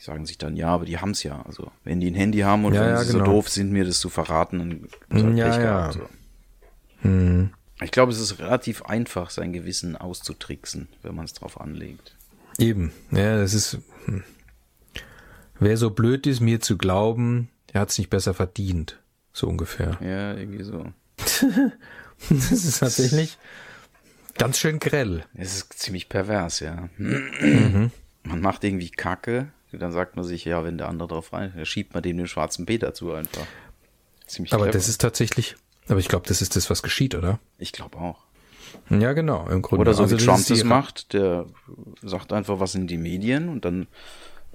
Die 0.03 0.07
sagen 0.07 0.27
sich 0.27 0.37
dann, 0.37 0.57
ja, 0.57 0.67
aber 0.67 0.85
die 0.85 0.99
haben's 0.99 1.23
ja. 1.23 1.43
Also, 1.43 1.71
wenn 1.85 2.01
die 2.01 2.11
ein 2.11 2.17
Handy 2.17 2.41
haben 2.41 2.65
und 2.65 2.75
Ja, 2.75 2.81
wenn 2.81 2.89
ja, 2.89 3.05
sie 3.05 3.13
genau. 3.13 3.25
so 3.25 3.31
doof 3.31 3.49
sind, 3.49 3.71
mir 3.71 3.85
das 3.85 4.01
zu 4.01 4.09
verraten, 4.09 4.59
dann 4.59 4.89
haben 5.13 5.27
halt 5.27 5.39
Ja, 5.39 5.49
Pech 5.49 5.65
ja. 5.65 5.93
so. 5.93 6.09
Hm. 7.03 7.51
Ich 7.81 7.93
glaube, 7.93 8.11
es 8.11 8.19
ist 8.19 8.41
relativ 8.41 8.83
einfach, 8.83 9.31
sein 9.31 9.53
Gewissen 9.53 9.97
auszutricksen, 9.97 10.89
wenn 11.03 11.15
man 11.15 11.25
es 11.25 11.35
drauf 11.35 11.61
anlegt. 11.61 12.17
Eben. 12.59 12.91
Ja, 13.13 13.37
das 13.37 13.55
ist. 13.55 13.79
Hm. 14.07 14.25
Wer 15.61 15.77
so 15.77 15.91
blöd 15.91 16.27
ist, 16.27 16.41
mir 16.41 16.59
zu 16.61 16.77
glauben, 16.77 17.49
der 17.73 17.83
hat's 17.83 17.97
nicht 17.97 18.11
besser 18.11 18.35
verdient. 18.35 18.99
So 19.33 19.47
ungefähr. 19.47 19.99
Ja, 20.01 20.35
irgendwie 20.35 20.65
so. 20.65 20.85
Das 22.29 22.53
ist 22.53 22.79
tatsächlich 22.79 23.37
ganz 24.39 24.59
schön 24.59 24.79
grell. 24.79 25.25
Es 25.35 25.57
ist 25.57 25.73
ziemlich 25.73 26.09
pervers, 26.09 26.61
ja. 26.61 26.89
Mhm. 26.97 27.91
Man 28.23 28.41
macht 28.41 28.63
irgendwie 28.63 28.91
Kacke, 28.91 29.49
dann 29.79 29.93
sagt 29.93 30.17
man 30.17 30.25
sich, 30.25 30.45
ja, 30.45 30.65
wenn 30.65 30.79
der 30.79 30.89
andere 30.89 31.09
drauf 31.09 31.33
rein, 31.33 31.53
dann 31.55 31.65
schiebt 31.67 31.95
man 31.95 32.03
dem 32.03 32.17
den 32.19 32.27
schwarzen 32.27 32.67
Peter 32.67 32.95
zu 32.95 33.13
einfach. 33.13 33.47
Ziemlich 34.27 34.53
Aber 34.53 34.65
clever. 34.65 34.79
das 34.79 34.89
ist 34.89 35.01
tatsächlich. 35.01 35.57
Aber 35.89 35.99
ich 35.99 36.09
glaube, 36.09 36.27
das 36.29 36.43
ist 36.43 36.57
das, 36.57 36.71
was 36.71 36.83
geschieht, 36.83 37.15
oder? 37.15 37.39
Ich 37.59 37.73
glaube 37.73 37.99
auch. 37.99 38.23
Ja, 38.89 39.13
genau. 39.13 39.49
Im 39.49 39.63
Grunde. 39.63 39.83
Oder 39.83 39.95
so 39.95 40.05
Also 40.05 40.19
wie 40.19 40.25
Trump 40.25 40.47
das 40.47 40.65
macht, 40.65 41.13
der 41.13 41.47
sagt 42.03 42.33
einfach 42.33 42.61
was 42.61 42.75
in 42.75 42.87
die 42.87 42.97
Medien 42.99 43.49
und 43.49 43.65
dann 43.65 43.87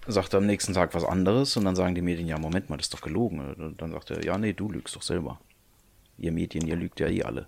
sagt 0.08 0.34
er 0.34 0.38
am 0.38 0.46
nächsten 0.46 0.74
Tag 0.74 0.94
was 0.96 1.04
anderes 1.04 1.58
und 1.58 1.66
dann 1.66 1.76
sagen 1.76 1.94
die 1.94 2.02
Medien, 2.02 2.28
ja, 2.28 2.40
Moment 2.40 2.70
mal, 2.70 2.78
das 2.78 2.86
ist 2.88 2.94
doch 2.94 3.02
gelogen. 3.02 3.40
Und 3.56 3.82
dann 3.82 3.92
sagt 3.92 4.12
er, 4.12 4.24
ja, 4.24 4.38
nee, 4.38 4.54
du 4.54 4.70
lügst 4.72 4.96
doch 4.96 5.02
selber. 5.02 5.40
Ihr 6.18 6.32
Medien, 6.32 6.66
ihr 6.66 6.76
lügt 6.76 7.00
ja 7.00 7.08
eh 7.08 7.24
alle. 7.24 7.48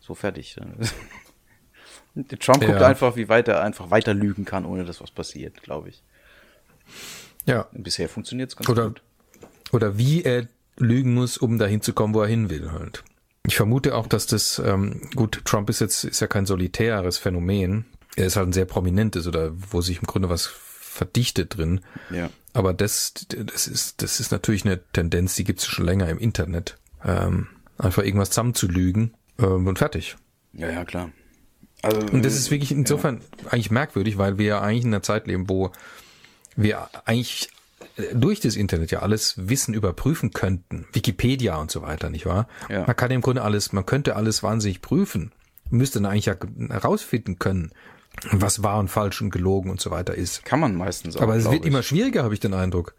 So 0.00 0.14
fertig. 0.14 0.56
Trump 2.40 2.64
guckt 2.64 2.80
Ja. 2.80 2.86
einfach, 2.86 3.16
wie 3.16 3.28
weit 3.28 3.48
er 3.48 3.62
einfach 3.62 3.90
weiter 3.90 4.14
lügen 4.14 4.44
kann, 4.44 4.64
ohne 4.64 4.84
dass 4.84 5.00
was 5.00 5.10
passiert, 5.10 5.62
glaube 5.62 5.88
ich. 5.90 6.02
Ja. 7.46 7.66
Bisher 7.72 8.08
funktioniert 8.08 8.50
es 8.50 8.56
ganz 8.56 8.68
Oder, 8.68 8.88
gut. 8.88 9.02
oder 9.72 9.98
wie 9.98 10.22
er 10.22 10.48
lügen 10.76 11.14
muss, 11.14 11.36
um 11.38 11.58
dahin 11.58 11.82
zu 11.82 11.92
kommen, 11.92 12.14
wo 12.14 12.22
er 12.22 12.28
hin 12.28 12.50
will 12.50 12.72
halt. 12.72 13.04
Ich 13.46 13.56
vermute 13.56 13.94
auch, 13.94 14.06
dass 14.06 14.26
das, 14.26 14.58
ähm, 14.64 15.02
gut, 15.14 15.42
Trump 15.44 15.68
ist 15.68 15.80
jetzt, 15.80 16.04
ist 16.04 16.20
ja 16.20 16.26
kein 16.26 16.46
solitäres 16.46 17.18
Phänomen. 17.18 17.84
Er 18.16 18.26
ist 18.26 18.36
halt 18.36 18.48
ein 18.48 18.52
sehr 18.52 18.64
prominentes 18.64 19.26
oder 19.26 19.52
wo 19.54 19.80
sich 19.82 19.98
im 19.98 20.06
Grunde 20.06 20.30
was 20.30 20.46
verdichtet 20.46 21.56
drin. 21.56 21.80
Ja. 22.10 22.30
Aber 22.52 22.72
das, 22.72 23.12
das 23.28 23.66
ist, 23.66 24.00
das 24.02 24.20
ist 24.20 24.30
natürlich 24.32 24.64
eine 24.64 24.80
Tendenz, 24.92 25.34
die 25.34 25.44
gibt 25.44 25.58
es 25.60 25.66
schon 25.66 25.84
länger 25.84 26.08
im 26.08 26.18
Internet. 26.18 26.76
Ähm, 27.04 27.48
einfach 27.76 28.04
irgendwas 28.04 28.30
zusammenzulügen 28.30 29.14
ähm, 29.38 29.66
und 29.66 29.78
fertig. 29.78 30.16
Ja, 30.52 30.70
ja, 30.70 30.84
klar. 30.84 31.10
Also, 31.82 32.00
Und 32.00 32.24
das 32.24 32.34
ist 32.34 32.50
wirklich 32.50 32.70
insofern 32.72 33.20
eigentlich 33.50 33.70
merkwürdig, 33.70 34.16
weil 34.16 34.38
wir 34.38 34.46
ja 34.46 34.60
eigentlich 34.62 34.84
in 34.84 34.94
einer 34.94 35.02
Zeit 35.02 35.26
leben, 35.26 35.48
wo 35.50 35.70
wir 36.56 36.88
eigentlich 37.04 37.48
äh, 37.96 38.14
durch 38.14 38.40
das 38.40 38.56
Internet 38.56 38.90
ja 38.90 39.00
alles 39.00 39.34
Wissen 39.36 39.74
überprüfen 39.74 40.32
könnten. 40.32 40.86
Wikipedia 40.92 41.56
und 41.56 41.70
so 41.70 41.82
weiter, 41.82 42.10
nicht 42.10 42.26
wahr? 42.26 42.48
Ja. 42.68 42.86
Man 42.86 42.96
kann 42.96 43.10
im 43.10 43.20
Grunde 43.20 43.42
alles, 43.42 43.72
man 43.72 43.86
könnte 43.86 44.16
alles 44.16 44.42
wahnsinnig 44.42 44.80
prüfen. 44.80 45.32
Müsste 45.70 46.00
dann 46.00 46.10
eigentlich 46.10 46.26
ja 46.26 46.36
herausfinden 46.70 47.38
können, 47.38 47.72
was 48.30 48.62
wahr 48.62 48.78
und 48.78 48.88
falsch 48.88 49.20
und 49.20 49.30
gelogen 49.30 49.70
und 49.70 49.80
so 49.80 49.90
weiter 49.90 50.14
ist. 50.14 50.44
kann 50.44 50.60
man 50.60 50.74
meistens 50.76 51.16
auch. 51.16 51.22
Aber 51.22 51.36
es 51.36 51.44
wird 51.44 51.62
ich. 51.62 51.66
immer 51.66 51.82
schwieriger, 51.82 52.22
habe 52.22 52.34
ich 52.34 52.40
den 52.40 52.54
Eindruck. 52.54 52.94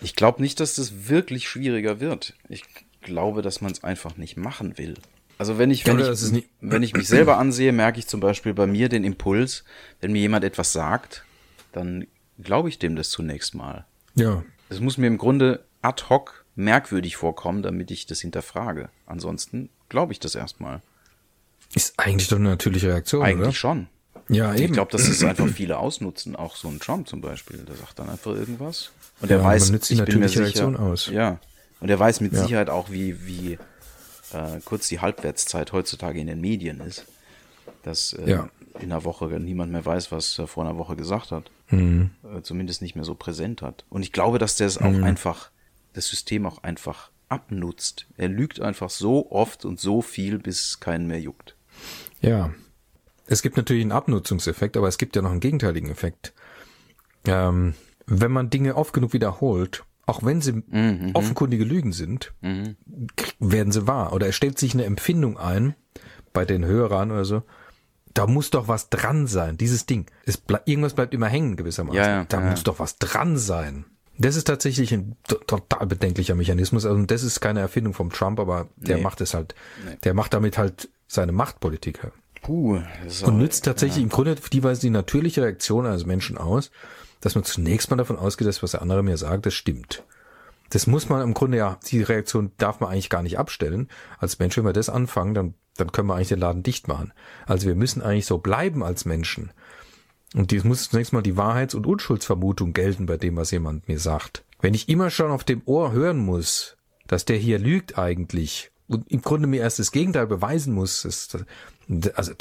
Ich 0.00 0.14
glaube 0.14 0.42
nicht, 0.42 0.60
dass 0.60 0.74
das 0.74 1.08
wirklich 1.08 1.48
schwieriger 1.48 2.00
wird. 2.00 2.34
Ich 2.48 2.64
glaube, 3.02 3.42
dass 3.42 3.60
man 3.60 3.72
es 3.72 3.82
einfach 3.82 4.16
nicht 4.16 4.36
machen 4.36 4.78
will. 4.78 4.94
Also 5.38 5.58
wenn 5.58 5.70
ich, 5.70 5.86
wenn, 5.86 5.96
Oder 5.96 6.12
ich, 6.12 6.48
wenn 6.60 6.82
ich 6.82 6.94
mich 6.94 7.08
selber 7.08 7.38
ansehe, 7.38 7.72
merke 7.72 7.98
ich 7.98 8.06
zum 8.06 8.20
Beispiel 8.20 8.54
bei 8.54 8.66
mir 8.66 8.88
den 8.88 9.04
Impuls, 9.04 9.64
wenn 10.00 10.12
mir 10.12 10.20
jemand 10.20 10.44
etwas 10.44 10.72
sagt, 10.72 11.24
dann 11.72 12.06
glaube 12.42 12.68
ich 12.68 12.78
dem 12.78 12.96
das 12.96 13.10
zunächst 13.10 13.54
mal. 13.54 13.84
Ja. 14.14 14.42
Es 14.68 14.80
muss 14.80 14.98
mir 14.98 15.06
im 15.06 15.18
Grunde 15.18 15.64
ad 15.82 16.04
hoc 16.08 16.44
merkwürdig 16.54 17.16
vorkommen, 17.16 17.62
damit 17.62 17.90
ich 17.90 18.06
das 18.06 18.20
hinterfrage. 18.20 18.88
Ansonsten 19.06 19.68
glaube 19.88 20.12
ich 20.12 20.20
das 20.20 20.34
erstmal. 20.34 20.80
Ist 21.74 21.98
eigentlich 21.98 22.28
doch 22.28 22.36
eine 22.38 22.48
natürliche 22.48 22.88
Reaktion, 22.88 23.22
Eigentlich 23.22 23.58
schon. 23.58 23.88
oder? 24.28 24.34
Ja, 24.34 24.54
Ich 24.54 24.62
eben. 24.62 24.72
glaube, 24.72 24.90
dass 24.90 25.06
es 25.06 25.22
einfach 25.22 25.46
viele 25.48 25.78
ausnutzen, 25.78 26.34
auch 26.34 26.56
so 26.56 26.68
ein 26.68 26.80
Trump 26.80 27.06
zum 27.08 27.20
Beispiel. 27.20 27.58
Der 27.58 27.76
sagt 27.76 27.98
dann 27.98 28.08
einfach 28.08 28.32
irgendwas. 28.32 28.90
Und 29.20 29.30
Ja, 29.30 29.36
er 29.36 29.42
man 29.42 29.52
weiß, 29.52 29.70
nutzt 29.70 29.90
die 29.90 29.94
ich 29.94 29.98
bin 30.04 30.18
mir 30.18 30.26
natürliche 30.26 30.28
sicher, 30.46 30.66
Reaktion 30.66 30.76
aus. 30.76 31.06
Ja. 31.08 31.38
Und 31.80 31.90
er 31.90 31.98
weiß 31.98 32.20
mit 32.20 32.32
Ja. 32.32 32.42
Sicherheit 32.42 32.70
auch, 32.70 32.90
wie, 32.90 33.26
wie 33.26 33.52
äh, 34.32 34.60
kurz 34.64 34.88
die 34.88 35.00
Halbwertszeit 35.00 35.72
heutzutage 35.72 36.18
in 36.20 36.26
den 36.26 36.40
Medien 36.40 36.80
ist. 36.80 37.04
Dass 37.86 38.12
äh, 38.14 38.28
Ja. 38.30 38.48
in 38.80 38.90
einer 38.92 39.04
Woche 39.04 39.26
niemand 39.40 39.70
mehr 39.72 39.86
weiß, 39.86 40.10
was 40.12 40.38
er 40.38 40.46
vor 40.48 40.64
einer 40.64 40.76
Woche 40.76 40.96
gesagt 40.96 41.30
hat. 41.30 41.50
Mhm. 41.70 42.10
Äh, 42.24 42.42
zumindest 42.42 42.82
nicht 42.82 42.96
mehr 42.96 43.04
so 43.04 43.14
präsent 43.14 43.62
hat. 43.62 43.84
Und 43.88 44.02
ich 44.02 44.12
glaube, 44.12 44.38
dass 44.38 44.56
der 44.56 44.66
es 44.66 44.76
auch 44.78 45.02
einfach, 45.02 45.50
das 45.92 46.08
System 46.08 46.44
auch 46.46 46.62
einfach 46.64 47.10
abnutzt. 47.28 48.06
Er 48.16 48.28
lügt 48.28 48.60
einfach 48.60 48.90
so 48.90 49.30
oft 49.30 49.64
und 49.64 49.80
so 49.80 50.02
viel, 50.02 50.38
bis 50.38 50.66
es 50.66 50.80
keinen 50.80 51.06
mehr 51.06 51.20
juckt. 51.20 51.56
Ja. 52.20 52.52
Es 53.26 53.42
gibt 53.42 53.56
natürlich 53.56 53.82
einen 53.82 53.92
Abnutzungseffekt, 53.92 54.76
aber 54.76 54.88
es 54.88 54.98
gibt 54.98 55.16
ja 55.16 55.22
noch 55.22 55.30
einen 55.30 55.40
gegenteiligen 55.40 55.90
Effekt. 55.90 56.32
Ähm, 57.24 57.74
wenn 58.06 58.30
man 58.30 58.50
Dinge 58.50 58.76
oft 58.76 58.92
genug 58.92 59.12
wiederholt, 59.12 59.84
auch 60.06 60.22
wenn 60.24 60.40
sie 60.40 60.62
offenkundige 61.14 61.64
Lügen 61.64 61.92
sind, 61.92 62.32
k- 62.40 63.32
werden 63.40 63.72
sie 63.72 63.88
wahr. 63.88 64.12
Oder 64.12 64.28
es 64.28 64.36
stellt 64.36 64.58
sich 64.58 64.74
eine 64.74 64.84
Empfindung 64.84 65.36
ein, 65.38 65.74
bei 66.32 66.44
den 66.44 66.64
Hörern 66.64 67.10
oder 67.10 67.24
so, 67.24 67.42
da 68.16 68.26
muss 68.26 68.50
doch 68.50 68.68
was 68.68 68.88
dran 68.90 69.26
sein, 69.26 69.56
dieses 69.56 69.86
Ding. 69.86 70.06
Es 70.24 70.36
ble 70.36 70.60
irgendwas 70.64 70.94
bleibt 70.94 71.14
immer 71.14 71.28
hängen 71.28 71.56
gewissermaßen. 71.56 71.96
Ja, 71.96 72.08
ja, 72.08 72.24
da 72.24 72.40
ja, 72.40 72.50
muss 72.50 72.62
doch 72.62 72.78
was 72.78 72.98
dran 72.98 73.36
sein. 73.38 73.84
Das 74.18 74.36
ist 74.36 74.44
tatsächlich 74.44 74.92
ein 74.92 75.16
to- 75.28 75.36
total 75.46 75.86
bedenklicher 75.86 76.34
Mechanismus. 76.34 76.86
Also 76.86 77.02
das 77.04 77.22
ist 77.22 77.40
keine 77.40 77.60
Erfindung 77.60 77.92
vom 77.92 78.10
Trump, 78.10 78.40
aber 78.40 78.68
der 78.76 78.96
Nee. 78.96 79.02
macht 79.02 79.20
es 79.20 79.34
halt, 79.34 79.54
der 80.04 80.14
macht 80.14 80.32
damit 80.32 80.56
halt 80.56 80.88
seine 81.06 81.32
Machtpolitik. 81.32 82.00
Puh, 82.42 82.80
ist 83.06 83.24
Und 83.24 83.38
nützt 83.38 83.64
tatsächlich 83.64 84.02
im 84.02 84.08
Grunde 84.08 84.36
die 84.52 84.62
Weise 84.64 84.80
die 84.80 84.90
natürliche 84.90 85.42
Reaktion 85.42 85.84
eines 85.84 86.06
Menschen 86.06 86.38
aus, 86.38 86.70
dass 87.20 87.34
man 87.34 87.44
zunächst 87.44 87.90
mal 87.90 87.96
davon 87.96 88.16
ausgeht, 88.18 88.46
dass 88.48 88.62
was 88.62 88.70
der 88.70 88.82
andere 88.82 89.02
mir 89.02 89.16
sagt, 89.16 89.46
das 89.46 89.54
stimmt. 89.54 90.04
Das 90.70 90.86
muss 90.86 91.08
man 91.08 91.22
im 91.22 91.34
Grunde 91.34 91.58
ja, 91.58 91.78
die 91.90 92.02
Reaktion 92.02 92.52
darf 92.58 92.80
man 92.80 92.90
eigentlich 92.90 93.10
gar 93.10 93.22
nicht 93.22 93.38
abstellen. 93.38 93.88
Als 94.18 94.38
Mensch, 94.38 94.56
wenn 94.56 94.64
wir 94.64 94.72
das 94.72 94.88
anfangen, 94.88 95.34
dann, 95.34 95.54
dann 95.76 95.92
können 95.92 96.08
wir 96.08 96.14
eigentlich 96.14 96.28
den 96.28 96.40
Laden 96.40 96.62
dicht 96.62 96.88
machen. 96.88 97.12
Also 97.46 97.66
wir 97.66 97.74
müssen 97.74 98.02
eigentlich 98.02 98.26
so 98.26 98.38
bleiben 98.38 98.82
als 98.82 99.04
Menschen. 99.04 99.50
Und 100.34 100.50
dies 100.50 100.64
muss 100.64 100.90
zunächst 100.90 101.12
mal 101.12 101.22
die 101.22 101.36
Wahrheits- 101.36 101.74
und 101.74 101.86
Unschuldsvermutung 101.86 102.72
gelten 102.72 103.06
bei 103.06 103.16
dem, 103.16 103.36
was 103.36 103.50
jemand 103.50 103.88
mir 103.88 103.98
sagt. 103.98 104.44
Wenn 104.60 104.74
ich 104.74 104.88
immer 104.88 105.10
schon 105.10 105.30
auf 105.30 105.44
dem 105.44 105.62
Ohr 105.66 105.92
hören 105.92 106.18
muss, 106.18 106.76
dass 107.06 107.24
der 107.24 107.36
hier 107.36 107.58
lügt 107.58 107.98
eigentlich 107.98 108.70
und 108.88 109.10
im 109.10 109.22
Grunde 109.22 109.46
mir 109.46 109.60
erst 109.60 109.78
das 109.78 109.92
Gegenteil 109.92 110.26
beweisen 110.26 110.74
muss, 110.74 111.04
ist, 111.04 111.38
also 112.14 112.32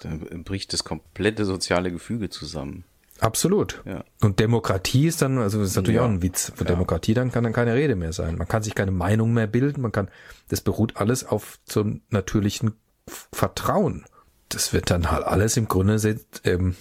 Da 0.00 0.10
bricht 0.44 0.72
das 0.72 0.84
komplette 0.84 1.44
soziale 1.44 1.90
Gefüge 1.90 2.28
zusammen. 2.30 2.84
Absolut. 3.20 3.82
Ja. 3.84 4.04
Und 4.20 4.38
Demokratie 4.40 5.06
ist 5.06 5.22
dann, 5.22 5.38
also 5.38 5.58
das 5.60 5.70
ist 5.70 5.76
natürlich 5.76 5.96
Ja. 5.96 6.02
auch 6.04 6.08
ein 6.08 6.22
Witz. 6.22 6.52
Für 6.54 6.64
Demokratie 6.64 7.14
dann 7.14 7.32
kann 7.32 7.44
dann 7.44 7.52
keine 7.52 7.74
Rede 7.74 7.96
mehr 7.96 8.12
sein. 8.12 8.36
Man 8.36 8.46
kann 8.48 8.62
sich 8.62 8.74
keine 8.74 8.90
Meinung 8.92 9.32
mehr 9.34 9.46
bilden. 9.46 9.80
Man 9.82 9.92
kann, 9.92 10.08
das 10.48 10.60
beruht 10.60 10.96
alles 10.96 11.24
auf 11.24 11.58
einem 11.74 12.02
natürlichen 12.10 12.74
Vertrauen. 13.32 14.04
Das 14.50 14.72
wird 14.72 14.90
dann 14.90 15.10
halt 15.10 15.24
alles 15.24 15.56
im 15.56 15.66
Grunde 15.68 16.20
ähm, 16.44 16.76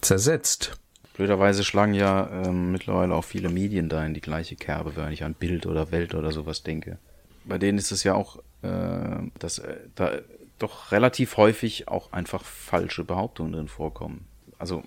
zersetzt. 0.00 0.78
Blöderweise 1.14 1.64
schlagen 1.64 1.94
ja 1.94 2.30
ähm, 2.44 2.72
mittlerweile 2.72 3.14
auch 3.14 3.24
viele 3.24 3.48
Medien 3.48 3.88
da 3.88 4.04
in 4.04 4.14
die 4.14 4.20
gleiche 4.20 4.56
Kerbe, 4.56 4.92
wenn 4.96 5.12
ich 5.12 5.24
an 5.24 5.34
Bild 5.34 5.66
oder 5.66 5.90
Welt 5.92 6.14
oder 6.14 6.30
sowas 6.32 6.62
denke. 6.62 6.98
Bei 7.44 7.58
denen 7.58 7.78
ist 7.78 7.90
es 7.90 8.04
ja 8.04 8.14
auch, 8.14 8.38
äh, 8.62 9.18
dass 9.38 9.58
äh, 9.58 9.76
da 9.94 10.12
doch 10.58 10.92
relativ 10.92 11.36
häufig 11.36 11.88
auch 11.88 12.12
einfach 12.12 12.44
falsche 12.44 13.04
Behauptungen 13.04 13.52
drin 13.52 13.68
vorkommen. 13.68 14.26
Also 14.58 14.82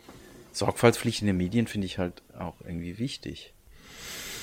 Sorgfaltspflicht 0.53 1.21
in 1.21 1.27
den 1.27 1.37
Medien 1.37 1.67
finde 1.67 1.85
ich 1.87 1.97
halt 1.97 2.21
auch 2.37 2.55
irgendwie 2.61 2.97
wichtig. 2.99 3.53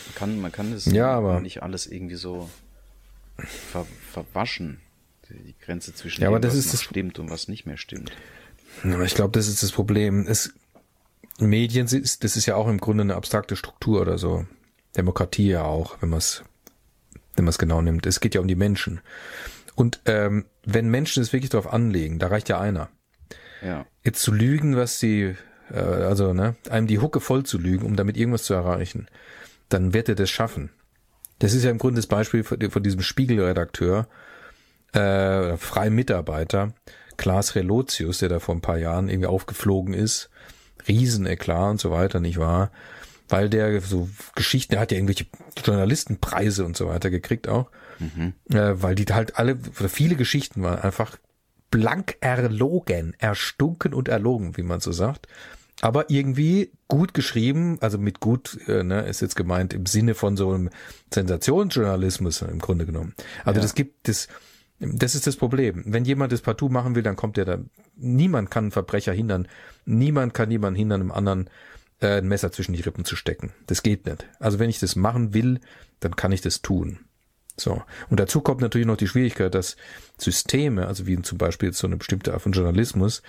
Man 0.07 0.14
kann, 0.14 0.40
man 0.40 0.53
kann 0.53 0.73
das 0.73 0.87
Ja, 0.87 1.11
aber- 1.12 1.40
nicht 1.40 1.62
alles 1.62 1.87
irgendwie 1.87 2.17
so 2.17 2.50
ver, 3.38 3.87
verwaschen. 4.11 4.81
Die 5.29 5.54
Grenze 5.65 5.94
zwischen 5.94 6.23
Ja, 6.23 6.29
aber 6.29 6.40
dem, 6.40 6.48
das 6.50 6.56
was 6.56 6.73
das- 6.73 6.83
stimmt 6.83 7.21
und 7.21 7.31
was 7.31 7.46
nicht 7.46 7.65
mehr 7.65 7.77
stimmt. 7.77 8.11
Aber 8.83 9.04
ich 9.04 9.15
glaube, 9.15 9.31
das 9.38 9.46
ist 9.46 9.63
das 9.63 9.71
Problem. 9.71 10.27
Es, 10.27 10.52
Medien, 11.38 11.87
ist- 11.87 12.25
das 12.25 12.37
ist 12.37 12.46
ja 12.46 12.56
auch 12.56 12.67
im 12.67 12.79
Grunde 12.79 13.02
eine 13.02 13.15
abstrakte 13.15 13.54
Struktur 13.54 14.00
oder 14.00 14.19
so. 14.19 14.44
Demokratie 14.96 15.48
ja 15.50 15.63
auch, 15.63 16.02
wenn 16.02 16.08
man 16.11 16.19
es 16.19 16.42
wenn 17.37 17.44
man 17.44 17.50
es 17.50 17.58
genau 17.58 17.81
nimmt. 17.81 18.04
Es 18.06 18.19
geht 18.21 18.35
ja 18.35 18.40
um 18.40 18.48
die 18.48 18.56
Menschen. 18.56 19.00
Und 19.77 20.00
ähm, 20.04 20.44
wenn 20.65 20.90
Menschen 20.90 21.23
es 21.23 21.33
wirklich 21.33 21.48
darauf 21.50 21.73
anlegen, 21.73 22.19
da 22.19 22.27
reicht 22.27 22.48
ja 22.48 22.61
einer. 22.61 22.90
Ja. 23.63 23.87
Jetzt 24.04 24.21
zu 24.23 24.33
lügen, 24.33 24.77
was 24.77 24.98
sie, 24.98 25.37
äh, 25.73 25.79
also 25.79 26.33
ne, 26.33 26.56
einem 26.68 26.87
die 26.87 26.98
Hucke 26.98 27.21
voll 27.21 27.44
zu 27.44 27.58
lügen, 27.58 27.87
um 27.87 27.96
damit 27.96 28.16
irgendwas 28.16 28.44
zu 28.44 28.54
erreichen, 28.54 29.06
dann 29.68 29.94
wird 29.94 30.08
er 30.08 30.14
das 30.14 30.31
schaffen. 30.31 30.71
Das 31.38 31.54
ist 31.54 31.64
ja 31.64 31.71
im 31.71 31.79
Grunde 31.79 31.96
das 31.96 32.06
Beispiel 32.06 32.44
von, 32.44 32.71
von 32.71 32.83
diesem 32.83 33.02
Spiegelredakteur, 33.02 34.08
äh, 34.92 34.98
oder 34.98 35.58
freien 35.58 35.94
Mitarbeiter, 35.94 36.75
Klaas 37.16 37.54
Relotius, 37.54 38.18
der 38.18 38.29
da 38.29 38.40
vor 38.40 38.54
ein 38.54 38.60
paar 38.62 38.79
Jahren 38.79 39.08
irgendwie 39.08 39.29
aufgeflogen 39.29 39.94
ist, 39.94 40.31
Rieseneklat 40.88 41.71
und 41.73 41.81
so 41.81 41.90
weiter, 41.90 42.21
nicht 42.21 42.38
wahr? 42.38 42.71
weil 43.31 43.48
der 43.48 43.81
so 43.81 44.08
Geschichten, 44.35 44.73
der 44.73 44.81
hat 44.81 44.92
ja 44.92 44.98
irgendwelche 44.98 45.27
Journalistenpreise 45.64 46.64
und 46.64 46.77
so 46.77 46.88
weiter 46.88 47.10
gekriegt 47.10 47.48
auch, 47.48 47.71
mhm. 47.98 48.35
äh, 48.50 48.83
weil 48.83 48.94
die 48.94 49.06
halt 49.06 49.38
alle, 49.38 49.56
viele 49.56 50.16
Geschichten 50.16 50.62
waren 50.62 50.81
einfach 50.81 51.16
blank 51.71 52.16
erlogen, 52.21 53.14
erstunken 53.18 53.94
und 53.94 54.08
erlogen, 54.08 54.56
wie 54.56 54.62
man 54.62 54.81
so 54.81 54.92
sagt. 54.92 55.29
Aber 55.81 56.10
irgendwie 56.10 56.72
gut 56.88 57.14
geschrieben, 57.14 57.78
also 57.81 57.96
mit 57.98 58.20
gut, 58.20 58.58
äh, 58.68 58.83
ne, 58.83 59.02
ist 59.06 59.20
jetzt 59.20 59.37
gemeint 59.37 59.72
im 59.72 59.87
Sinne 59.87 60.14
von 60.14 60.37
so 60.37 60.50
einem 60.50 60.70
Sensationsjournalismus 61.12 62.42
im 62.42 62.58
Grunde 62.58 62.87
genommen. 62.87 63.14
Also 63.44 63.58
ja. 63.58 63.62
das 63.62 63.74
gibt 63.74 64.08
das, 64.08 64.28
das 64.78 65.14
ist 65.14 65.26
das 65.26 65.37
Problem. 65.37 65.83
Wenn 65.87 66.04
jemand 66.04 66.33
das 66.33 66.42
partout 66.42 66.68
machen 66.68 66.94
will, 66.94 67.02
dann 67.02 67.16
kommt 67.16 67.37
der 67.37 67.44
da. 67.44 67.58
Niemand 67.96 68.50
kann 68.50 68.64
einen 68.64 68.70
Verbrecher 68.72 69.12
hindern. 69.12 69.48
Niemand 69.85 70.35
kann 70.35 70.50
jemanden 70.50 70.78
hindern, 70.78 71.00
einem 71.00 71.12
anderen 71.12 71.50
äh, 72.00 72.18
ein 72.18 72.28
Messer 72.28 72.52
zwischen 72.52 72.72
die 72.72 72.83
Rippen 72.83 73.04
zu 73.04 73.16
stecken. 73.16 73.52
Das 73.66 73.83
geht 73.83 74.06
nicht. 74.06 74.26
Also 74.38 74.58
wenn 74.58 74.70
ich 74.70 74.81
das 74.81 74.96
machen 74.96 75.35
will, 75.35 75.60
dann 76.00 76.16
kann 76.16 76.33
ich 76.33 76.40
das 76.40 76.62
tun. 76.62 77.00
So. 77.56 77.83
Und 78.08 78.20
dazu 78.20 78.40
kommt 78.40 78.62
natürlich 78.62 78.87
noch 78.87 78.96
die 78.96 79.08
Schwierigkeit, 79.08 79.54
dass 79.54 79.76
Systeme, 80.18 80.87
also 80.87 81.06
wie 81.06 81.20
zum 81.22 81.38
Beispiel 81.38 81.72
so 81.72 81.87
eine 81.87 81.96
bestimmte 81.96 82.33
Art 82.33 82.42
von 82.42 82.52
Journalismus, 82.52 83.22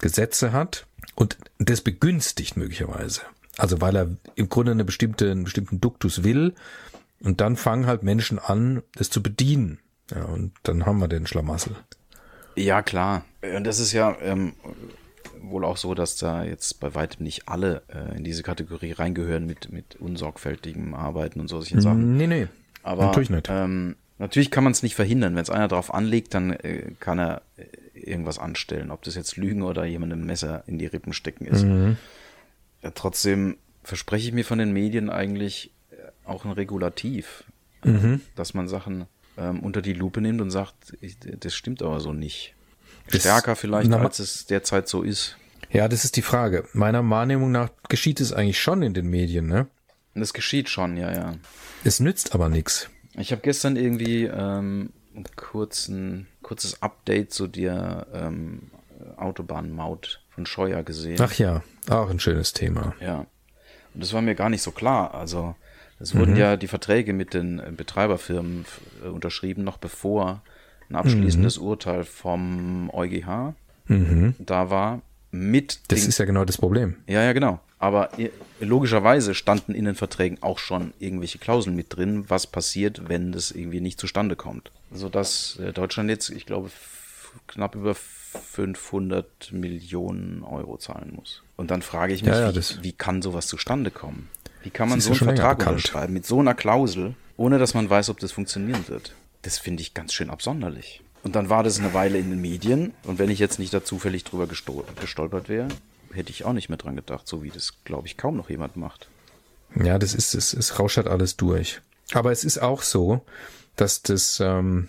Gesetze 0.00 0.52
hat 0.52 0.86
und 1.14 1.38
das 1.58 1.80
begünstigt 1.80 2.56
möglicherweise. 2.56 3.22
Also 3.56 3.80
weil 3.80 3.96
er 3.96 4.08
im 4.34 4.48
Grunde 4.48 4.72
eine 4.72 4.84
bestimmte, 4.84 5.30
einen 5.30 5.44
bestimmten 5.44 5.80
Duktus 5.80 6.24
will 6.24 6.54
und 7.22 7.40
dann 7.40 7.56
fangen 7.56 7.86
halt 7.86 8.02
Menschen 8.02 8.38
an, 8.38 8.82
das 8.94 9.10
zu 9.10 9.22
bedienen. 9.22 9.78
Ja, 10.10 10.24
und 10.24 10.52
dann 10.62 10.86
haben 10.86 10.98
wir 10.98 11.08
den 11.08 11.26
Schlamassel. 11.26 11.76
Ja, 12.56 12.82
klar. 12.82 13.24
Und 13.56 13.64
das 13.64 13.78
ist 13.78 13.92
ja 13.92 14.16
ähm, 14.20 14.54
wohl 15.40 15.64
auch 15.64 15.76
so, 15.76 15.94
dass 15.94 16.16
da 16.16 16.42
jetzt 16.44 16.80
bei 16.80 16.94
weitem 16.94 17.24
nicht 17.24 17.48
alle 17.48 17.82
äh, 17.88 18.16
in 18.16 18.24
diese 18.24 18.42
Kategorie 18.42 18.92
reingehören 18.92 19.46
mit, 19.46 19.70
mit 19.72 19.96
unsorgfältigem 19.96 20.94
Arbeiten 20.94 21.40
und 21.40 21.48
solchen 21.48 21.80
Sachen. 21.80 22.16
Nee, 22.16 22.26
nee. 22.26 22.48
Aber 22.82 23.06
natürlich 23.06 23.30
nicht. 23.30 23.48
Ähm, 23.50 23.96
natürlich 24.18 24.50
kann 24.50 24.64
man 24.64 24.72
es 24.72 24.82
nicht 24.82 24.94
verhindern. 24.94 25.36
Wenn 25.36 25.42
es 25.42 25.50
einer 25.50 25.68
drauf 25.68 25.92
anlegt, 25.92 26.34
dann 26.34 26.52
äh, 26.52 26.92
kann 26.98 27.18
er 27.18 27.42
äh, 27.56 27.64
irgendwas 28.06 28.38
anstellen. 28.38 28.90
Ob 28.90 29.02
das 29.02 29.14
jetzt 29.14 29.36
Lügen 29.36 29.62
oder 29.62 29.84
jemandem 29.84 30.22
ein 30.22 30.26
Messer 30.26 30.64
in 30.66 30.78
die 30.78 30.86
Rippen 30.86 31.12
stecken 31.12 31.46
ist. 31.46 31.64
Mhm. 31.64 31.96
Ja, 32.82 32.90
trotzdem 32.94 33.56
verspreche 33.82 34.28
ich 34.28 34.34
mir 34.34 34.44
von 34.44 34.58
den 34.58 34.72
Medien 34.72 35.10
eigentlich 35.10 35.72
äh, 35.90 35.96
auch 36.24 36.44
ein 36.44 36.52
Regulativ, 36.52 37.44
mhm. 37.84 38.20
dass 38.34 38.54
man 38.54 38.68
Sachen 38.68 39.06
ähm, 39.36 39.60
unter 39.60 39.82
die 39.82 39.92
Lupe 39.92 40.20
nimmt 40.20 40.40
und 40.40 40.50
sagt, 40.50 40.96
ich, 41.00 41.16
das 41.18 41.54
stimmt 41.54 41.82
aber 41.82 42.00
so 42.00 42.12
nicht. 42.12 42.54
Stärker 43.08 43.56
vielleicht, 43.56 43.92
als 43.92 44.18
es 44.18 44.46
derzeit 44.46 44.88
so 44.88 45.02
ist. 45.02 45.36
Ja, 45.70 45.88
das 45.88 46.04
ist 46.04 46.16
die 46.16 46.22
Frage. 46.22 46.64
Meiner 46.72 47.08
Wahrnehmung 47.08 47.50
nach 47.50 47.70
geschieht 47.88 48.20
es 48.20 48.32
eigentlich 48.32 48.60
schon 48.60 48.82
in 48.82 48.94
den 48.94 49.08
Medien, 49.08 49.46
ne? 49.46 49.66
Das 50.14 50.32
geschieht 50.32 50.68
schon, 50.68 50.96
ja, 50.96 51.12
ja. 51.12 51.34
Es 51.84 52.00
nützt 52.00 52.34
aber 52.34 52.48
nichts. 52.48 52.88
Ich 53.14 53.32
habe 53.32 53.42
gestern 53.42 53.76
irgendwie 53.76 54.24
ähm, 54.24 54.90
ein 55.14 55.24
kurzen, 55.36 56.26
kurzes 56.50 56.82
Update 56.82 57.32
zu 57.32 57.46
der 57.46 58.08
ähm, 58.12 58.72
Autobahnmaut 59.16 60.20
von 60.30 60.46
Scheuer 60.46 60.82
gesehen. 60.82 61.16
Ach 61.20 61.32
ja, 61.34 61.62
auch 61.88 62.10
ein 62.10 62.18
schönes 62.18 62.52
Thema. 62.52 62.92
Ja. 63.00 63.18
Und 63.94 64.02
das 64.02 64.12
war 64.12 64.20
mir 64.20 64.34
gar 64.34 64.50
nicht 64.50 64.62
so 64.62 64.72
klar. 64.72 65.14
Also 65.14 65.54
es 66.00 66.12
wurden 66.16 66.32
mhm. 66.32 66.38
ja 66.40 66.56
die 66.56 66.66
Verträge 66.66 67.12
mit 67.12 67.34
den 67.34 67.62
Betreiberfirmen 67.76 68.64
äh, 69.04 69.08
unterschrieben, 69.10 69.62
noch 69.62 69.76
bevor 69.76 70.42
ein 70.88 70.96
abschließendes 70.96 71.60
mhm. 71.60 71.66
Urteil 71.66 72.02
vom 72.02 72.90
EuGH 72.92 73.54
mhm. 73.86 74.34
da 74.40 74.70
war. 74.70 75.02
Mit 75.30 75.92
das 75.92 76.04
ist 76.04 76.18
ja 76.18 76.24
genau 76.24 76.44
das 76.44 76.58
Problem. 76.58 76.96
Ja, 77.06 77.22
ja, 77.22 77.32
genau. 77.32 77.60
Aber 77.78 78.10
logischerweise 78.58 79.36
standen 79.36 79.72
in 79.72 79.84
den 79.84 79.94
Verträgen 79.94 80.38
auch 80.40 80.58
schon 80.58 80.94
irgendwelche 80.98 81.38
Klauseln 81.38 81.76
mit 81.76 81.94
drin, 81.94 82.24
was 82.26 82.48
passiert, 82.48 83.08
wenn 83.08 83.30
das 83.30 83.52
irgendwie 83.52 83.80
nicht 83.80 84.00
zustande 84.00 84.34
kommt. 84.34 84.72
Sodass 84.92 85.58
äh, 85.58 85.72
Deutschland 85.72 86.10
jetzt, 86.10 86.30
ich 86.30 86.46
glaube, 86.46 86.70
knapp 87.46 87.74
über 87.74 87.94
500 87.94 89.52
Millionen 89.52 90.42
Euro 90.42 90.76
zahlen 90.78 91.12
muss. 91.14 91.42
Und 91.56 91.70
dann 91.70 91.82
frage 91.82 92.12
ich 92.12 92.22
mich, 92.22 92.32
ja, 92.32 92.50
ja, 92.50 92.54
wie, 92.54 92.82
wie, 92.82 92.92
kann 92.92 93.22
sowas 93.22 93.46
zustande 93.46 93.90
kommen? 93.90 94.28
Wie 94.62 94.70
kann 94.70 94.88
man 94.88 95.00
so 95.00 95.10
einen 95.10 95.18
Vertrag 95.18 95.58
unterschreiben 95.66 96.12
mit 96.12 96.26
so 96.26 96.40
einer 96.40 96.54
Klausel, 96.54 97.14
ohne 97.36 97.58
dass 97.58 97.74
man 97.74 97.88
weiß, 97.88 98.10
ob 98.10 98.20
das 98.20 98.32
funktionieren 98.32 98.86
wird? 98.88 99.14
Das 99.42 99.58
finde 99.58 99.82
ich 99.82 99.94
ganz 99.94 100.12
schön 100.12 100.30
absonderlich. 100.30 101.02
Und 101.22 101.34
dann 101.34 101.48
war 101.48 101.62
das 101.62 101.78
eine 101.78 101.92
Weile 101.94 102.18
in 102.18 102.30
den 102.30 102.40
Medien. 102.40 102.94
Und 103.04 103.18
wenn 103.18 103.30
ich 103.30 103.38
jetzt 103.38 103.58
nicht 103.58 103.72
da 103.74 103.84
zufällig 103.84 104.24
drüber 104.24 104.46
gestolpert 104.46 105.48
wäre, 105.48 105.68
hätte 106.12 106.30
ich 106.30 106.44
auch 106.44 106.52
nicht 106.52 106.68
mehr 106.68 106.78
dran 106.78 106.96
gedacht, 106.96 107.26
so 107.26 107.42
wie 107.42 107.50
das, 107.50 107.74
glaube 107.84 108.06
ich, 108.06 108.16
kaum 108.16 108.36
noch 108.36 108.50
jemand 108.50 108.76
macht. 108.76 109.08
Ja, 109.74 109.98
das 109.98 110.14
ist, 110.14 110.34
es, 110.34 110.52
es 110.52 110.78
rauscht 110.78 110.96
halt 110.96 111.08
alles 111.08 111.36
durch. 111.36 111.80
Aber 112.12 112.32
es 112.32 112.44
ist 112.44 112.58
auch 112.58 112.82
so, 112.82 113.22
dass 113.76 114.02
das, 114.02 114.40
ähm, 114.40 114.88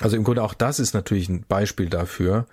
also 0.00 0.16
im 0.16 0.24
Grunde 0.24 0.42
auch 0.42 0.54
das 0.54 0.78
ist 0.78 0.94
natürlich 0.94 1.28
ein 1.28 1.44
Beispiel 1.46 1.88
dafür, 1.88 2.46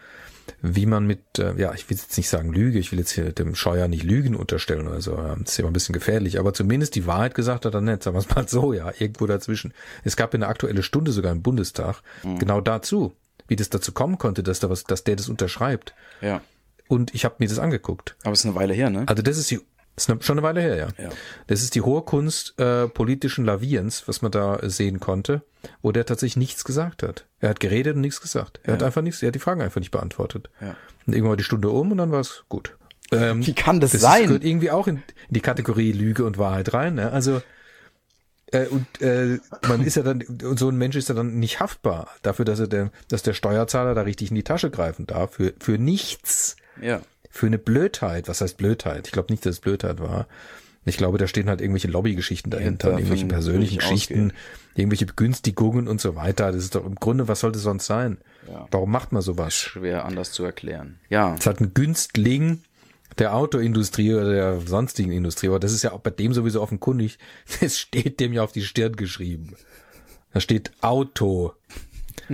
wie 0.61 0.85
man 0.85 1.05
mit, 1.05 1.39
äh, 1.39 1.53
ja, 1.55 1.73
ich 1.73 1.89
will 1.89 1.97
jetzt 1.97 2.17
nicht 2.17 2.29
sagen 2.29 2.51
Lüge, 2.51 2.79
ich 2.79 2.91
will 2.91 2.99
jetzt 2.99 3.11
hier 3.11 3.31
dem 3.31 3.55
Scheuer 3.55 3.87
nicht 3.87 4.03
Lügen 4.03 4.35
unterstellen 4.35 4.87
oder 4.87 5.01
so, 5.01 5.15
das 5.15 5.51
ist 5.51 5.57
ja 5.57 5.61
immer 5.61 5.71
ein 5.71 5.73
bisschen 5.73 5.93
gefährlich, 5.93 6.39
aber 6.39 6.53
zumindest 6.53 6.95
die 6.95 7.05
Wahrheit 7.05 7.35
gesagt 7.35 7.65
hat 7.65 7.73
er 7.73 7.81
nicht, 7.81 8.03
sagen 8.03 8.15
wir 8.15 8.19
es 8.19 8.35
mal 8.35 8.47
so, 8.47 8.73
ja, 8.73 8.91
irgendwo 8.97 9.25
dazwischen. 9.27 9.73
Es 10.03 10.15
gab 10.15 10.33
eine 10.33 10.47
aktuelle 10.47 10.83
Stunde 10.83 11.11
sogar 11.11 11.31
im 11.31 11.41
Bundestag, 11.41 12.01
mhm. 12.23 12.39
genau 12.39 12.61
dazu, 12.61 13.13
wie 13.47 13.55
das 13.55 13.69
dazu 13.69 13.91
kommen 13.91 14.17
konnte, 14.17 14.43
dass 14.43 14.59
da 14.59 14.69
was, 14.69 14.83
dass 14.83 15.03
der 15.03 15.15
das 15.15 15.29
unterschreibt. 15.29 15.93
Ja. 16.21 16.41
Und 16.87 17.13
ich 17.13 17.23
habe 17.23 17.35
mir 17.37 17.47
das 17.47 17.59
angeguckt. 17.59 18.15
Aber 18.23 18.33
es 18.33 18.39
ist 18.39 18.45
eine 18.45 18.55
Weile 18.55 18.73
her, 18.73 18.89
ne? 18.89 19.03
Also 19.07 19.21
das 19.21 19.37
ist 19.37 19.51
die 19.51 19.59
ist 20.07 20.25
schon 20.25 20.37
eine 20.37 20.47
Weile 20.47 20.61
her, 20.61 20.75
ja. 20.75 20.87
ja. 20.97 21.09
Das 21.47 21.61
ist 21.61 21.75
die 21.75 21.81
hohe 21.81 22.01
Kunst 22.01 22.59
äh, 22.59 22.87
politischen 22.87 23.45
Lavierens, 23.45 24.07
was 24.07 24.21
man 24.21 24.31
da 24.31 24.59
sehen 24.63 24.99
konnte, 24.99 25.43
wo 25.81 25.91
der 25.91 26.05
tatsächlich 26.05 26.37
nichts 26.37 26.63
gesagt 26.63 27.03
hat. 27.03 27.25
Er 27.39 27.49
hat 27.49 27.59
geredet 27.59 27.95
und 27.95 28.01
nichts 28.01 28.21
gesagt. 28.21 28.59
Er 28.63 28.69
ja. 28.69 28.73
hat 28.75 28.83
einfach 28.83 29.01
nichts, 29.01 29.21
er 29.21 29.27
hat 29.27 29.35
die 29.35 29.39
Fragen 29.39 29.61
einfach 29.61 29.79
nicht 29.79 29.91
beantwortet. 29.91 30.49
Ja. 30.61 30.75
Und 31.05 31.13
irgendwann 31.13 31.31
war 31.31 31.37
die 31.37 31.43
Stunde 31.43 31.69
um 31.69 31.91
und 31.91 31.97
dann 31.97 32.11
war 32.11 32.21
es 32.21 32.43
gut. 32.49 32.77
Ähm, 33.11 33.45
Wie 33.45 33.53
kann 33.53 33.79
das, 33.79 33.91
das 33.91 34.01
sein? 34.01 34.21
Das 34.21 34.27
gehört 34.27 34.43
irgendwie 34.43 34.71
auch 34.71 34.87
in, 34.87 34.97
in 34.97 35.03
die 35.31 35.41
Kategorie 35.41 35.91
Lüge 35.91 36.25
und 36.25 36.37
Wahrheit 36.37 36.73
rein. 36.73 36.95
Ne? 36.95 37.11
Also 37.11 37.41
äh, 38.51 38.65
und 38.67 38.85
äh, 39.01 39.39
man 39.67 39.83
ist 39.83 39.95
ja 39.95 40.03
dann, 40.03 40.21
und 40.21 40.59
so 40.59 40.69
ein 40.69 40.77
Mensch 40.77 40.95
ist 40.95 41.09
ja 41.09 41.15
dann 41.15 41.39
nicht 41.39 41.59
haftbar 41.59 42.09
dafür, 42.21 42.45
dass 42.45 42.59
er 42.59 42.67
der, 42.67 42.91
dass 43.07 43.23
der 43.23 43.33
Steuerzahler 43.33 43.95
da 43.95 44.01
richtig 44.01 44.29
in 44.29 44.35
die 44.35 44.43
Tasche 44.43 44.69
greifen 44.69 45.07
darf, 45.07 45.33
für, 45.33 45.53
für 45.59 45.77
nichts. 45.77 46.55
Ja 46.81 47.01
für 47.29 47.45
eine 47.45 47.57
Blödheit, 47.57 48.27
was 48.27 48.41
heißt 48.41 48.57
Blödheit? 48.57 49.07
Ich 49.07 49.13
glaube 49.13 49.31
nicht, 49.31 49.45
dass 49.45 49.55
es 49.55 49.59
Blödheit 49.59 49.99
war. 49.99 50.27
Ich 50.85 50.97
glaube, 50.97 51.17
da 51.17 51.27
stehen 51.27 51.49
halt 51.49 51.61
irgendwelche 51.61 51.89
Lobbygeschichten 51.89 52.49
dahinter, 52.49 52.91
irgendwelche 52.91 53.25
persönlichen 53.25 53.79
Geschichten, 53.79 54.13
ausgehen. 54.13 54.33
irgendwelche 54.75 55.05
Begünstigungen 55.05 55.87
und 55.87 56.01
so 56.01 56.15
weiter. 56.15 56.51
Das 56.51 56.63
ist 56.63 56.75
doch 56.75 56.85
im 56.85 56.95
Grunde, 56.95 57.27
was 57.27 57.41
sollte 57.41 57.59
sonst 57.59 57.85
sein? 57.85 58.17
Ja. 58.47 58.67
Warum 58.71 58.89
macht 58.91 59.11
man 59.11 59.21
sowas? 59.21 59.53
Schwer 59.53 60.05
anders 60.05 60.31
zu 60.31 60.43
erklären. 60.43 60.99
Ja. 61.09 61.35
Es 61.37 61.45
hat 61.45 61.59
ein 61.59 61.73
Günstling 61.73 62.63
der 63.17 63.35
Autoindustrie 63.35 64.13
oder 64.13 64.31
der 64.31 64.61
sonstigen 64.61 65.11
Industrie, 65.11 65.47
aber 65.47 65.59
das 65.59 65.73
ist 65.73 65.83
ja 65.83 65.91
auch 65.91 65.99
bei 65.99 66.11
dem 66.11 66.33
sowieso 66.33 66.61
offenkundig. 66.61 67.19
Es 67.61 67.77
steht 67.77 68.19
dem 68.19 68.33
ja 68.33 68.43
auf 68.43 68.53
die 68.53 68.63
Stirn 68.63 68.95
geschrieben. 68.95 69.55
Da 70.33 70.39
steht 70.39 70.71
Auto. 70.81 71.53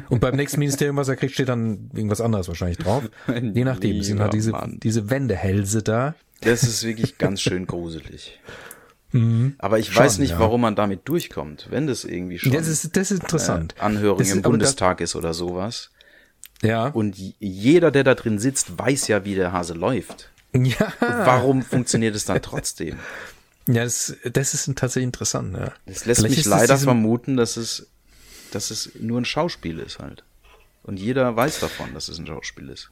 Und 0.10 0.20
beim 0.20 0.36
nächsten 0.36 0.60
Ministerium, 0.60 0.98
was 0.98 1.08
er 1.08 1.16
kriegt, 1.16 1.34
steht 1.34 1.50
dann 1.50 1.90
irgendwas 1.94 2.22
anderes 2.22 2.48
wahrscheinlich 2.48 2.78
drauf. 2.78 3.04
Je 3.28 3.64
nachdem. 3.64 4.00
Es 4.00 4.08
sind 4.08 4.20
halt 4.20 4.34
diese, 4.34 4.54
diese 4.68 5.10
Wendehälse 5.10 5.84
da. 5.84 6.16
Das 6.42 6.64
ist 6.64 6.84
wirklich 6.84 7.18
ganz 7.18 7.42
schön 7.42 7.66
gruselig. 7.66 8.40
Mhm. 9.12 9.56
Aber 9.60 9.80
ich 9.80 9.94
schon, 9.94 10.04
weiß 10.04 10.18
nicht, 10.20 10.32
ja. 10.32 10.40
warum 10.40 10.62
man 10.62 10.76
damit 10.76 11.08
durchkommt, 11.08 11.68
wenn 11.70 11.88
das 11.88 12.04
irgendwie 12.04 12.38
schon 12.38 12.52
das 12.52 12.68
ist, 12.68 12.98
das 12.98 13.12
ist 13.12 13.24
interessant. 13.24 13.76
Äh, 13.78 13.82
Anhörung 13.82 14.20
ist, 14.20 14.34
im 14.34 14.42
Bundestag 14.42 15.00
ist 15.00 15.16
oder 15.16 15.34
sowas. 15.34 15.92
Ja. 16.62 16.88
Und 16.88 17.16
jeder, 17.18 17.92
der 17.92 18.04
da 18.04 18.16
drin 18.16 18.40
sitzt, 18.40 18.78
weiß 18.78 19.08
ja, 19.08 19.24
wie 19.24 19.36
der 19.36 19.54
Hase 19.54 19.74
läuft. 19.74 20.32
Ja. 20.54 20.86
Und 20.86 21.26
warum 21.26 21.62
funktioniert 21.64 22.16
es 22.16 22.26
dann 22.26 22.42
trotzdem? 22.42 22.98
Ja, 23.68 23.84
das, 23.84 24.16
das 24.32 24.54
ist 24.54 24.66
tatsächlich 24.76 25.06
interessant. 25.06 25.56
Ja. 25.58 25.74
Das 25.86 26.06
lässt 26.06 26.22
Vielleicht 26.22 26.38
mich 26.38 26.46
leider 26.46 26.78
vermuten, 26.78 27.36
dass 27.36 27.58
es 27.58 27.88
dass 28.56 28.72
es 28.72 28.92
nur 29.00 29.20
ein 29.20 29.26
Schauspiel 29.26 29.80
ist 29.80 30.00
halt. 30.00 30.24
Und 30.84 30.98
jeder 30.98 31.36
weiß 31.36 31.60
davon, 31.60 31.94
dass 31.94 32.08
es 32.08 32.20
ein 32.20 32.28
Schauspiel 32.28 32.70
ist. 32.70 32.92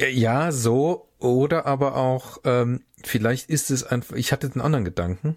Ja, 0.00 0.52
so. 0.52 1.08
Oder 1.18 1.66
aber 1.66 1.96
auch, 1.96 2.38
ähm, 2.44 2.82
vielleicht 3.02 3.50
ist 3.50 3.70
es 3.70 3.84
einfach, 3.84 4.16
ich 4.16 4.32
hatte 4.32 4.50
einen 4.52 4.60
anderen 4.60 4.84
Gedanken. 4.84 5.36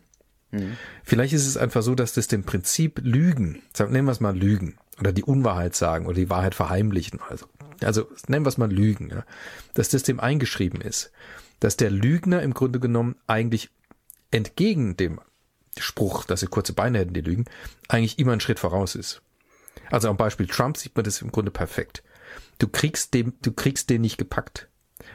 Mhm. 0.51 0.77
Vielleicht 1.03 1.33
ist 1.33 1.47
es 1.47 1.57
einfach 1.57 1.81
so, 1.81 1.95
dass 1.95 2.13
das 2.13 2.27
dem 2.27 2.43
Prinzip 2.43 2.99
Lügen, 3.03 3.61
nennen 3.77 4.05
wir 4.05 4.11
es 4.11 4.19
mal 4.19 4.37
Lügen, 4.37 4.77
oder 4.99 5.11
die 5.11 5.23
Unwahrheit 5.23 5.75
sagen 5.75 6.05
oder 6.05 6.15
die 6.15 6.29
Wahrheit 6.29 6.55
verheimlichen. 6.55 7.19
Also, 7.27 7.45
also 7.81 8.07
nennen 8.27 8.45
wir 8.45 8.49
es 8.49 8.57
mal 8.57 8.71
Lügen, 8.71 9.09
ja, 9.09 9.25
dass 9.73 9.89
das 9.89 10.03
dem 10.03 10.19
eingeschrieben 10.19 10.81
ist. 10.81 11.11
Dass 11.59 11.77
der 11.77 11.89
Lügner 11.89 12.41
im 12.43 12.53
Grunde 12.53 12.79
genommen 12.79 13.15
eigentlich 13.25 13.69
entgegen 14.31 14.97
dem 14.97 15.19
Spruch, 15.77 16.25
dass 16.25 16.41
sie 16.41 16.47
kurze 16.47 16.73
Beine 16.73 16.99
hätten, 16.99 17.13
die 17.13 17.21
Lügen, 17.21 17.45
eigentlich 17.87 18.19
immer 18.19 18.31
einen 18.31 18.41
Schritt 18.41 18.59
voraus 18.59 18.95
ist. 18.95 19.21
Also 19.91 20.09
am 20.09 20.17
Beispiel 20.17 20.47
Trump 20.47 20.77
sieht 20.77 20.95
man 20.95 21.05
das 21.05 21.21
im 21.21 21.31
Grunde 21.31 21.51
perfekt. 21.51 22.03
Du 22.59 22.67
kriegst 22.67 23.13
dem, 23.13 23.33
du 23.41 23.51
kriegst 23.51 23.89
den 23.89 24.01
nicht 24.01 24.17
gepackt, 24.17 24.67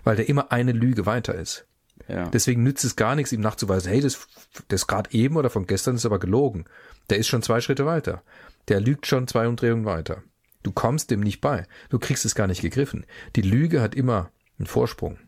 weil 0.04 0.16
der 0.16 0.28
immer 0.28 0.52
eine 0.52 0.72
Lüge 0.72 1.06
weiter 1.06 1.34
ist. 1.34 1.66
Ja. 2.08 2.28
Deswegen 2.28 2.62
nützt 2.62 2.84
es 2.84 2.96
gar 2.96 3.14
nichts, 3.14 3.32
ihm 3.32 3.40
nachzuweisen, 3.40 3.90
hey, 3.90 4.00
das, 4.00 4.26
das 4.68 4.86
gerade 4.86 5.10
eben 5.12 5.36
oder 5.36 5.50
von 5.50 5.66
gestern 5.66 5.96
ist 5.96 6.06
aber 6.06 6.18
gelogen. 6.18 6.64
Der 7.10 7.18
ist 7.18 7.28
schon 7.28 7.42
zwei 7.42 7.60
Schritte 7.60 7.86
weiter. 7.86 8.22
Der 8.68 8.80
lügt 8.80 9.06
schon 9.06 9.28
zwei 9.28 9.46
Umdrehungen 9.46 9.84
weiter. 9.84 10.22
Du 10.62 10.72
kommst 10.72 11.10
dem 11.10 11.20
nicht 11.20 11.40
bei. 11.40 11.66
Du 11.90 11.98
kriegst 11.98 12.24
es 12.24 12.34
gar 12.34 12.46
nicht 12.46 12.62
gegriffen. 12.62 13.06
Die 13.34 13.42
Lüge 13.42 13.80
hat 13.80 13.94
immer 13.94 14.30
einen 14.58 14.66
Vorsprung. 14.66 15.18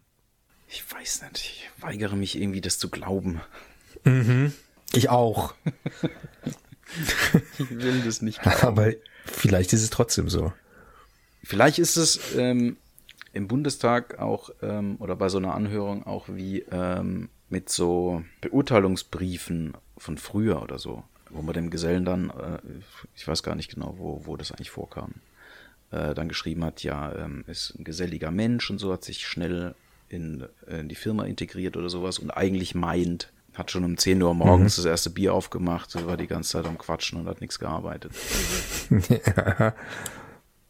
Ich 0.69 0.85
weiß 0.93 1.23
nicht, 1.23 1.69
ich 1.77 1.83
weigere 1.83 2.17
mich 2.17 2.41
irgendwie, 2.41 2.61
das 2.61 2.79
zu 2.79 2.89
glauben. 2.89 3.41
Ich 4.93 5.11
auch. 5.11 5.55
Ich 7.59 7.71
will 7.71 8.03
das 8.03 8.23
nicht 8.23 8.41
glauben. 8.41 8.61
Aber 8.61 8.93
vielleicht 9.25 9.73
ist 9.73 9.83
es 9.83 9.91
trotzdem 9.91 10.29
so. 10.29 10.53
Vielleicht 11.43 11.79
ist 11.79 11.97
es 11.97 12.35
ähm, 12.37 12.77
im 13.33 13.49
Bundestag 13.49 14.19
auch 14.19 14.51
ähm, 14.63 14.97
oder 14.99 15.17
bei 15.17 15.29
so 15.29 15.39
einer 15.39 15.55
Anhörung 15.55 16.07
auch 16.07 16.29
wie 16.29 16.61
ähm, 16.71 17.29
mit 17.49 17.69
so 17.69 18.23
Beurteilungsbriefen 18.41 19.75
von 19.99 20.19
früher 20.19 20.63
oder 20.63 20.79
so, 20.79 21.05
wo 21.31 21.43
man 21.43 21.55
dem 21.55 21.71
Gesellen 21.71 22.05
dann, 22.05 22.31
äh, 22.31 22.59
ich 23.15 23.27
weiß 23.27 23.43
gar 23.43 23.55
nicht 23.55 23.75
genau, 23.75 23.95
wo, 23.99 24.23
wo 24.25 24.37
das 24.37 24.53
eigentlich 24.53 24.71
vorkam, 24.71 25.15
äh, 25.91 26.15
dann 26.15 26.29
geschrieben 26.29 26.65
hat, 26.65 26.83
ja, 26.83 27.15
ähm, 27.15 27.45
ist 27.47 27.75
ein 27.79 27.85
geselliger 27.85 28.31
Mensch 28.31 28.71
und 28.71 28.79
so, 28.79 28.93
hat 28.93 29.05
sich 29.05 29.27
schnell 29.27 29.75
in, 30.09 30.47
in 30.67 30.89
die 30.89 30.95
Firma 30.95 31.25
integriert 31.25 31.77
oder 31.77 31.91
sowas 31.91 32.19
und 32.19 32.31
eigentlich 32.31 32.75
meint, 32.75 33.33
hat 33.55 33.71
schon 33.71 33.85
um 33.85 33.97
10 33.97 34.23
Uhr 34.23 34.35
morgens 34.35 34.77
das 34.77 34.85
erste 34.85 35.11
Bier 35.11 35.35
aufgemacht, 35.35 35.95
war 36.07 36.17
die 36.17 36.27
ganze 36.27 36.51
Zeit 36.51 36.67
am 36.67 36.79
Quatschen 36.79 37.21
und 37.21 37.27
hat 37.27 37.41
nichts 37.41 37.59
gearbeitet. 37.59 38.13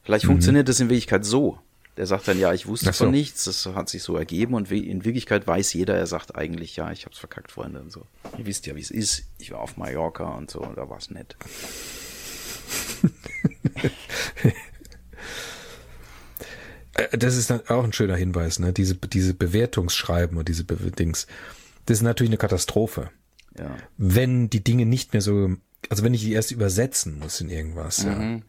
Vielleicht 0.03 0.27
funktioniert 0.27 0.69
das 0.69 0.81
in 0.81 0.89
Wirklichkeit 0.91 1.25
so. 1.25 1.59
Der 1.97 2.07
sagt 2.07 2.27
dann, 2.27 2.39
ja, 2.41 2.53
ich 2.53 2.67
wusste 2.67 2.87
so. 2.87 3.05
von 3.05 3.13
nichts, 3.13 3.45
das 3.45 3.67
hat 3.67 3.89
sich 3.89 4.03
so 4.03 4.17
ergeben 4.17 4.55
und 4.55 4.71
in 4.71 5.05
Wirklichkeit 5.05 5.47
weiß 5.47 5.73
jeder, 5.75 5.97
er 5.97 6.09
sagt 6.09 6.35
eigentlich, 6.35 6.75
ja, 6.75 6.91
ich 6.91 7.07
hab's 7.07 7.19
verkackt, 7.19 7.53
Freunde 7.53 7.81
und 7.81 7.93
so. 7.93 8.05
Ihr 8.37 8.47
wisst 8.47 8.67
ja, 8.67 8.75
wie 8.75 8.81
es 8.81 8.91
ist. 8.91 9.23
Ich 9.39 9.53
war 9.53 9.61
auf 9.61 9.77
Mallorca 9.77 10.25
und 10.35 10.51
so, 10.51 10.61
da 10.75 10.91
war's 10.91 11.11
nett. 11.11 11.37
Äh, 16.95 17.19
Das 17.19 17.37
ist 17.37 17.51
dann 17.51 17.61
auch 17.69 17.83
ein 17.85 17.93
schöner 17.93 18.17
Hinweis, 18.17 18.61
ne? 18.61 18.73
Diese, 18.73 18.95
diese 18.95 19.35
Bewertungsschreiben 19.35 20.39
und 20.39 20.49
diese 20.49 20.63
Be 20.65 20.77
Dings. 20.93 21.27
Das 21.87 21.99
ist 21.99 22.03
natürlich 22.03 22.31
eine 22.31 22.39
Katastrophe. 22.39 23.11
Ja. 23.59 23.77
Wenn 23.97 24.51
die 24.51 24.65
Dinge 24.65 24.87
nicht 24.87 25.13
mehr 25.13 25.23
so, 25.23 25.55
also 25.89 26.03
wenn 26.03 26.15
ich 26.15 26.23
die 26.23 26.33
erst 26.33 26.51
übersetzen 26.51 27.19
muss 27.19 27.41
in 27.41 27.51
irgendwas, 27.51 28.03
ja. 28.03 28.15
Mhm. 28.15 28.43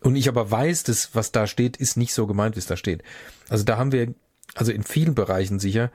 Und 0.00 0.14
ich 0.14 0.28
aber 0.28 0.50
weiß, 0.50 0.84
dass 0.84 1.14
was 1.14 1.32
da 1.32 1.46
steht, 1.46 1.78
ist 1.78 1.96
nicht 1.96 2.14
so 2.14 2.26
gemeint, 2.26 2.54
wie 2.54 2.60
es 2.60 2.66
da 2.66 2.76
steht. 2.76 3.02
Also 3.48 3.64
da 3.64 3.76
haben 3.76 3.92
wir, 3.92 4.14
also 4.54 4.70
in 4.70 4.84
vielen 4.84 5.14
Bereichen 5.14 5.58
sicher, 5.58 5.90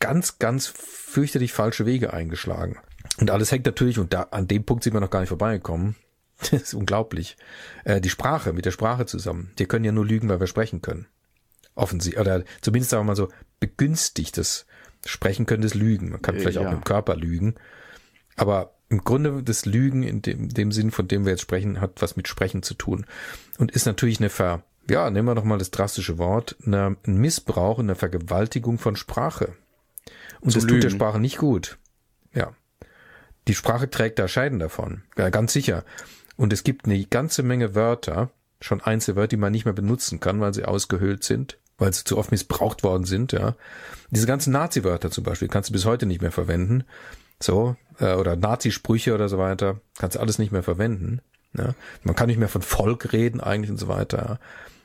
ganz, 0.00 0.38
ganz 0.38 0.66
fürchterlich 0.66 1.52
falsche 1.52 1.86
Wege 1.86 2.12
eingeschlagen. 2.12 2.78
Und 3.18 3.30
alles 3.30 3.52
hängt 3.52 3.66
natürlich, 3.66 3.98
und 3.98 4.12
da 4.12 4.22
an 4.30 4.48
dem 4.48 4.64
Punkt 4.64 4.82
sind 4.82 4.94
wir 4.94 5.00
noch 5.00 5.10
gar 5.10 5.20
nicht 5.20 5.28
vorbeigekommen. 5.28 5.96
Das 6.50 6.60
ist 6.60 6.74
unglaublich. 6.74 7.36
Äh, 7.84 8.00
die 8.00 8.10
Sprache, 8.10 8.52
mit 8.52 8.64
der 8.64 8.72
Sprache 8.72 9.06
zusammen. 9.06 9.52
Wir 9.56 9.66
können 9.66 9.84
ja 9.84 9.92
nur 9.92 10.04
lügen, 10.04 10.28
weil 10.28 10.40
wir 10.40 10.48
sprechen 10.48 10.82
können. 10.82 11.06
Offensichtlich, 11.76 12.20
oder 12.20 12.42
zumindest 12.62 12.90
sagen 12.90 13.02
wir 13.02 13.12
mal 13.12 13.16
so, 13.16 13.28
begünstigtes 13.60 14.66
Sprechen 15.04 15.46
können 15.46 15.62
das 15.62 15.74
Lügen. 15.74 16.10
Man 16.10 16.22
kann 16.22 16.36
Äh, 16.36 16.40
vielleicht 16.40 16.58
auch 16.58 16.62
ja. 16.64 16.70
mit 16.70 16.80
dem 16.80 16.84
Körper 16.84 17.16
lügen. 17.16 17.54
Aber 18.36 18.74
im 18.88 19.04
Grunde 19.04 19.42
das 19.42 19.64
Lügen 19.64 20.02
in 20.02 20.22
dem, 20.22 20.48
dem 20.48 20.72
Sinn, 20.72 20.90
von 20.90 21.08
dem 21.08 21.24
wir 21.24 21.32
jetzt 21.32 21.42
sprechen, 21.42 21.80
hat 21.80 22.02
was 22.02 22.16
mit 22.16 22.28
Sprechen 22.28 22.62
zu 22.62 22.74
tun. 22.74 23.06
Und 23.58 23.72
ist 23.72 23.86
natürlich 23.86 24.20
eine 24.20 24.28
Ver, 24.30 24.62
ja, 24.88 25.10
nehmen 25.10 25.28
wir 25.28 25.34
doch 25.34 25.44
mal 25.44 25.58
das 25.58 25.70
drastische 25.70 26.18
Wort, 26.18 26.56
eine, 26.66 26.96
ein 27.06 27.16
Missbrauch, 27.16 27.78
eine 27.78 27.94
Vergewaltigung 27.94 28.78
von 28.78 28.96
Sprache. 28.96 29.54
Und 30.40 30.54
das 30.56 30.64
tut 30.64 30.82
der 30.82 30.90
lügen. 30.90 30.90
Sprache 30.90 31.20
nicht 31.20 31.38
gut. 31.38 31.78
Ja. 32.34 32.52
Die 33.48 33.54
Sprache 33.54 33.90
trägt 33.90 34.18
da 34.18 34.28
Scheiden 34.28 34.58
davon. 34.58 35.02
Ja, 35.16 35.30
ganz 35.30 35.52
sicher. 35.52 35.84
Und 36.36 36.52
es 36.52 36.64
gibt 36.64 36.86
eine 36.86 37.04
ganze 37.04 37.42
Menge 37.42 37.74
Wörter, 37.74 38.30
schon 38.60 38.80
Einzelwörter, 38.80 39.28
die 39.28 39.36
man 39.36 39.52
nicht 39.52 39.64
mehr 39.64 39.74
benutzen 39.74 40.20
kann, 40.20 40.40
weil 40.40 40.54
sie 40.54 40.64
ausgehöhlt 40.64 41.24
sind, 41.24 41.58
weil 41.82 41.92
sie 41.92 42.04
zu 42.04 42.16
oft 42.16 42.30
missbraucht 42.30 42.82
worden 42.82 43.04
sind, 43.04 43.32
ja. 43.32 43.56
Diese 44.10 44.26
ganzen 44.26 44.52
Nazi-Wörter 44.52 45.10
zum 45.10 45.24
Beispiel 45.24 45.48
kannst 45.48 45.68
du 45.70 45.72
bis 45.72 45.84
heute 45.84 46.06
nicht 46.06 46.22
mehr 46.22 46.32
verwenden. 46.32 46.84
So, 47.40 47.76
äh, 47.98 48.14
oder 48.14 48.36
Nazi-Sprüche 48.36 49.14
oder 49.14 49.28
so 49.28 49.36
weiter, 49.38 49.80
kannst 49.98 50.16
du 50.16 50.20
alles 50.20 50.38
nicht 50.38 50.52
mehr 50.52 50.62
verwenden. 50.62 51.20
Ja? 51.56 51.74
Man 52.02 52.14
kann 52.14 52.28
nicht 52.28 52.38
mehr 52.38 52.48
von 52.48 52.62
Volk 52.62 53.12
reden 53.12 53.40
eigentlich 53.40 53.70
und 53.70 53.78
so 53.78 53.88
weiter, 53.88 54.38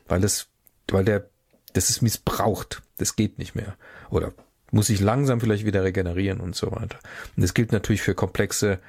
weil 0.08 0.20
das, 0.20 0.48
weil 0.90 1.04
der, 1.04 1.28
das 1.72 1.90
ist 1.90 2.02
missbraucht, 2.02 2.82
das 2.96 3.16
geht 3.16 3.38
nicht 3.38 3.54
mehr. 3.54 3.76
Oder 4.10 4.32
muss 4.70 4.88
sich 4.88 5.00
langsam 5.00 5.40
vielleicht 5.40 5.64
wieder 5.64 5.84
regenerieren 5.84 6.40
und 6.40 6.56
so 6.56 6.72
weiter. 6.72 6.98
Und 7.36 7.42
das 7.42 7.54
gilt 7.54 7.72
natürlich 7.72 8.02
für 8.02 8.14
komplexe 8.14 8.80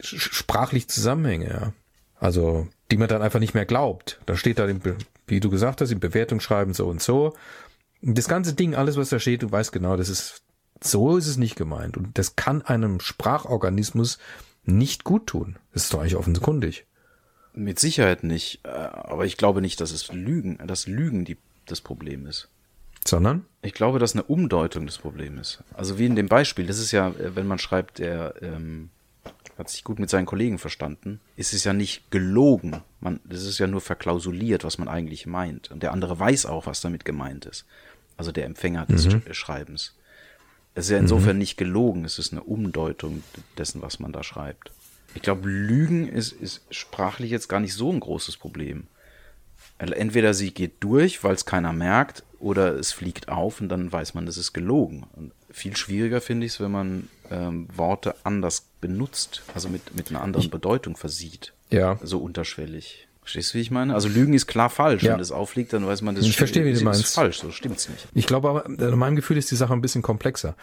sch- 0.00 0.32
sprachlich 0.32 0.88
Zusammenhänge, 0.88 1.48
ja. 1.48 1.72
Also, 2.18 2.68
die 2.90 2.98
man 2.98 3.08
dann 3.08 3.22
einfach 3.22 3.40
nicht 3.40 3.54
mehr 3.54 3.64
glaubt. 3.64 4.20
Da 4.26 4.36
steht 4.36 4.58
da, 4.58 4.66
im 4.66 4.80
wie 5.30 5.40
du 5.40 5.50
gesagt 5.50 5.80
hast, 5.80 5.90
im 5.90 6.00
Bewertungsschreiben 6.00 6.74
so 6.74 6.88
und 6.88 7.00
so. 7.00 7.34
Das 8.02 8.28
ganze 8.28 8.54
Ding, 8.54 8.74
alles 8.74 8.96
was 8.96 9.10
da 9.10 9.18
steht, 9.18 9.42
du 9.42 9.50
weißt 9.50 9.72
genau, 9.72 9.96
das 9.96 10.08
ist, 10.08 10.42
so 10.82 11.16
ist 11.16 11.26
es 11.26 11.36
nicht 11.36 11.56
gemeint. 11.56 11.96
Und 11.96 12.16
das 12.18 12.36
kann 12.36 12.62
einem 12.62 13.00
Sprachorganismus 13.00 14.18
nicht 14.64 15.04
gut 15.04 15.26
tun. 15.26 15.56
Das 15.72 15.84
ist 15.84 15.94
doch 15.94 16.00
eigentlich 16.00 16.16
offenkundig. 16.16 16.86
Mit 17.52 17.78
Sicherheit 17.78 18.24
nicht. 18.24 18.60
äh, 18.64 18.68
Aber 18.68 19.26
ich 19.26 19.36
glaube 19.36 19.60
nicht, 19.60 19.80
dass 19.80 19.90
es 19.90 20.12
Lügen, 20.12 20.58
dass 20.66 20.86
Lügen 20.86 21.24
die, 21.24 21.36
das 21.66 21.80
Problem 21.80 22.26
ist. 22.26 22.48
Sondern? 23.06 23.46
Ich 23.62 23.74
glaube, 23.74 23.98
dass 23.98 24.14
eine 24.14 24.22
Umdeutung 24.24 24.86
das 24.86 24.98
Problem 24.98 25.38
ist. 25.38 25.62
Also 25.74 25.98
wie 25.98 26.06
in 26.06 26.16
dem 26.16 26.28
Beispiel, 26.28 26.66
das 26.66 26.78
ist 26.78 26.92
ja, 26.92 27.08
äh, 27.08 27.34
wenn 27.34 27.46
man 27.46 27.58
schreibt, 27.58 27.98
der 27.98 28.34
ähm, 28.42 28.90
hat 29.60 29.70
sich 29.70 29.84
gut 29.84 29.98
mit 29.98 30.10
seinen 30.10 30.26
Kollegen 30.26 30.58
verstanden, 30.58 31.20
ist 31.36 31.52
es 31.52 31.62
ja 31.64 31.72
nicht 31.72 32.10
gelogen. 32.10 32.82
Man, 33.00 33.20
das 33.24 33.44
ist 33.44 33.58
ja 33.58 33.66
nur 33.68 33.80
verklausuliert, 33.80 34.64
was 34.64 34.78
man 34.78 34.88
eigentlich 34.88 35.26
meint. 35.26 35.70
Und 35.70 35.82
der 35.82 35.92
andere 35.92 36.18
weiß 36.18 36.46
auch, 36.46 36.66
was 36.66 36.80
damit 36.80 37.04
gemeint 37.04 37.46
ist. 37.46 37.66
Also 38.16 38.32
der 38.32 38.46
Empfänger 38.46 38.86
des 38.86 39.06
Sch- 39.08 39.34
Schreibens. 39.34 39.94
Es 40.74 40.86
ist 40.86 40.90
ja 40.90 40.98
insofern 40.98 41.38
nicht 41.38 41.56
gelogen, 41.56 42.04
es 42.04 42.18
ist 42.18 42.32
eine 42.32 42.42
Umdeutung 42.42 43.22
dessen, 43.58 43.82
was 43.82 43.98
man 43.98 44.12
da 44.12 44.22
schreibt. 44.22 44.72
Ich 45.14 45.22
glaube, 45.22 45.48
Lügen 45.48 46.08
ist, 46.08 46.32
ist 46.32 46.62
sprachlich 46.70 47.30
jetzt 47.30 47.48
gar 47.48 47.60
nicht 47.60 47.74
so 47.74 47.92
ein 47.92 48.00
großes 48.00 48.36
Problem. 48.36 48.86
Entweder 49.78 50.34
sie 50.34 50.52
geht 50.52 50.74
durch, 50.80 51.24
weil 51.24 51.34
es 51.34 51.46
keiner 51.46 51.72
merkt, 51.72 52.22
oder 52.38 52.74
es 52.74 52.92
fliegt 52.92 53.28
auf 53.28 53.60
und 53.60 53.68
dann 53.68 53.90
weiß 53.92 54.14
man, 54.14 54.26
das 54.26 54.36
ist 54.36 54.52
gelogen. 54.52 55.04
Und 55.14 55.32
viel 55.52 55.76
schwieriger 55.76 56.20
finde 56.20 56.46
ich 56.46 56.52
es, 56.52 56.60
wenn 56.60 56.70
man 56.70 57.08
ähm, 57.30 57.68
Worte 57.74 58.14
anders 58.24 58.66
benutzt, 58.80 59.42
also 59.54 59.68
mit, 59.68 59.94
mit 59.94 60.10
einer 60.10 60.22
anderen 60.22 60.50
Bedeutung 60.50 60.96
versieht. 60.96 61.52
Ja. 61.70 61.98
So 62.02 62.18
unterschwellig. 62.18 63.06
Verstehst 63.20 63.52
du, 63.54 63.58
wie 63.58 63.62
ich 63.62 63.70
meine? 63.70 63.94
Also 63.94 64.08
Lügen 64.08 64.34
ist 64.34 64.46
klar 64.46 64.70
falsch. 64.70 65.02
Ja. 65.02 65.12
Wenn 65.12 65.18
das 65.18 65.30
auffliegt, 65.30 65.72
dann 65.72 65.86
weiß 65.86 66.02
man, 66.02 66.14
das 66.14 66.24
Ich 66.24 66.36
verstehe, 66.36 66.64
wie 66.64 66.70
du 66.70 66.76
ist, 66.76 66.82
meinst. 66.82 67.00
ist 67.02 67.14
falsch, 67.14 67.38
so 67.38 67.50
stimmt's 67.52 67.88
nicht. 67.88 68.08
Ich 68.14 68.26
glaube 68.26 68.48
aber, 68.48 68.66
in 68.66 68.98
meinem 68.98 69.14
Gefühl 69.16 69.36
ist 69.36 69.50
die 69.50 69.56
Sache 69.56 69.72
ein 69.72 69.80
bisschen 69.82 70.02
komplexer. 70.02 70.56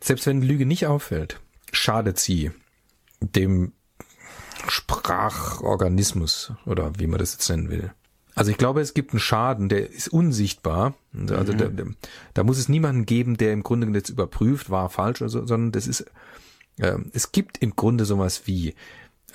Selbst 0.00 0.26
wenn 0.26 0.42
Lüge 0.42 0.66
nicht 0.66 0.86
auffällt, 0.86 1.40
schadet 1.72 2.18
sie 2.18 2.50
dem 3.20 3.72
Sprachorganismus 4.68 6.52
oder 6.66 6.92
wie 6.98 7.06
man 7.06 7.18
das 7.18 7.32
jetzt 7.32 7.48
nennen 7.48 7.70
will. 7.70 7.92
Also 8.40 8.52
ich 8.52 8.56
glaube, 8.56 8.80
es 8.80 8.94
gibt 8.94 9.12
einen 9.12 9.20
Schaden, 9.20 9.68
der 9.68 9.90
ist 9.90 10.08
unsichtbar. 10.08 10.94
Also 11.28 11.52
da, 11.52 11.68
da, 11.68 11.84
da 12.32 12.42
muss 12.42 12.56
es 12.56 12.70
niemanden 12.70 13.04
geben, 13.04 13.36
der 13.36 13.52
im 13.52 13.62
Grunde 13.62 13.86
jetzt 13.88 14.08
überprüft, 14.08 14.70
war 14.70 14.88
falsch 14.88 15.20
oder 15.20 15.28
so, 15.28 15.44
sondern 15.44 15.72
das 15.72 15.86
ist, 15.86 16.06
äh, 16.78 16.96
es 17.12 17.32
gibt 17.32 17.58
im 17.58 17.76
Grunde 17.76 18.06
sowas 18.06 18.46
wie 18.46 18.74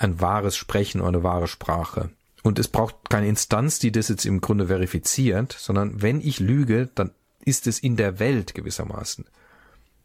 ein 0.00 0.20
wahres 0.20 0.56
Sprechen 0.56 1.00
oder 1.00 1.10
eine 1.10 1.22
wahre 1.22 1.46
Sprache. 1.46 2.10
Und 2.42 2.58
es 2.58 2.66
braucht 2.66 3.08
keine 3.08 3.28
Instanz, 3.28 3.78
die 3.78 3.92
das 3.92 4.08
jetzt 4.08 4.26
im 4.26 4.40
Grunde 4.40 4.66
verifiziert, 4.66 5.54
sondern 5.56 6.02
wenn 6.02 6.20
ich 6.20 6.40
lüge, 6.40 6.88
dann 6.96 7.12
ist 7.44 7.68
es 7.68 7.78
in 7.78 7.94
der 7.94 8.18
Welt 8.18 8.56
gewissermaßen. 8.56 9.24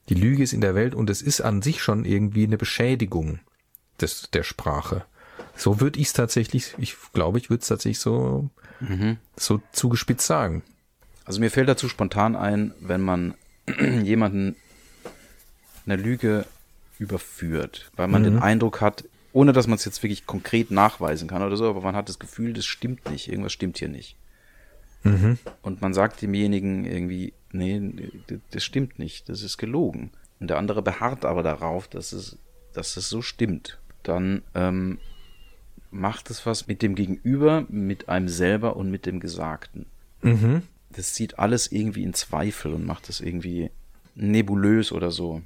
Die 0.10 0.14
Lüge 0.14 0.44
ist 0.44 0.54
in 0.54 0.62
der 0.62 0.76
Welt 0.76 0.94
und 0.94 1.10
es 1.10 1.24
ist 1.24 1.42
an 1.42 1.64
sich 1.64 1.82
schon 1.82 2.06
irgendwie 2.06 2.44
eine 2.44 2.60
Beschädigung 2.60 3.40
des, 4.00 4.30
der 4.30 4.44
Sprache. 4.44 5.06
So 5.56 5.82
würde 5.82 6.00
ich 6.00 6.10
es 6.10 6.14
tatsächlich, 6.14 6.76
ich 6.78 6.96
glaube, 7.14 7.40
ich 7.40 7.50
würde 7.50 7.62
es 7.62 7.68
tatsächlich 7.68 8.00
so, 8.00 8.52
so 9.38 9.62
zugespitzt 9.72 10.26
sagen. 10.26 10.64
Also 11.26 11.40
mir 11.40 11.52
fällt 11.52 11.70
dazu 11.70 11.88
spontan 11.88 12.36
ein, 12.36 12.74
wenn 12.80 13.02
man 13.02 13.36
jemanden 14.04 14.56
eine 15.86 15.96
Lüge 15.96 16.46
überführt, 17.00 17.92
weil 17.96 18.08
man 18.08 18.24
den 18.24 18.40
Eindruck 18.40 18.82
hat, 18.82 19.06
ohne 19.34 19.54
dass 19.54 19.68
man 19.68 19.76
es 19.76 19.86
jetzt 19.86 20.04
wirklich 20.04 20.26
konkret 20.26 20.72
nachweisen 20.72 21.28
kann 21.28 21.42
oder 21.42 21.58
so, 21.58 21.70
aber 21.70 21.82
man 21.82 21.96
hat 21.96 22.10
das 22.10 22.20
Gefühl, 22.20 22.54
das 22.54 22.66
stimmt 22.66 23.10
nicht, 23.10 23.28
irgendwas 23.28 23.54
stimmt 23.54 23.78
hier 23.78 23.88
nicht. 23.88 24.16
Und 25.62 25.82
man 25.82 25.94
sagt 25.94 26.22
demjenigen 26.22 26.86
irgendwie, 26.86 27.34
nee, 27.52 28.12
das 28.52 28.64
stimmt 28.64 29.00
nicht, 29.00 29.30
das 29.30 29.42
ist 29.42 29.58
gelogen. 29.58 30.12
Und 30.40 30.50
der 30.50 30.58
andere 30.58 30.82
beharrt 30.82 31.26
aber 31.26 31.44
darauf, 31.44 31.88
dass 31.88 32.14
es, 32.14 32.38
dass 32.74 32.98
es 32.98 33.10
so 33.10 33.22
stimmt. 33.22 33.80
Dann 34.04 34.44
ähm, 34.54 35.00
macht 35.92 36.30
es 36.30 36.46
was 36.46 36.68
mit 36.68 36.82
dem 36.82 36.96
Gegenüber, 36.96 37.66
mit 37.70 38.10
einem 38.10 38.28
selber 38.30 38.76
und 38.78 38.90
mit 38.90 39.06
dem 39.06 39.20
Gesagten. 39.20 39.86
Das 40.96 41.14
zieht 41.14 41.40
alles 41.40 41.72
irgendwie 41.72 42.04
in 42.04 42.14
Zweifel 42.14 42.74
und 42.74 42.86
macht 42.86 43.10
es 43.10 43.22
irgendwie 43.22 43.72
nebulös 44.16 44.92
oder 44.92 45.12
so. 45.12 45.42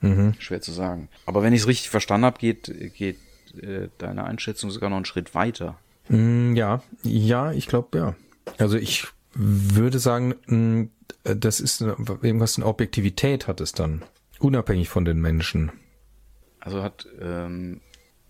Mhm. 0.00 0.34
Schwer 0.38 0.60
zu 0.60 0.72
sagen. 0.72 1.08
Aber 1.26 1.42
wenn 1.42 1.52
ich 1.52 1.60
es 1.62 1.66
richtig 1.68 1.90
verstanden 1.90 2.24
habe, 2.26 2.38
geht, 2.38 2.72
geht 2.96 3.18
äh, 3.60 3.88
deine 3.98 4.24
Einschätzung 4.24 4.70
sogar 4.70 4.90
noch 4.90 4.96
einen 4.96 5.04
Schritt 5.04 5.34
weiter. 5.34 5.78
Mm, 6.08 6.54
Ja, 6.56 6.82
ja, 7.04 7.52
ich 7.52 7.66
glaube 7.68 7.98
ja. 7.98 8.14
Also 8.58 8.76
ich 8.76 9.06
würde 9.34 9.98
sagen, 10.00 10.34
mm, 10.46 10.90
das 11.22 11.60
ist 11.60 11.82
eine- 11.82 11.96
irgendwas 12.22 12.56
in 12.58 12.64
Objektivität 12.64 13.46
hat 13.46 13.60
es 13.60 13.72
dann, 13.72 14.02
unabhängig 14.40 14.88
von 14.88 15.04
den 15.04 15.20
Menschen. 15.20 15.70
Also 16.58 16.82
hat 16.82 17.06
ähm, 17.20 17.80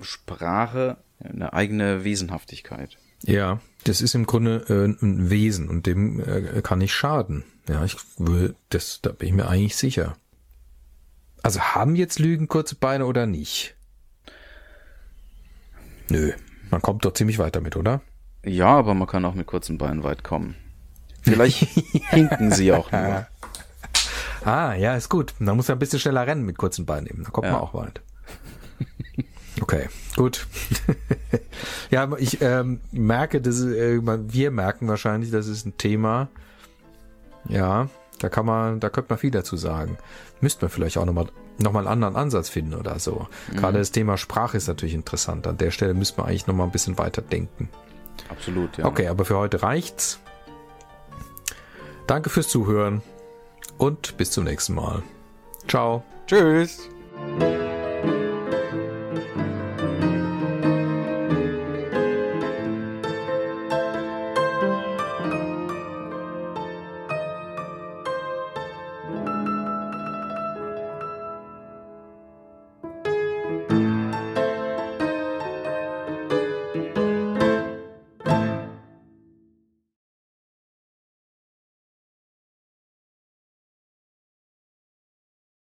Sprache 0.03 0.96
eine 1.20 1.53
eigene 1.53 2.05
Wesenhaftigkeit. 2.05 2.98
Ja, 3.24 3.61
das 3.84 4.00
ist 4.00 4.14
im 4.14 4.26
Grunde 4.26 4.64
äh, 4.68 5.05
ein 5.05 5.30
Wesen 5.30 5.68
und 5.68 5.86
dem 5.86 6.18
äh, 6.20 6.61
kann 6.62 6.78
nicht 6.80 6.92
schaden. 6.94 7.44
Ja, 7.68 7.84
ich 7.84 7.96
will, 8.18 8.57
das, 8.70 9.00
da 9.03 9.11
bin 9.12 9.28
ich 9.28 9.34
mir 9.34 9.48
eigentlich 9.48 9.76
sicher. 9.76 10.16
Also 11.44 11.61
haben 11.61 11.94
jetzt 11.96 12.18
Lügen 12.18 12.48
kurze 12.48 12.74
Beine 12.74 13.07
oder 13.07 13.26
nicht? 13.26 13.76
Nö, 16.09 16.32
man 16.70 16.82
kommt 16.82 17.05
doch 17.05 17.14
ziemlich 17.14 17.38
weit 17.38 17.57
damit, 17.57 17.76
oder? 17.76 18.00
Ja, 18.44 18.66
aber 18.68 18.94
man 18.94 19.07
kann 19.09 19.24
auch 19.24 19.34
mit 19.34 19.46
kurzen 19.46 19.78
Beinen 19.78 20.03
weit 20.03 20.24
kommen. 20.24 20.57
Vielleicht 21.22 21.59
hinken 22.11 22.50
sie 22.50 22.72
auch 22.72 22.90
nur. 22.90 23.26
Ah, 24.44 24.74
ja, 24.74 24.96
ist 24.96 25.09
gut. 25.09 25.34
Man 25.38 25.57
muss 25.57 25.68
ja 25.68 25.76
ein 25.76 25.78
bisschen 25.78 26.00
schneller 26.00 26.26
rennen 26.26 26.44
mit 26.44 26.59
kurzen 26.59 26.84
Beinen 26.84 27.07
eben. 27.07 27.22
Da 27.22 27.30
kommt 27.30 27.46
Ja. 27.46 27.53
man 27.53 27.61
auch 27.61 27.74
weit. 27.74 28.00
Okay, 29.72 29.88
gut. 30.16 30.46
ja, 31.90 32.08
ich 32.18 32.42
ähm, 32.42 32.80
merke, 32.90 33.40
dass 33.40 33.62
äh, 33.62 34.00
wir 34.02 34.50
merken 34.50 34.86
wahrscheinlich, 34.86 35.30
das 35.30 35.46
ist 35.46 35.64
ein 35.64 35.78
Thema. 35.78 36.28
Ja, 37.48 37.88
da 38.18 38.28
kann 38.28 38.44
man, 38.44 38.80
da 38.80 38.90
könnte 38.90 39.10
man 39.10 39.18
viel 39.18 39.30
dazu 39.30 39.56
sagen. 39.56 39.96
Müsste 40.42 40.66
man 40.66 40.70
vielleicht 40.70 40.98
auch 40.98 41.06
nochmal 41.06 41.26
noch 41.58 41.72
mal 41.72 41.80
einen 41.80 41.88
anderen 41.88 42.16
Ansatz 42.16 42.48
finden 42.48 42.74
oder 42.74 42.98
so. 42.98 43.28
Gerade 43.54 43.78
das 43.78 43.92
Thema 43.92 44.16
Sprache 44.16 44.56
ist 44.56 44.68
natürlich 44.68 44.94
interessant. 44.94 45.46
An 45.46 45.58
der 45.58 45.70
Stelle 45.70 45.94
müsste 45.94 46.20
man 46.20 46.28
eigentlich 46.28 46.46
nochmal 46.46 46.66
ein 46.66 46.72
bisschen 46.72 46.98
weiter 46.98 47.22
denken. 47.22 47.68
Absolut, 48.28 48.78
ja. 48.78 48.84
Okay, 48.84 49.08
aber 49.08 49.24
für 49.24 49.36
heute 49.36 49.62
reicht's. 49.62 50.18
Danke 52.06 52.30
fürs 52.30 52.48
Zuhören 52.48 53.02
und 53.78 54.16
bis 54.16 54.30
zum 54.30 54.44
nächsten 54.44 54.74
Mal. 54.74 55.02
Ciao. 55.68 56.04
Tschüss. 56.26 56.88